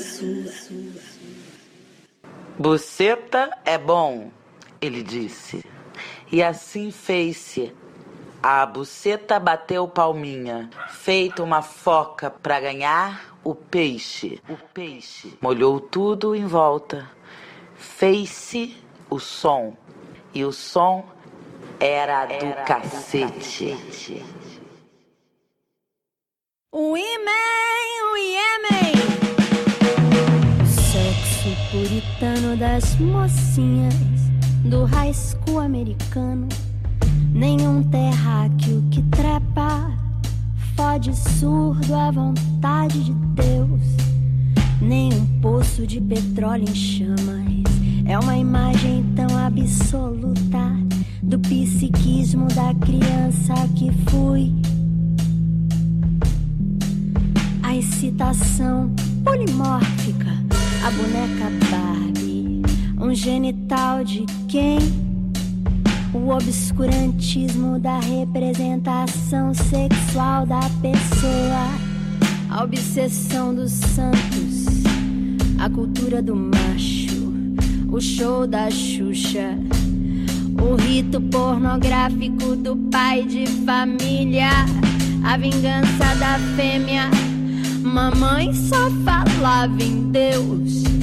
Buceta 2.59 3.56
é 3.65 3.78
bom, 3.78 4.31
ele 4.81 5.05
disse. 5.05 5.65
E 6.31 6.43
assim 6.43 6.90
fez-se. 6.90 7.73
A 8.43 8.66
buceta 8.66 9.39
bateu 9.39 9.89
palminha, 9.89 10.69
feito 10.90 11.43
uma 11.43 11.62
foca 11.62 12.28
para 12.28 12.61
ganhar 12.61 13.35
o 13.43 13.55
peixe. 13.55 14.43
O 14.48 14.56
peixe 14.56 15.32
molhou 15.40 15.81
tudo 15.81 16.35
em 16.35 16.44
volta. 16.44 17.09
Fez-se 17.77 18.77
o 19.09 19.19
som. 19.20 19.77
E 20.35 20.44
o 20.44 20.52
som 20.52 21.06
era 21.78 22.27
do 22.27 22.32
era 22.32 22.65
cacete. 22.65 23.78
O 26.77 26.97
Imen, 26.97 27.87
o 28.11 28.17
Yemen. 28.17 28.95
Sexo 30.67 31.51
puritano 31.71 32.57
das 32.57 32.97
mocinhas 32.97 33.95
do 34.65 34.85
high 34.85 35.15
school 35.15 35.61
americano. 35.61 36.49
Nenhum 37.33 37.81
terráqueo 37.85 38.83
que 38.91 39.01
trepa 39.03 39.93
fode 40.75 41.17
surdo 41.17 41.95
à 41.95 42.11
vontade 42.11 43.05
de 43.05 43.13
Deus. 43.13 43.81
Nenhum 44.83 45.27
poço 45.41 45.87
de 45.87 46.01
petróleo 46.01 46.69
em 46.69 46.75
chamas 46.75 47.63
é 48.05 48.19
uma 48.19 48.37
imagem 48.37 49.05
tão 49.15 49.39
absoluta 49.39 50.77
do 51.23 51.39
psiquismo 51.39 52.49
da 52.49 52.75
criança 52.75 53.55
que 53.77 53.93
fui. 54.11 54.53
Excitação 57.77 58.89
polimórfica, 59.25 60.31
a 60.87 60.91
boneca 60.93 61.51
Barbie, 61.69 62.63
um 62.97 63.13
genital 63.13 64.05
de 64.05 64.25
quem? 64.47 64.79
O 66.13 66.29
obscurantismo 66.29 67.81
da 67.81 67.99
representação 67.99 69.53
sexual 69.53 70.47
da 70.47 70.61
pessoa, 70.81 71.69
a 72.49 72.63
obsessão 72.63 73.53
dos 73.53 73.73
santos, 73.73 74.67
a 75.59 75.69
cultura 75.69 76.23
do 76.23 76.37
macho, 76.37 77.33
o 77.91 78.01
show 78.01 78.47
da 78.47 78.71
Xuxa, 78.71 79.59
o 80.63 80.77
rito 80.77 81.21
pornográfico 81.21 82.55
do 82.55 82.77
pai 82.93 83.25
de 83.25 83.49
família, 83.67 84.51
a 85.25 85.37
vingança 85.37 86.15
da 86.21 86.39
fêmea. 86.55 87.34
Mamãe 87.85 88.52
só 88.55 88.90
falava 89.05 89.82
em 89.82 90.11
Deus. 90.11 90.94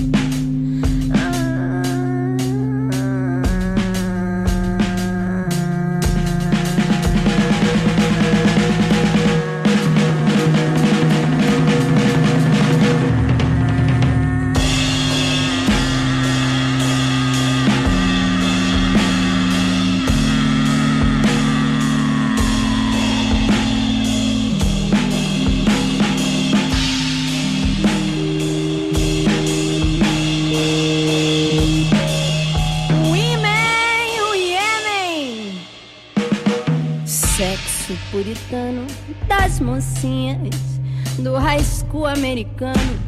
Mocinhas 39.62 40.80
do 41.20 41.36
high 41.36 41.64
school 41.64 42.06
americano. 42.06 43.00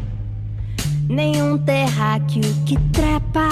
Nenhum 1.09 1.57
terráqueo 1.57 2.43
que 2.65 2.77
trepa 2.91 3.49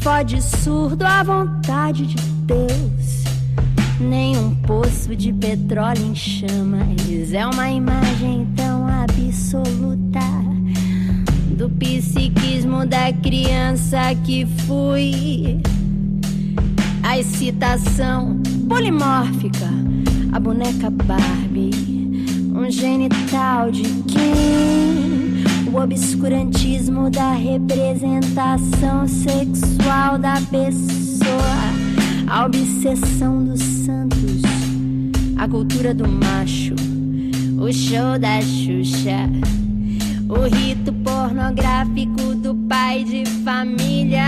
fode 0.00 0.40
surdo 0.40 1.04
à 1.04 1.22
vontade 1.22 2.06
de 2.06 2.16
Deus. 2.44 3.24
Nenhum 3.98 4.54
poço 4.56 5.16
de 5.16 5.32
petróleo 5.32 6.04
em 6.04 6.14
chamas 6.14 7.32
é 7.32 7.46
uma 7.46 7.70
imagem 7.70 8.46
tão 8.54 8.86
absoluta 8.86 10.20
do 11.56 11.70
psiquismo 11.70 12.84
da 12.84 13.12
criança 13.14 14.14
que 14.24 14.46
fui. 14.66 15.58
A 17.02 17.18
excitação 17.18 18.40
polimórfica, 18.68 19.70
a 20.32 20.38
boneca 20.38 20.90
Barbie, 20.90 21.45
genital 22.70 23.70
de 23.70 23.82
quem? 23.82 25.44
O 25.72 25.80
obscurantismo 25.80 27.10
da 27.10 27.32
representação 27.32 29.06
sexual 29.06 30.18
da 30.18 30.40
pessoa, 30.50 31.26
a 32.26 32.46
obsessão 32.46 33.44
dos 33.44 33.60
santos, 33.60 34.42
a 35.36 35.46
cultura 35.48 35.94
do 35.94 36.08
macho, 36.08 36.74
o 37.60 37.72
show 37.72 38.18
da 38.18 38.40
Xuxa. 38.40 39.30
O 40.28 40.42
rito 40.56 40.92
pornográfico 40.92 42.34
do 42.34 42.54
pai 42.68 43.04
de 43.04 43.24
família, 43.44 44.26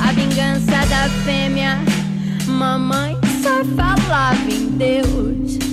a 0.00 0.12
vingança 0.12 0.86
da 0.88 1.08
fêmea. 1.24 1.78
Mamãe 2.46 3.16
só 3.42 3.64
falava 3.74 4.50
em 4.50 4.66
Deus. 4.76 5.65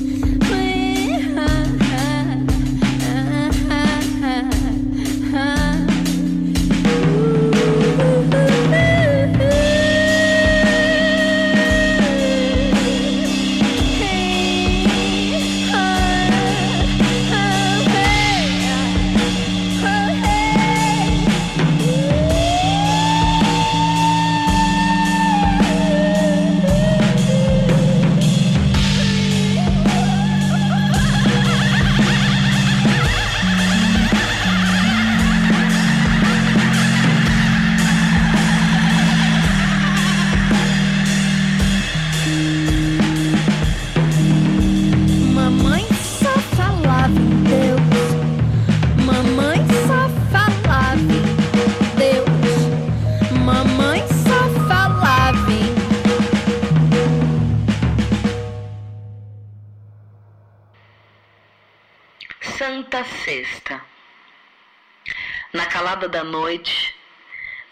Calada 66.04 66.08
da 66.08 66.24
noite, 66.24 66.96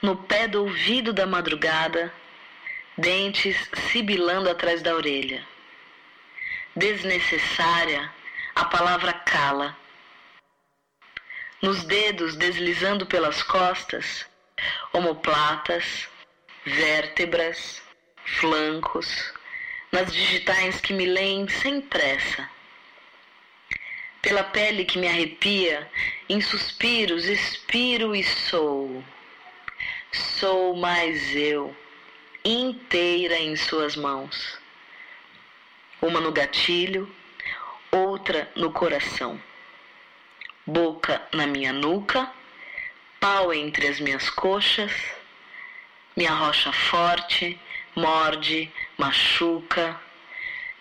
no 0.01 0.15
pé 0.15 0.47
do 0.47 0.63
ouvido 0.63 1.11
da 1.11 1.25
madrugada, 1.25 2.13
dentes 2.97 3.57
sibilando 3.91 4.49
atrás 4.49 4.81
da 4.81 4.95
orelha. 4.95 5.45
Desnecessária, 6.75 8.11
a 8.55 8.65
palavra 8.65 9.13
cala. 9.13 9.75
Nos 11.61 11.83
dedos 11.83 12.35
deslizando 12.35 13.05
pelas 13.05 13.43
costas, 13.43 14.25
omoplatas, 14.93 16.07
vértebras, 16.65 17.81
flancos, 18.39 19.33
nas 19.91 20.11
digitais 20.11 20.79
que 20.79 20.93
me 20.93 21.05
leem 21.05 21.47
sem 21.47 21.81
pressa. 21.81 22.49
Pela 24.21 24.43
pele 24.43 24.85
que 24.85 24.99
me 24.99 25.07
arrepia, 25.07 25.89
em 26.29 26.39
suspiros 26.39 27.25
expiro 27.25 28.15
e 28.15 28.23
sou. 28.23 29.03
Sou 30.11 30.75
mais 30.75 31.35
eu, 31.35 31.75
inteira 32.45 33.35
em 33.39 33.55
suas 33.55 33.95
mãos. 33.95 34.59
Uma 36.01 36.19
no 36.19 36.31
gatilho, 36.31 37.13
outra 37.91 38.51
no 38.55 38.71
coração. 38.71 39.41
Boca 40.67 41.21
na 41.33 41.47
minha 41.47 41.73
nuca, 41.73 42.31
pau 43.19 43.51
entre 43.53 43.87
as 43.87 43.99
minhas 43.99 44.29
coxas, 44.29 44.91
minha 46.15 46.33
rocha 46.33 46.71
forte, 46.71 47.59
morde, 47.95 48.71
machuca, 48.97 49.99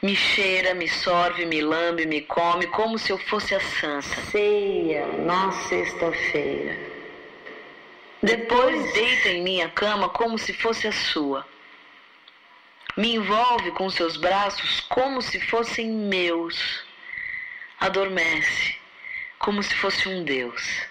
me 0.03 0.17
cheira, 0.17 0.75
me 0.75 0.89
sorve, 0.89 1.45
me 1.45 1.61
lambe, 1.61 2.07
me 2.07 2.23
come 2.23 2.67
como 2.69 2.99
se 2.99 3.11
eu 3.11 3.19
fosse 3.19 3.55
a 3.55 3.61
santa. 3.61 4.03
Ceia 4.31 5.07
na 5.19 5.53
sexta-feira. 5.53 6.77
Depois 8.23 8.93
deita 8.93 9.29
em 9.29 9.43
minha 9.43 9.69
cama 9.69 10.09
como 10.09 10.39
se 10.39 10.53
fosse 10.53 10.87
a 10.87 10.93
sua. 10.93 11.47
Me 12.97 13.15
envolve 13.15 13.71
com 13.73 13.89
seus 13.91 14.17
braços 14.17 14.81
como 14.89 15.21
se 15.23 15.41
fossem 15.41 15.91
meus. 15.91 16.85
Adormece 17.79 18.77
como 19.39 19.63
se 19.63 19.75
fosse 19.75 20.09
um 20.09 20.25
Deus. 20.25 20.87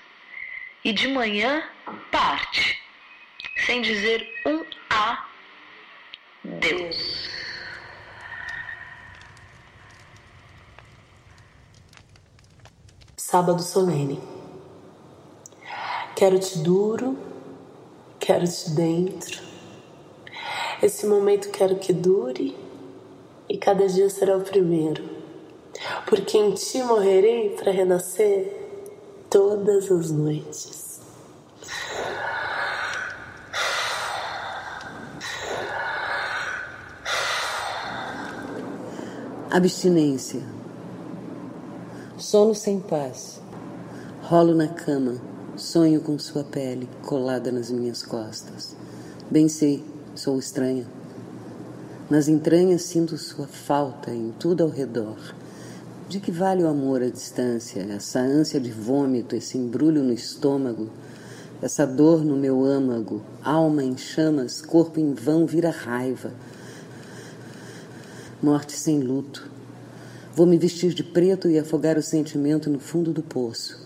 E 0.84 0.94
de 0.94 1.08
manhã 1.08 1.64
parte, 2.12 2.82
sem 3.66 3.82
dizer 3.82 4.28
um 4.46 4.64
A. 4.90 5.26
Deus. 6.44 7.19
Sábado 13.30 13.62
solene. 13.62 14.20
Quero-te 16.16 16.58
duro, 16.58 17.16
quero-te 18.20 18.72
dentro. 18.72 19.40
Esse 20.82 21.06
momento 21.06 21.52
quero 21.52 21.76
que 21.76 21.94
dure 21.94 22.58
e 23.48 23.56
cada 23.56 23.88
dia 23.88 24.10
será 24.10 24.36
o 24.36 24.42
primeiro. 24.42 25.08
Porque 26.08 26.40
em 26.40 26.56
ti 26.56 26.82
morrerei 26.82 27.52
para 27.52 27.72
renascer 27.72 28.52
todas 29.30 29.92
as 29.92 30.10
noites. 30.10 31.00
Abstinência. 39.52 40.59
Sono 42.30 42.54
sem 42.54 42.80
paz. 42.80 43.42
Rolo 44.22 44.54
na 44.54 44.68
cama, 44.68 45.16
sonho 45.58 46.00
com 46.00 46.20
sua 46.20 46.44
pele 46.44 46.88
colada 47.02 47.52
nas 47.52 47.72
minhas 47.72 48.04
costas. 48.04 48.76
Bem 49.32 49.50
sei, 49.50 49.84
sou 50.14 50.38
estranha. 50.38 50.86
Nas 52.08 52.28
entranhas 52.28 52.84
sinto 52.84 53.18
sua 53.18 53.48
falta 53.48 54.12
em 54.12 54.32
tudo 54.40 54.62
ao 54.62 54.70
redor. 54.70 55.18
De 56.08 56.20
que 56.20 56.32
vale 56.32 56.64
o 56.64 56.68
amor 56.68 57.02
à 57.02 57.10
distância, 57.10 57.82
essa 57.90 58.20
ânsia 58.20 58.60
de 58.60 58.70
vômito, 58.70 59.36
esse 59.36 59.58
embrulho 59.58 60.04
no 60.04 60.14
estômago, 60.14 60.88
essa 61.64 61.84
dor 61.88 62.24
no 62.24 62.38
meu 62.38 62.64
âmago, 62.64 63.24
alma 63.44 63.84
em 63.84 63.98
chamas, 63.98 64.62
corpo 64.62 65.00
em 65.00 65.16
vão 65.16 65.48
vira 65.48 65.72
raiva. 65.72 66.32
Morte 68.40 68.74
sem 68.74 69.00
luto. 69.00 69.50
Vou 70.40 70.48
me 70.48 70.58
vestir 70.58 70.94
de 70.94 71.04
preto 71.04 71.50
e 71.50 71.60
afogar 71.60 71.98
o 71.98 72.02
sentimento 72.02 72.70
no 72.70 72.80
fundo 72.80 73.12
do 73.12 73.22
poço. 73.22 73.78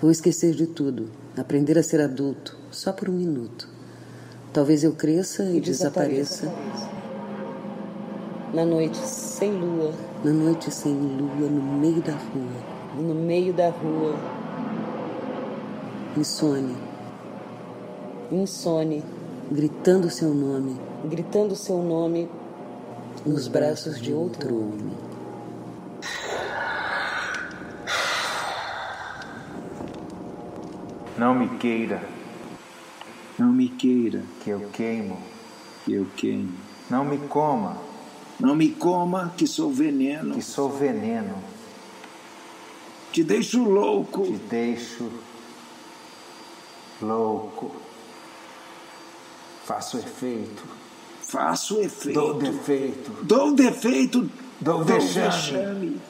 Vou 0.00 0.10
esquecer 0.10 0.54
de 0.54 0.66
tudo, 0.66 1.10
aprender 1.36 1.76
a 1.76 1.82
ser 1.82 2.00
adulto, 2.00 2.56
só 2.70 2.92
por 2.94 3.10
um 3.10 3.12
minuto. 3.12 3.68
Talvez 4.50 4.84
eu 4.84 4.92
cresça 4.92 5.42
e, 5.42 5.58
e 5.58 5.60
desapareça. 5.60 6.46
desapareça. 6.46 6.88
Na 8.54 8.64
noite 8.64 8.96
sem 8.96 9.52
lua. 9.52 9.92
Na 10.24 10.32
noite 10.32 10.70
sem 10.70 10.94
lua, 10.94 11.46
no 11.46 11.78
meio 11.78 12.00
da 12.00 12.12
rua. 12.12 12.62
No 12.96 13.14
meio 13.14 13.52
da 13.52 13.68
rua. 13.68 14.16
Insone. 16.16 16.74
Insone. 18.32 19.04
Gritando 19.52 20.08
seu 20.08 20.32
nome. 20.32 20.74
Gritando 21.04 21.54
seu 21.54 21.82
nome 21.82 22.30
nos 23.26 23.46
braços 23.46 24.00
de 24.00 24.14
outro 24.14 24.54
homem. 24.56 25.07
Não 31.18 31.34
me 31.34 31.48
queira. 31.58 32.08
Não 33.36 33.52
me 33.52 33.68
queira. 33.68 34.22
Que 34.42 34.50
eu 34.50 34.68
queimo. 34.72 35.20
Que 35.84 35.94
eu 35.94 36.06
queimo. 36.16 36.52
Não 36.88 37.04
me 37.04 37.18
coma. 37.18 37.76
Não 38.38 38.54
me 38.54 38.70
coma, 38.70 39.34
que 39.36 39.46
sou 39.46 39.72
veneno. 39.72 40.34
Que 40.34 40.42
sou 40.42 40.70
veneno. 40.70 41.42
Te 43.10 43.24
deixo 43.24 43.64
louco. 43.64 44.22
Te 44.22 44.36
deixo 44.48 45.10
louco. 47.02 47.74
Faço 49.64 49.98
efeito. 49.98 50.62
Faço 51.22 51.80
efeito. 51.80 52.14
Dou 52.18 52.34
defeito. 52.34 53.10
Dou 53.24 53.52
defeito. 53.52 54.30
Dou, 54.60 54.84
vexame. 54.84 56.00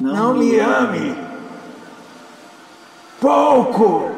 Não, 0.00 0.14
Não 0.14 0.34
me 0.34 0.58
ame. 0.58 1.35
Pouco. 3.20 4.15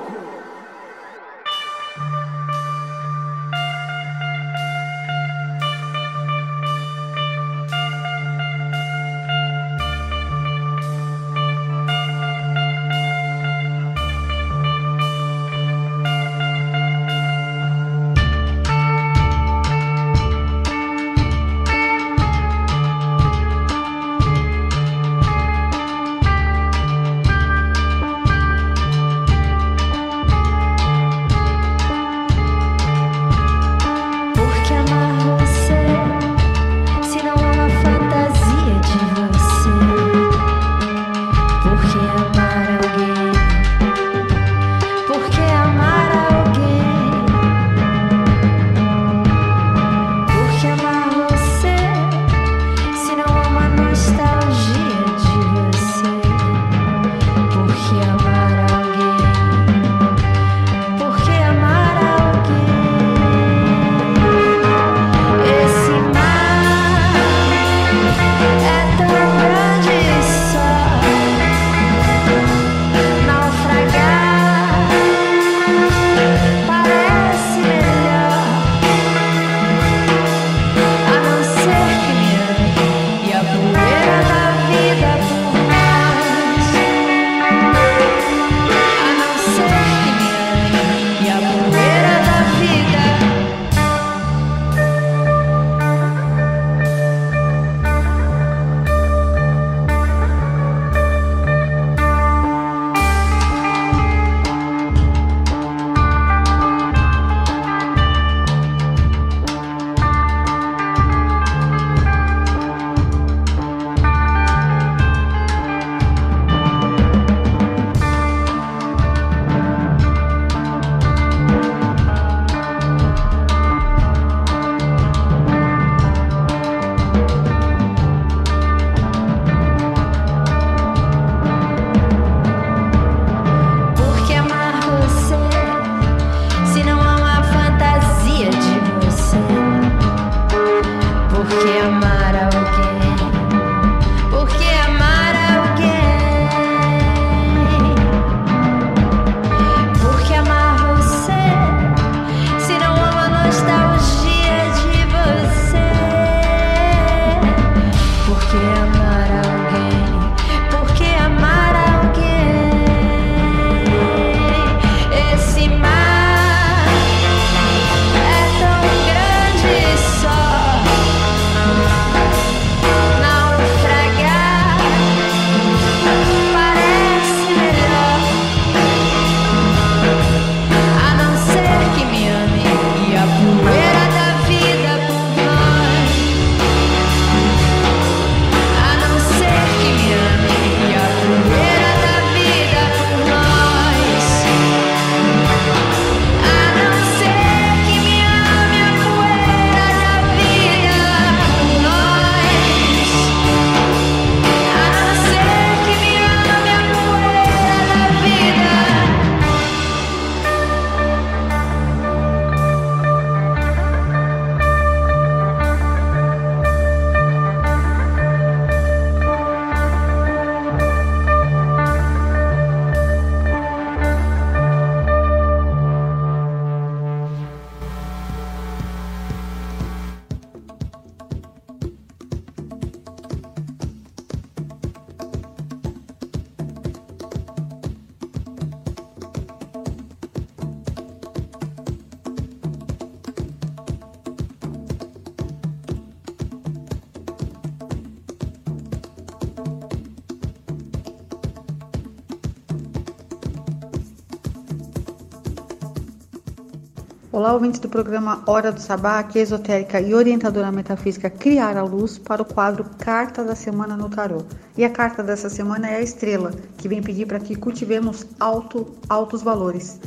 Olá, 257.59 257.65
ouvintes 257.65 257.81
do 257.81 257.89
programa 257.89 258.41
Hora 258.47 258.71
do 258.71 258.81
Sabá, 258.81 259.19
aqui 259.19 259.41
é 259.41 259.43
esotérica 259.43 260.01
e 260.01 260.15
orientadora 260.15 260.71
metafísica 260.71 261.29
Criar 261.29 261.77
a 261.77 261.83
Luz 261.83 262.17
para 262.17 262.41
o 262.41 262.45
quadro 262.45 262.85
Carta 262.99 263.43
da 263.43 263.57
Semana 263.57 263.97
no 263.97 264.09
Tarô. 264.09 264.45
E 264.77 264.85
a 264.85 264.89
carta 264.89 265.25
dessa 265.25 265.51
semana 265.51 265.89
é 265.89 265.97
a 265.97 266.01
estrela, 266.01 266.53
que 266.77 266.87
vem 266.87 267.03
pedir 267.03 267.27
para 267.27 267.41
que 267.41 267.57
cultivemos 267.57 268.25
alto, 268.39 268.87
altos 269.09 269.43
valores. 269.43 269.99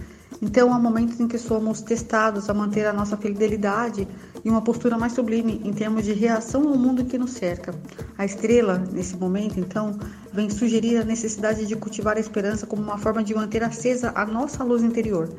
Então, 0.42 0.74
há 0.74 0.80
momentos 0.80 1.20
em 1.20 1.28
que 1.28 1.38
somos 1.38 1.82
testados 1.82 2.50
a 2.50 2.54
manter 2.54 2.88
a 2.88 2.94
nossa 2.94 3.18
fidelidade 3.18 4.08
e 4.46 4.50
uma 4.50 4.62
postura 4.62 4.98
mais 4.98 5.12
sublime 5.12 5.62
em 5.66 5.74
termos 5.74 6.06
de 6.06 6.14
reação 6.14 6.70
ao 6.70 6.78
mundo 6.78 7.04
que 7.04 7.18
nos 7.18 7.32
cerca. 7.32 7.76
A 8.18 8.24
estrela, 8.24 8.82
nesse 8.94 9.18
momento, 9.18 9.60
então, 9.60 10.00
vem 10.32 10.50
sugerir 10.50 10.98
a 10.98 11.04
necessidade 11.04 11.68
de 11.68 11.76
cultivar 11.76 12.16
a 12.16 12.20
esperança 12.22 12.66
como 12.66 12.82
uma 12.82 12.98
forma 12.98 13.22
de 13.22 13.36
manter 13.36 13.62
acesa 13.62 14.14
a 14.16 14.26
nossa 14.26 14.64
luz 14.64 14.82
interior. 14.82 15.30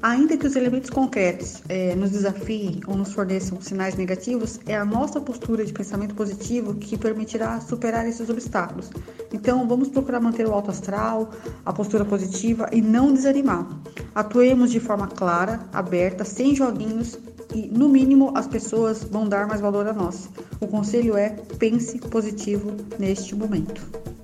Ainda 0.00 0.36
que 0.36 0.46
os 0.46 0.54
elementos 0.54 0.90
concretos 0.90 1.62
é, 1.68 1.94
nos 1.96 2.10
desafiem 2.10 2.80
ou 2.86 2.96
nos 2.96 3.12
forneçam 3.12 3.60
sinais 3.60 3.96
negativos, 3.96 4.60
é 4.66 4.76
a 4.76 4.84
nossa 4.84 5.20
postura 5.20 5.64
de 5.64 5.72
pensamento 5.72 6.14
positivo 6.14 6.74
que 6.74 6.96
permitirá 6.96 7.60
superar 7.60 8.06
esses 8.06 8.28
obstáculos. 8.30 8.90
Então, 9.32 9.66
vamos 9.66 9.88
procurar 9.88 10.20
manter 10.20 10.46
o 10.46 10.52
alto 10.52 10.70
astral, 10.70 11.30
a 11.66 11.72
postura 11.72 12.04
positiva 12.04 12.68
e 12.72 12.80
não 12.80 13.12
desanimar. 13.12 13.66
Atuemos 14.14 14.70
de 14.70 14.78
forma 14.78 15.08
clara, 15.08 15.60
aberta, 15.72 16.24
sem 16.24 16.54
joguinhos 16.54 17.18
e, 17.52 17.66
no 17.66 17.88
mínimo, 17.88 18.32
as 18.36 18.46
pessoas 18.46 19.02
vão 19.02 19.28
dar 19.28 19.48
mais 19.48 19.60
valor 19.60 19.86
a 19.88 19.92
nós. 19.92 20.28
O 20.60 20.68
conselho 20.68 21.16
é 21.16 21.30
pense 21.58 21.98
positivo 21.98 22.72
neste 22.98 23.34
momento. 23.34 24.17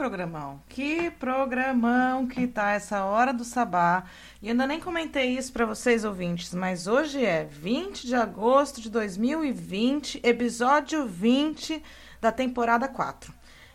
Programão, 0.00 0.62
que 0.66 1.10
programão 1.10 2.26
que 2.26 2.46
tá 2.46 2.70
essa 2.70 3.04
hora 3.04 3.34
do 3.34 3.44
sabá. 3.44 4.04
E 4.40 4.48
ainda 4.48 4.66
nem 4.66 4.80
comentei 4.80 5.36
isso 5.36 5.52
para 5.52 5.66
vocês 5.66 6.06
ouvintes, 6.06 6.54
mas 6.54 6.86
hoje 6.86 7.22
é 7.22 7.44
20 7.44 8.06
de 8.06 8.14
agosto 8.14 8.80
de 8.80 8.88
2020, 8.88 10.22
episódio 10.22 11.06
20 11.06 11.82
da 12.18 12.32
temporada 12.32 12.88
4. 12.88 13.30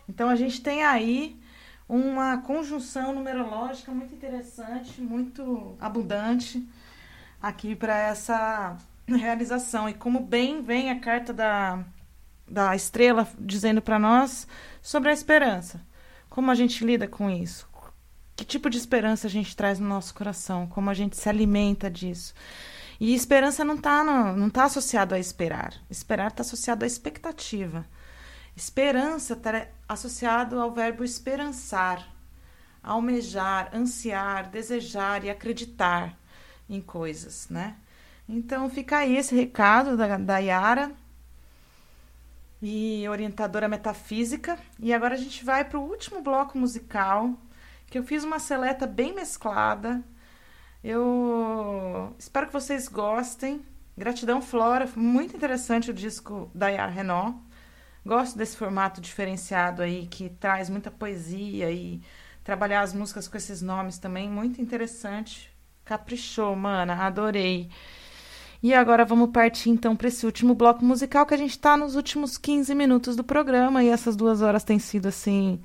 Então 0.08 0.28
a 0.28 0.34
gente 0.34 0.60
tem 0.60 0.82
aí 0.82 1.40
uma 1.88 2.38
conjunção 2.38 3.14
numerológica 3.14 3.92
muito 3.92 4.12
interessante, 4.12 5.00
muito 5.00 5.76
abundante 5.78 6.68
aqui 7.40 7.76
para 7.76 7.96
essa 7.96 8.76
realização. 9.06 9.88
E 9.88 9.94
como 9.94 10.18
bem 10.18 10.60
vem 10.60 10.90
a 10.90 10.98
carta 10.98 11.32
da, 11.32 11.84
da 12.50 12.74
estrela 12.74 13.28
dizendo 13.38 13.80
para 13.80 13.96
nós 13.96 14.48
sobre 14.82 15.10
a 15.10 15.12
esperança. 15.12 15.85
Como 16.36 16.50
a 16.50 16.54
gente 16.54 16.84
lida 16.84 17.08
com 17.08 17.30
isso? 17.30 17.66
Que 18.36 18.44
tipo 18.44 18.68
de 18.68 18.76
esperança 18.76 19.26
a 19.26 19.30
gente 19.30 19.56
traz 19.56 19.78
no 19.78 19.88
nosso 19.88 20.12
coração? 20.12 20.66
Como 20.66 20.90
a 20.90 20.92
gente 20.92 21.16
se 21.16 21.26
alimenta 21.30 21.90
disso? 21.90 22.34
E 23.00 23.14
esperança 23.14 23.64
não 23.64 23.76
está 23.76 24.04
não 24.04 24.50
tá 24.50 24.64
associado 24.64 25.14
a 25.14 25.18
esperar. 25.18 25.72
Esperar 25.88 26.26
está 26.28 26.42
associado 26.42 26.84
à 26.84 26.86
expectativa. 26.86 27.86
Esperança 28.54 29.32
está 29.32 29.66
associado 29.88 30.60
ao 30.60 30.70
verbo 30.70 31.02
esperançar, 31.02 32.06
almejar, 32.82 33.70
ansiar, 33.74 34.50
desejar 34.50 35.24
e 35.24 35.30
acreditar 35.30 36.18
em 36.68 36.82
coisas, 36.82 37.48
né? 37.48 37.76
Então 38.28 38.68
fica 38.68 38.98
aí 38.98 39.16
esse 39.16 39.34
recado 39.34 39.96
da, 39.96 40.18
da 40.18 40.36
Yara 40.36 40.92
e 42.60 43.06
orientadora 43.08 43.68
metafísica. 43.68 44.58
E 44.78 44.92
agora 44.92 45.14
a 45.14 45.18
gente 45.18 45.44
vai 45.44 45.64
para 45.64 45.78
o 45.78 45.88
último 45.88 46.22
bloco 46.22 46.58
musical, 46.58 47.34
que 47.86 47.98
eu 47.98 48.04
fiz 48.04 48.24
uma 48.24 48.38
seleta 48.38 48.86
bem 48.86 49.14
mesclada. 49.14 50.02
Eu 50.82 52.14
espero 52.18 52.46
que 52.46 52.52
vocês 52.52 52.88
gostem. 52.88 53.64
Gratidão 53.96 54.42
Flora, 54.42 54.88
muito 54.94 55.34
interessante 55.34 55.90
o 55.90 55.94
disco 55.94 56.50
da 56.54 56.68
Yara 56.68 56.90
Renault. 56.90 57.38
Gosto 58.04 58.38
desse 58.38 58.56
formato 58.56 59.00
diferenciado 59.00 59.82
aí 59.82 60.06
que 60.06 60.28
traz 60.28 60.70
muita 60.70 60.90
poesia 60.90 61.70
e 61.72 62.00
trabalhar 62.44 62.82
as 62.82 62.94
músicas 62.94 63.26
com 63.26 63.36
esses 63.36 63.60
nomes 63.60 63.98
também, 63.98 64.30
muito 64.30 64.60
interessante. 64.60 65.52
Caprichou, 65.84 66.54
mana, 66.54 66.94
adorei. 67.04 67.68
E 68.66 68.74
agora 68.74 69.04
vamos 69.04 69.30
partir 69.30 69.70
então 69.70 69.94
para 69.94 70.08
esse 70.08 70.26
último 70.26 70.52
bloco 70.52 70.84
musical 70.84 71.24
que 71.24 71.32
a 71.32 71.36
gente 71.36 71.52
está 71.52 71.76
nos 71.76 71.94
últimos 71.94 72.36
15 72.36 72.74
minutos 72.74 73.14
do 73.14 73.22
programa 73.22 73.84
e 73.84 73.88
essas 73.88 74.16
duas 74.16 74.42
horas 74.42 74.64
têm 74.64 74.76
sido 74.76 75.06
assim 75.06 75.60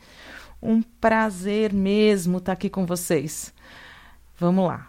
um 0.61 0.83
prazer 0.83 1.73
mesmo 1.73 2.37
estar 2.37 2.51
tá 2.51 2.53
aqui 2.53 2.69
com 2.69 2.85
vocês. 2.85 3.51
Vamos 4.37 4.67
lá. 4.67 4.87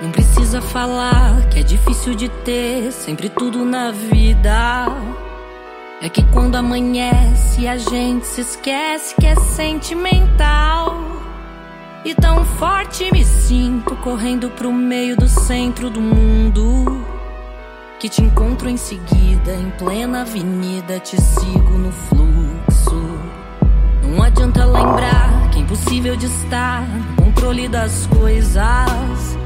Não 0.00 0.12
precisa 0.12 0.62
falar 0.62 1.48
que 1.50 1.58
é 1.58 1.62
difícil 1.64 2.14
de 2.14 2.28
ter 2.44 2.92
sempre 2.92 3.28
tudo 3.28 3.64
na 3.64 3.90
vida. 3.90 5.27
É 6.00 6.08
que 6.08 6.22
quando 6.26 6.54
amanhece 6.54 7.66
a 7.66 7.76
gente 7.76 8.24
se 8.24 8.40
esquece 8.40 9.16
que 9.16 9.26
é 9.26 9.34
sentimental. 9.34 10.96
E 12.04 12.14
tão 12.14 12.44
forte 12.44 13.10
me 13.12 13.24
sinto 13.24 13.96
correndo 13.96 14.48
pro 14.50 14.72
meio 14.72 15.16
do 15.16 15.26
centro 15.26 15.90
do 15.90 16.00
mundo. 16.00 17.04
Que 17.98 18.08
te 18.08 18.22
encontro 18.22 18.68
em 18.68 18.76
seguida, 18.76 19.52
em 19.52 19.70
plena 19.70 20.20
avenida, 20.20 21.00
te 21.00 21.20
sigo 21.20 21.76
no 21.76 21.90
fluxo. 21.90 23.18
Não 24.04 24.22
adianta 24.22 24.64
lembrar 24.64 25.50
que 25.50 25.58
é 25.58 25.62
impossível 25.62 26.14
de 26.14 26.26
estar 26.26 26.86
no 26.86 27.24
controle 27.24 27.66
das 27.66 28.06
coisas. 28.06 29.36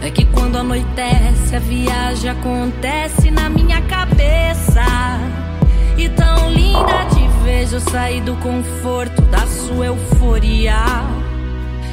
É 0.00 0.12
que 0.12 0.24
quando 0.26 0.58
anoitece, 0.58 1.56
a 1.56 1.58
viagem 1.58 2.30
acontece 2.30 3.32
na 3.32 3.48
minha 3.48 3.82
cabeça. 3.82 5.47
E 5.98 6.08
tão 6.10 6.48
linda 6.48 7.06
te 7.12 7.26
vejo 7.42 7.80
sair 7.80 8.20
do 8.20 8.36
conforto 8.36 9.20
da 9.22 9.44
sua 9.48 9.86
euforia. 9.86 10.76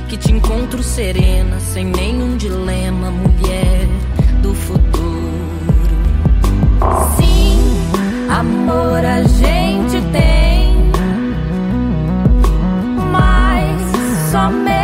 Que 0.08 0.16
te 0.16 0.32
encontro 0.32 0.84
serena, 0.84 1.60
sem 1.60 1.86
nenhum 1.86 2.38
dilema, 2.38 3.10
mulher 3.10 3.88
do 4.44 4.54
futuro. 4.54 5.26
Sim, 7.18 7.58
amor 8.30 9.04
a 9.04 9.24
gente 9.24 10.00
tem, 10.12 10.92
mas 13.12 14.32
somente 14.32 14.75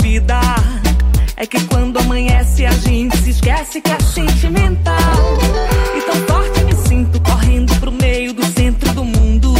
vida. 0.00 0.40
É 1.36 1.46
que 1.46 1.60
quando 1.64 1.98
amanhece 1.98 2.66
a 2.66 2.72
gente 2.72 3.16
se 3.18 3.30
esquece 3.30 3.80
que 3.80 3.90
é 3.90 4.00
sentimental. 4.00 5.38
E 5.96 6.02
tão 6.02 6.16
forte 6.26 6.64
me 6.64 6.74
sinto 6.86 7.20
correndo 7.20 7.74
pro 7.80 7.92
meio 7.92 8.32
do 8.32 8.44
centro 8.44 8.92
do 8.92 9.04
mundo. 9.04 9.54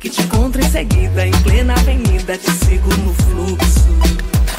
Que 0.00 0.08
te 0.08 0.22
encontro 0.22 0.60
em 0.60 0.70
seguida 0.70 1.26
em 1.26 1.32
plena 1.42 1.74
avenida, 1.74 2.38
te 2.38 2.50
sigo 2.50 2.88
no 2.96 3.12
fluxo. 3.12 3.88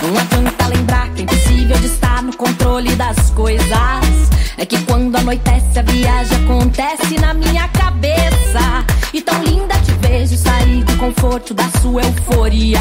Não 0.02 0.18
adianta 0.18 0.68
lembrar 0.68 1.10
que 1.14 1.22
é 1.22 1.24
impossível 1.24 1.78
de 1.78 1.88
estar 1.88 2.22
no 2.22 2.36
controle 2.36 2.96
das 2.96 3.30
coisas. 3.32 4.30
É 4.58 4.66
que 4.66 4.78
quando 4.84 5.16
anoitece 5.16 5.80
a 5.80 5.82
viagem 5.82 6.38
acontece 6.44 7.20
na 7.20 7.34
minha 7.34 7.68
cabeça. 7.70 8.86
E 9.14 9.22
tão 9.22 9.42
linda 9.44 9.76
te 9.80 9.92
vejo 9.94 10.38
sair 10.38 10.84
do 10.84 10.96
conforto 10.98 11.54
da 11.54 11.68
sua 11.82 12.04
euforia. 12.04 12.80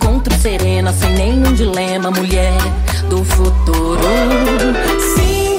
Encontro 0.00 0.32
serena, 0.40 0.92
sem 0.92 1.12
nenhum 1.14 1.52
dilema, 1.54 2.08
mulher 2.12 2.56
do 3.10 3.24
futuro. 3.24 4.00
Sim, 5.16 5.56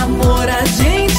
amor 0.00 0.48
a 0.48 0.64
gente 0.64 1.09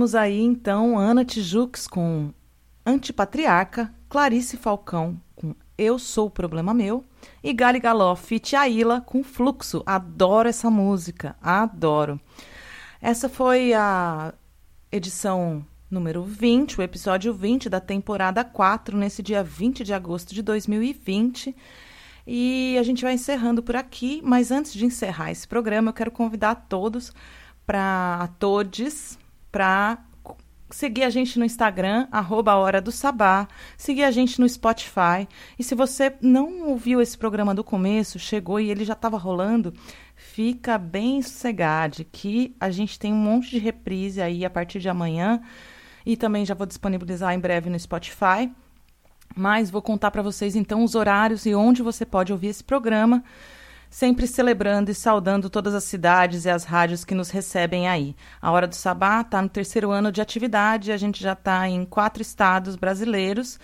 ouvimos 0.00 0.14
aí 0.14 0.40
então 0.40 0.98
Ana 0.98 1.26
Tijoux 1.26 1.86
com 1.86 2.32
Antipatriarca, 2.86 3.92
Clarice 4.08 4.56
Falcão 4.56 5.20
com 5.36 5.54
Eu 5.76 5.98
Sou 5.98 6.28
o 6.28 6.30
Problema 6.30 6.72
Meu 6.72 7.04
e 7.44 7.52
Gali 7.52 7.78
Galó 7.78 8.16
Fit 8.16 8.56
Aila 8.56 9.02
com 9.02 9.22
Fluxo. 9.22 9.82
Adoro 9.84 10.48
essa 10.48 10.70
música, 10.70 11.36
adoro. 11.42 12.18
Essa 12.98 13.28
foi 13.28 13.74
a 13.74 14.32
edição 14.90 15.66
número 15.90 16.22
20, 16.22 16.78
o 16.78 16.82
episódio 16.82 17.34
20 17.34 17.68
da 17.68 17.80
temporada 17.80 18.42
4, 18.42 18.96
nesse 18.96 19.22
dia 19.22 19.44
20 19.44 19.84
de 19.84 19.92
agosto 19.92 20.34
de 20.34 20.40
2020. 20.40 21.54
E 22.26 22.78
a 22.78 22.82
gente 22.82 23.02
vai 23.02 23.12
encerrando 23.12 23.62
por 23.62 23.76
aqui, 23.76 24.22
mas 24.24 24.50
antes 24.50 24.72
de 24.72 24.86
encerrar 24.86 25.30
esse 25.30 25.46
programa, 25.46 25.90
eu 25.90 25.94
quero 25.94 26.10
convidar 26.10 26.54
todos 26.54 27.12
para 27.66 28.20
a 28.22 28.28
todos 28.28 29.19
para 29.50 29.98
seguir 30.70 31.02
a 31.02 31.10
gente 31.10 31.38
no 31.38 31.44
Instagram, 31.44 32.06
arroba 32.10 32.54
Hora 32.54 32.80
do 32.80 32.92
Sabá, 32.92 33.48
seguir 33.76 34.04
a 34.04 34.10
gente 34.10 34.40
no 34.40 34.48
Spotify. 34.48 35.28
E 35.58 35.64
se 35.64 35.74
você 35.74 36.14
não 36.20 36.68
ouviu 36.68 37.00
esse 37.00 37.18
programa 37.18 37.54
do 37.54 37.64
começo, 37.64 38.18
chegou 38.18 38.60
e 38.60 38.70
ele 38.70 38.84
já 38.84 38.92
estava 38.92 39.18
rolando, 39.18 39.74
fica 40.14 40.78
bem 40.78 41.20
sossegado, 41.22 42.04
que 42.10 42.54
a 42.60 42.70
gente 42.70 42.98
tem 42.98 43.12
um 43.12 43.16
monte 43.16 43.50
de 43.50 43.58
reprise 43.58 44.22
aí 44.22 44.44
a 44.44 44.50
partir 44.50 44.78
de 44.78 44.88
amanhã. 44.88 45.40
E 46.06 46.16
também 46.16 46.46
já 46.46 46.54
vou 46.54 46.66
disponibilizar 46.66 47.34
em 47.34 47.38
breve 47.38 47.68
no 47.68 47.78
Spotify. 47.78 48.50
Mas 49.36 49.70
vou 49.70 49.82
contar 49.82 50.10
para 50.10 50.22
vocês 50.22 50.56
então 50.56 50.82
os 50.82 50.94
horários 50.94 51.46
e 51.46 51.54
onde 51.54 51.82
você 51.82 52.04
pode 52.04 52.32
ouvir 52.32 52.48
esse 52.48 52.64
programa 52.64 53.22
sempre 53.90 54.28
celebrando 54.28 54.90
e 54.90 54.94
saudando 54.94 55.50
todas 55.50 55.74
as 55.74 55.82
cidades 55.82 56.44
e 56.44 56.50
as 56.50 56.62
rádios 56.62 57.04
que 57.04 57.14
nos 57.14 57.28
recebem 57.28 57.88
aí. 57.88 58.14
A 58.40 58.52
Hora 58.52 58.68
do 58.68 58.76
Sabá 58.76 59.20
está 59.20 59.42
no 59.42 59.48
terceiro 59.48 59.90
ano 59.90 60.12
de 60.12 60.20
atividade, 60.20 60.92
a 60.92 60.96
gente 60.96 61.20
já 61.20 61.32
está 61.32 61.68
em 61.68 61.84
quatro 61.84 62.22
estados 62.22 62.76
brasileiros, 62.76 63.58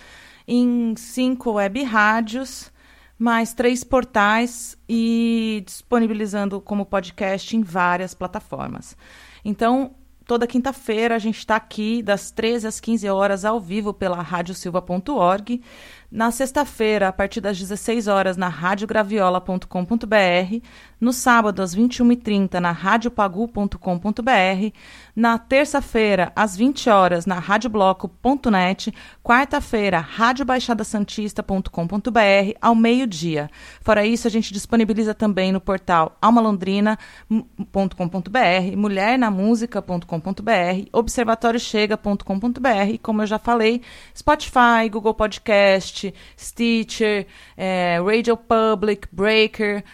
em 0.47 0.95
cinco 0.97 1.53
web 1.53 1.81
rádios, 1.85 2.73
mais 3.17 3.55
três 3.55 3.85
portais 3.85 4.77
e 4.89 5.63
disponibilizando 5.65 6.61
como 6.61 6.85
podcast 6.85 7.57
em 7.57 7.63
várias 7.63 8.13
plataformas. 8.13 8.97
Então, 9.45 9.95
toda 10.27 10.47
quinta-feira 10.47 11.15
a 11.15 11.19
gente 11.19 11.39
está 11.39 11.57
aqui 11.57 12.03
das 12.03 12.33
13 12.33 12.67
às 12.67 12.81
15 12.81 13.09
horas 13.09 13.45
ao 13.45 13.61
vivo 13.61 13.95
pela 13.95 14.21
radiosilva.org. 14.21 15.63
Na 16.11 16.31
sexta-feira, 16.31 17.09
a 17.09 17.13
partir 17.13 17.41
das 17.41 17.59
16 17.59 18.07
horas, 18.07 18.37
na 18.37 18.49
radiograviola.com.br. 18.49 20.63
No 21.01 21.13
sábado, 21.13 21.63
às 21.63 21.77
21h30, 21.77 22.59
na 22.59 22.73
radiopagu.com.br. 22.73 24.73
Na 25.15 25.39
terça-feira, 25.39 26.33
às 26.35 26.57
20 26.57 26.91
horas, 26.91 27.27
na 27.27 27.39
radiobloco.net. 27.39 28.93
Quarta-feira, 29.23 30.01
radiobaixadasantista.com.br, 30.01 32.57
ao 32.61 32.75
meio-dia. 32.75 33.49
Fora 33.81 34.05
isso, 34.07 34.27
a 34.27 34.31
gente 34.31 34.53
disponibiliza 34.53 35.15
também 35.15 35.53
no 35.53 35.61
portal 35.61 36.17
almalondrina.com.br, 36.21 38.77
mulhernamusica.com.br, 38.77 40.89
observatóriochega.com.br 40.93 42.97
como 43.03 43.23
eu 43.23 43.27
já 43.27 43.39
falei, 43.39 43.83
Spotify, 44.17 44.89
Google 44.91 45.15
Podcast, 45.15 46.13
Stitcher, 46.39 47.27
eh, 47.57 47.99
Radio 48.05 48.37
Public, 48.37 49.09
Breaker, 49.13 49.85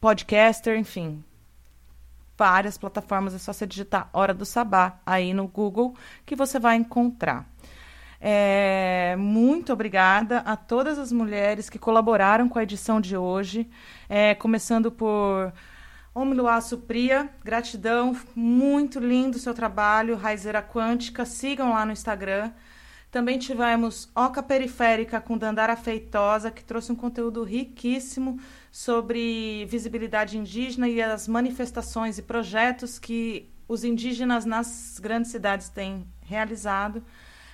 Podcaster, 0.00 0.78
enfim. 0.78 1.24
Várias 2.36 2.78
plataformas, 2.78 3.34
é 3.34 3.38
só 3.38 3.52
você 3.52 3.66
digitar 3.66 4.08
Hora 4.12 4.32
do 4.32 4.44
Sabá 4.44 5.00
aí 5.04 5.34
no 5.34 5.48
Google 5.48 5.94
que 6.24 6.36
você 6.36 6.58
vai 6.58 6.76
encontrar. 6.76 7.48
É, 8.20 9.14
muito 9.16 9.72
obrigada 9.72 10.38
a 10.38 10.56
todas 10.56 10.98
as 10.98 11.12
mulheres 11.12 11.70
que 11.70 11.78
colaboraram 11.78 12.48
com 12.48 12.58
a 12.58 12.62
edição 12.62 13.00
de 13.00 13.16
hoje, 13.16 13.68
é, 14.08 14.34
começando 14.34 14.90
por 14.90 15.52
Omiluá 16.14 16.60
Supria, 16.60 17.28
gratidão, 17.44 18.16
muito 18.34 18.98
lindo 18.98 19.36
o 19.36 19.40
seu 19.40 19.54
trabalho, 19.54 20.16
Raizeira 20.16 20.62
Quântica, 20.62 21.24
sigam 21.24 21.70
lá 21.70 21.84
no 21.84 21.92
Instagram. 21.92 22.50
Também 23.10 23.38
tivemos 23.38 24.10
Oca 24.14 24.42
Periférica 24.42 25.18
com 25.18 25.38
Dandara 25.38 25.74
Feitosa, 25.76 26.50
que 26.50 26.62
trouxe 26.62 26.92
um 26.92 26.96
conteúdo 26.96 27.42
riquíssimo 27.42 28.38
sobre 28.70 29.64
visibilidade 29.64 30.36
indígena 30.36 30.86
e 30.86 31.00
as 31.00 31.26
manifestações 31.26 32.18
e 32.18 32.22
projetos 32.22 32.98
que 32.98 33.50
os 33.66 33.82
indígenas 33.82 34.44
nas 34.44 34.98
grandes 35.00 35.30
cidades 35.30 35.70
têm 35.70 36.06
realizado. 36.20 37.02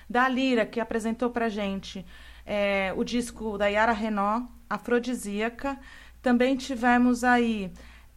Da 0.09 0.27
Lira, 0.27 0.65
que 0.65 0.79
apresentou 0.79 1.29
para 1.29 1.49
gente 1.49 2.05
é, 2.45 2.93
o 2.95 3.03
disco 3.03 3.57
da 3.57 3.67
Yara 3.67 3.93
Renó, 3.93 4.43
Afrodisíaca. 4.69 5.79
Também 6.21 6.57
tivemos 6.57 7.23
aí 7.23 7.71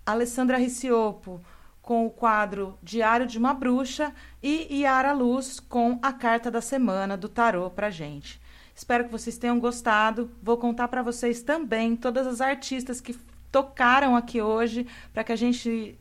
Alessandra 0.04 0.58
Riciopo 0.58 1.40
com 1.88 2.04
o 2.04 2.10
quadro 2.10 2.78
Diário 2.82 3.26
de 3.26 3.38
uma 3.38 3.54
Bruxa 3.54 4.12
e 4.42 4.82
Yara 4.82 5.14
Luz 5.14 5.58
com 5.58 5.98
a 6.02 6.12
carta 6.12 6.50
da 6.50 6.60
semana 6.60 7.16
do 7.16 7.30
tarô 7.30 7.70
para 7.70 7.88
gente. 7.88 8.38
Espero 8.74 9.06
que 9.06 9.10
vocês 9.10 9.38
tenham 9.38 9.58
gostado. 9.58 10.30
Vou 10.42 10.58
contar 10.58 10.88
para 10.88 11.00
vocês 11.00 11.40
também 11.40 11.96
todas 11.96 12.26
as 12.26 12.42
artistas 12.42 13.00
que 13.00 13.16
tocaram 13.50 14.14
aqui 14.14 14.42
hoje 14.42 14.86
para 15.14 15.24
que 15.24 15.32
a 15.32 15.36
gente 15.36 15.98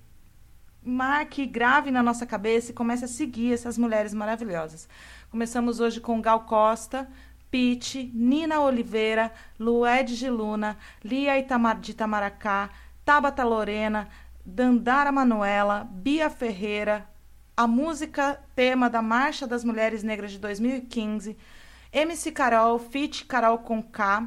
marque, 0.84 1.46
grave 1.46 1.90
na 1.90 2.04
nossa 2.04 2.26
cabeça 2.26 2.72
e 2.72 2.76
comece 2.76 3.06
a 3.06 3.08
seguir 3.08 3.54
essas 3.54 3.78
mulheres 3.78 4.14
maravilhosas. 4.14 4.90
Começamos 5.32 5.80
hoje 5.80 6.02
com 6.02 6.20
Gal 6.20 6.42
Costa, 6.42 7.08
Pete, 7.50 8.12
Nina 8.14 8.60
Oliveira, 8.60 9.32
Lued 9.58 10.14
Giluna, 10.14 10.78
Lia 11.02 11.40
Itamar, 11.40 11.80
de 11.80 11.92
Itamaracá, 11.92 12.72
Tabata 13.06 13.46
Lorena, 13.46 14.10
Dandara 14.50 15.12
Manuela, 15.12 15.86
Bia 15.92 16.30
Ferreira, 16.30 17.06
a 17.56 17.68
música 17.68 18.42
tema 18.56 18.90
da 18.90 19.02
Marcha 19.02 19.46
das 19.46 19.62
Mulheres 19.62 20.04
Negras 20.04 20.32
de 20.32 20.40
2015, 20.40 21.38
MC 21.92 22.32
Carol, 22.32 22.80
Fit 22.80 23.26
Carol 23.26 23.58
com 23.58 23.84
K. 23.84 24.26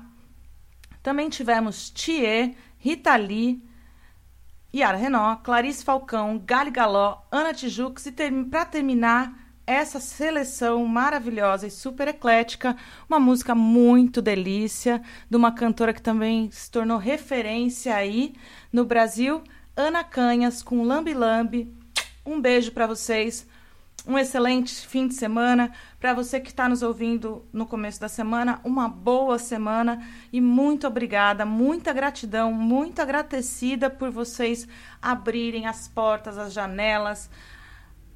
Também 1.03 1.31
tivemos 1.31 1.89
Thier, 1.89 2.55
Rita 2.77 3.17
Lee, 3.17 3.67
Yara 4.75 4.99
Renó, 4.99 5.37
Clarice 5.37 5.83
Falcão, 5.83 6.39
Gali 6.45 6.71
Galó, 6.71 7.23
Ana 7.33 7.55
Tijoux 7.55 8.05
e 8.05 8.13
ter, 8.13 8.31
para 8.51 8.67
terminar 8.67 9.35
essa 9.67 9.99
seleção 9.99 10.85
maravilhosa 10.85 11.67
e 11.67 11.71
super 11.71 12.09
eclética, 12.09 12.77
uma 13.09 13.19
música 13.19 13.55
muito 13.55 14.21
delícia 14.21 15.01
de 15.31 15.37
uma 15.37 15.51
cantora 15.51 15.95
que 15.95 16.03
também 16.03 16.51
se 16.51 16.71
tornou 16.71 16.99
referência 16.99 17.95
aí 17.95 18.35
no 18.71 18.85
Brasil, 18.85 19.43
Ana 19.77 20.03
Canhas 20.05 20.63
com 20.63 20.83
Lambi 20.83 21.15
Lambi. 21.15 21.73
Um 22.25 22.41
beijo 22.41 22.73
para 22.73 22.87
vocês. 22.87 23.47
Um 24.07 24.19
excelente 24.19 24.87
fim 24.87 25.07
de 25.07 25.15
semana. 25.15 25.73
Para 25.99 26.15
você 26.15 26.41
que 26.41 26.49
está 26.49 26.69
nos 26.69 26.83
ouvindo 26.83 27.47
no 27.53 27.67
começo 27.67 28.01
da 28.01 28.09
semana, 28.09 28.61
uma 28.65 28.89
boa 28.89 29.39
semana 29.39 30.07
e 30.33 30.41
muito 30.41 30.87
obrigada, 30.87 31.45
muita 31.45 31.93
gratidão, 31.93 32.53
muito 32.53 33.01
agradecida 33.01 33.91
por 33.91 34.11
vocês 34.11 34.67
abrirem 35.03 35.67
as 35.67 35.87
portas, 35.87 36.39
as 36.39 36.53
janelas, 36.53 37.31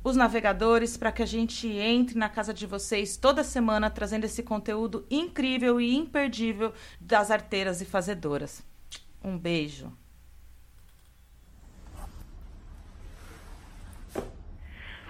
os 0.03 0.17
navegadores 0.17 0.97
para 0.97 1.13
que 1.13 1.23
a 1.23 1.27
gente 1.27 1.69
entre 1.69 2.19
na 2.19 2.29
casa 2.29 2.53
de 2.53 2.67
vocês 2.67 3.17
toda 3.17 3.45
semana 3.45 3.91
trazendo 3.91 4.25
esse 4.25 4.43
conteúdo 4.43 5.07
incrível 5.11 5.81
e 5.81 5.95
imperdível 5.95 6.73
das 7.01 7.31
arteiras 7.31 7.81
e 7.81 7.85
fazedoras. 7.85 8.63
Um 9.23 9.39
beijo. 9.39 9.93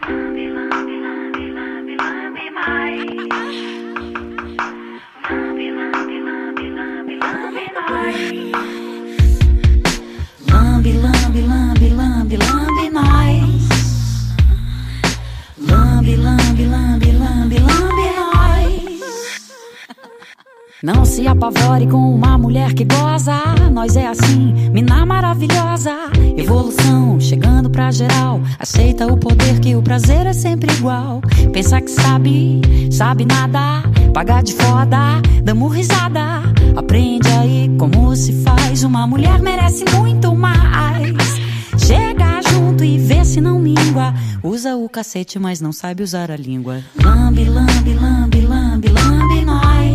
Lambe, 0.06 0.16
lambe, 0.16 0.54
lambe, 0.54 0.73
Não 20.84 21.02
se 21.02 21.26
apavore 21.26 21.86
com 21.86 22.14
uma 22.14 22.36
mulher 22.36 22.74
que 22.74 22.84
goza. 22.84 23.32
Nós 23.72 23.96
é 23.96 24.06
assim, 24.06 24.52
mina 24.70 25.06
maravilhosa. 25.06 26.10
Evolução 26.36 27.18
chegando 27.18 27.70
pra 27.70 27.90
geral. 27.90 28.38
Aceita 28.58 29.10
o 29.10 29.16
poder 29.16 29.60
que 29.60 29.74
o 29.74 29.80
prazer 29.80 30.26
é 30.26 30.34
sempre 30.34 30.70
igual. 30.74 31.22
Pensa 31.54 31.80
que 31.80 31.90
sabe, 31.90 32.60
sabe 32.92 33.24
nada. 33.24 33.82
Paga 34.12 34.42
de 34.42 34.52
foda, 34.52 35.22
damos 35.42 35.74
risada. 35.74 36.42
Aprende 36.76 37.28
aí 37.30 37.74
como 37.78 38.14
se 38.14 38.42
faz. 38.42 38.84
Uma 38.84 39.06
mulher 39.06 39.40
merece 39.40 39.86
muito 39.96 40.34
mais. 40.36 41.16
Chega 41.78 42.42
junto 42.50 42.84
e 42.84 42.98
vê 42.98 43.24
se 43.24 43.40
não 43.40 43.58
língua. 43.62 44.12
Usa 44.42 44.76
o 44.76 44.86
cacete, 44.90 45.38
mas 45.38 45.62
não 45.62 45.72
sabe 45.72 46.02
usar 46.02 46.30
a 46.30 46.36
língua. 46.36 46.82
Lambe, 47.02 47.44
lambe, 47.44 47.94
lambe, 47.94 48.40
lambe, 48.42 48.88
lambe 48.90 49.44
nós. 49.46 49.93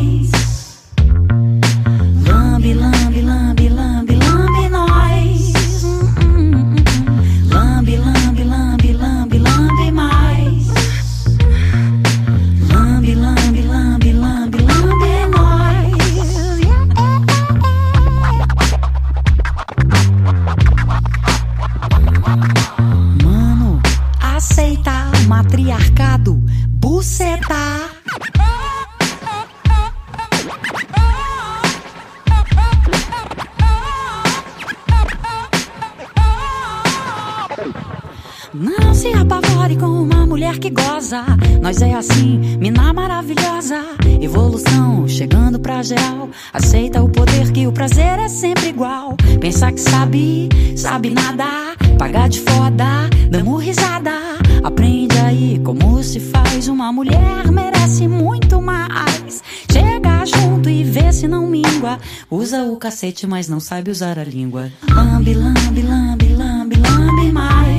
Com 39.76 39.86
uma 39.86 40.26
mulher 40.26 40.58
que 40.58 40.70
goza. 40.70 41.24
Nós 41.62 41.82
é 41.82 41.94
assim, 41.94 42.58
mina 42.60 42.94
maravilhosa. 42.94 43.84
Evolução 44.22 45.08
chegando 45.08 45.60
pra 45.60 45.84
geral. 45.84 46.30
Aceita 46.54 47.02
o 47.02 47.10
poder 47.10 47.52
que 47.52 47.68
o 47.68 47.72
prazer 47.72 48.20
é 48.20 48.28
sempre 48.28 48.70
igual. 48.70 49.16
Pensa 49.40 49.72
que 49.72 49.82
sabe, 49.82 50.50
sabe 50.76 51.10
nada. 51.10 51.76
Pagar 51.98 52.30
de 52.30 52.40
foda, 52.40 53.10
damos 53.30 53.64
risada. 53.64 54.12
Aprende 54.64 55.18
aí 55.18 55.60
como 55.64 56.02
se 56.04 56.20
faz. 56.20 56.68
Uma 56.68 56.92
mulher 56.92 57.52
merece 57.52 58.08
muito 58.08 58.62
mais. 58.62 59.44
Chega 59.72 60.26
junto 60.26 60.70
e 60.70 60.84
vê 60.84 61.12
se 61.12 61.28
não 61.28 61.48
mingua. 61.48 62.00
Usa 62.30 62.64
o 62.64 62.78
cacete, 62.78 63.28
mas 63.28 63.48
não 63.48 63.60
sabe 63.60 63.92
usar 63.92 64.18
a 64.18 64.24
língua. 64.24 64.72
Lambe, 64.90 65.34
lambe, 65.34 65.82
lambe, 65.82 66.36
lambe, 66.36 66.76
lambe 66.78 67.32
mais. 67.32 67.79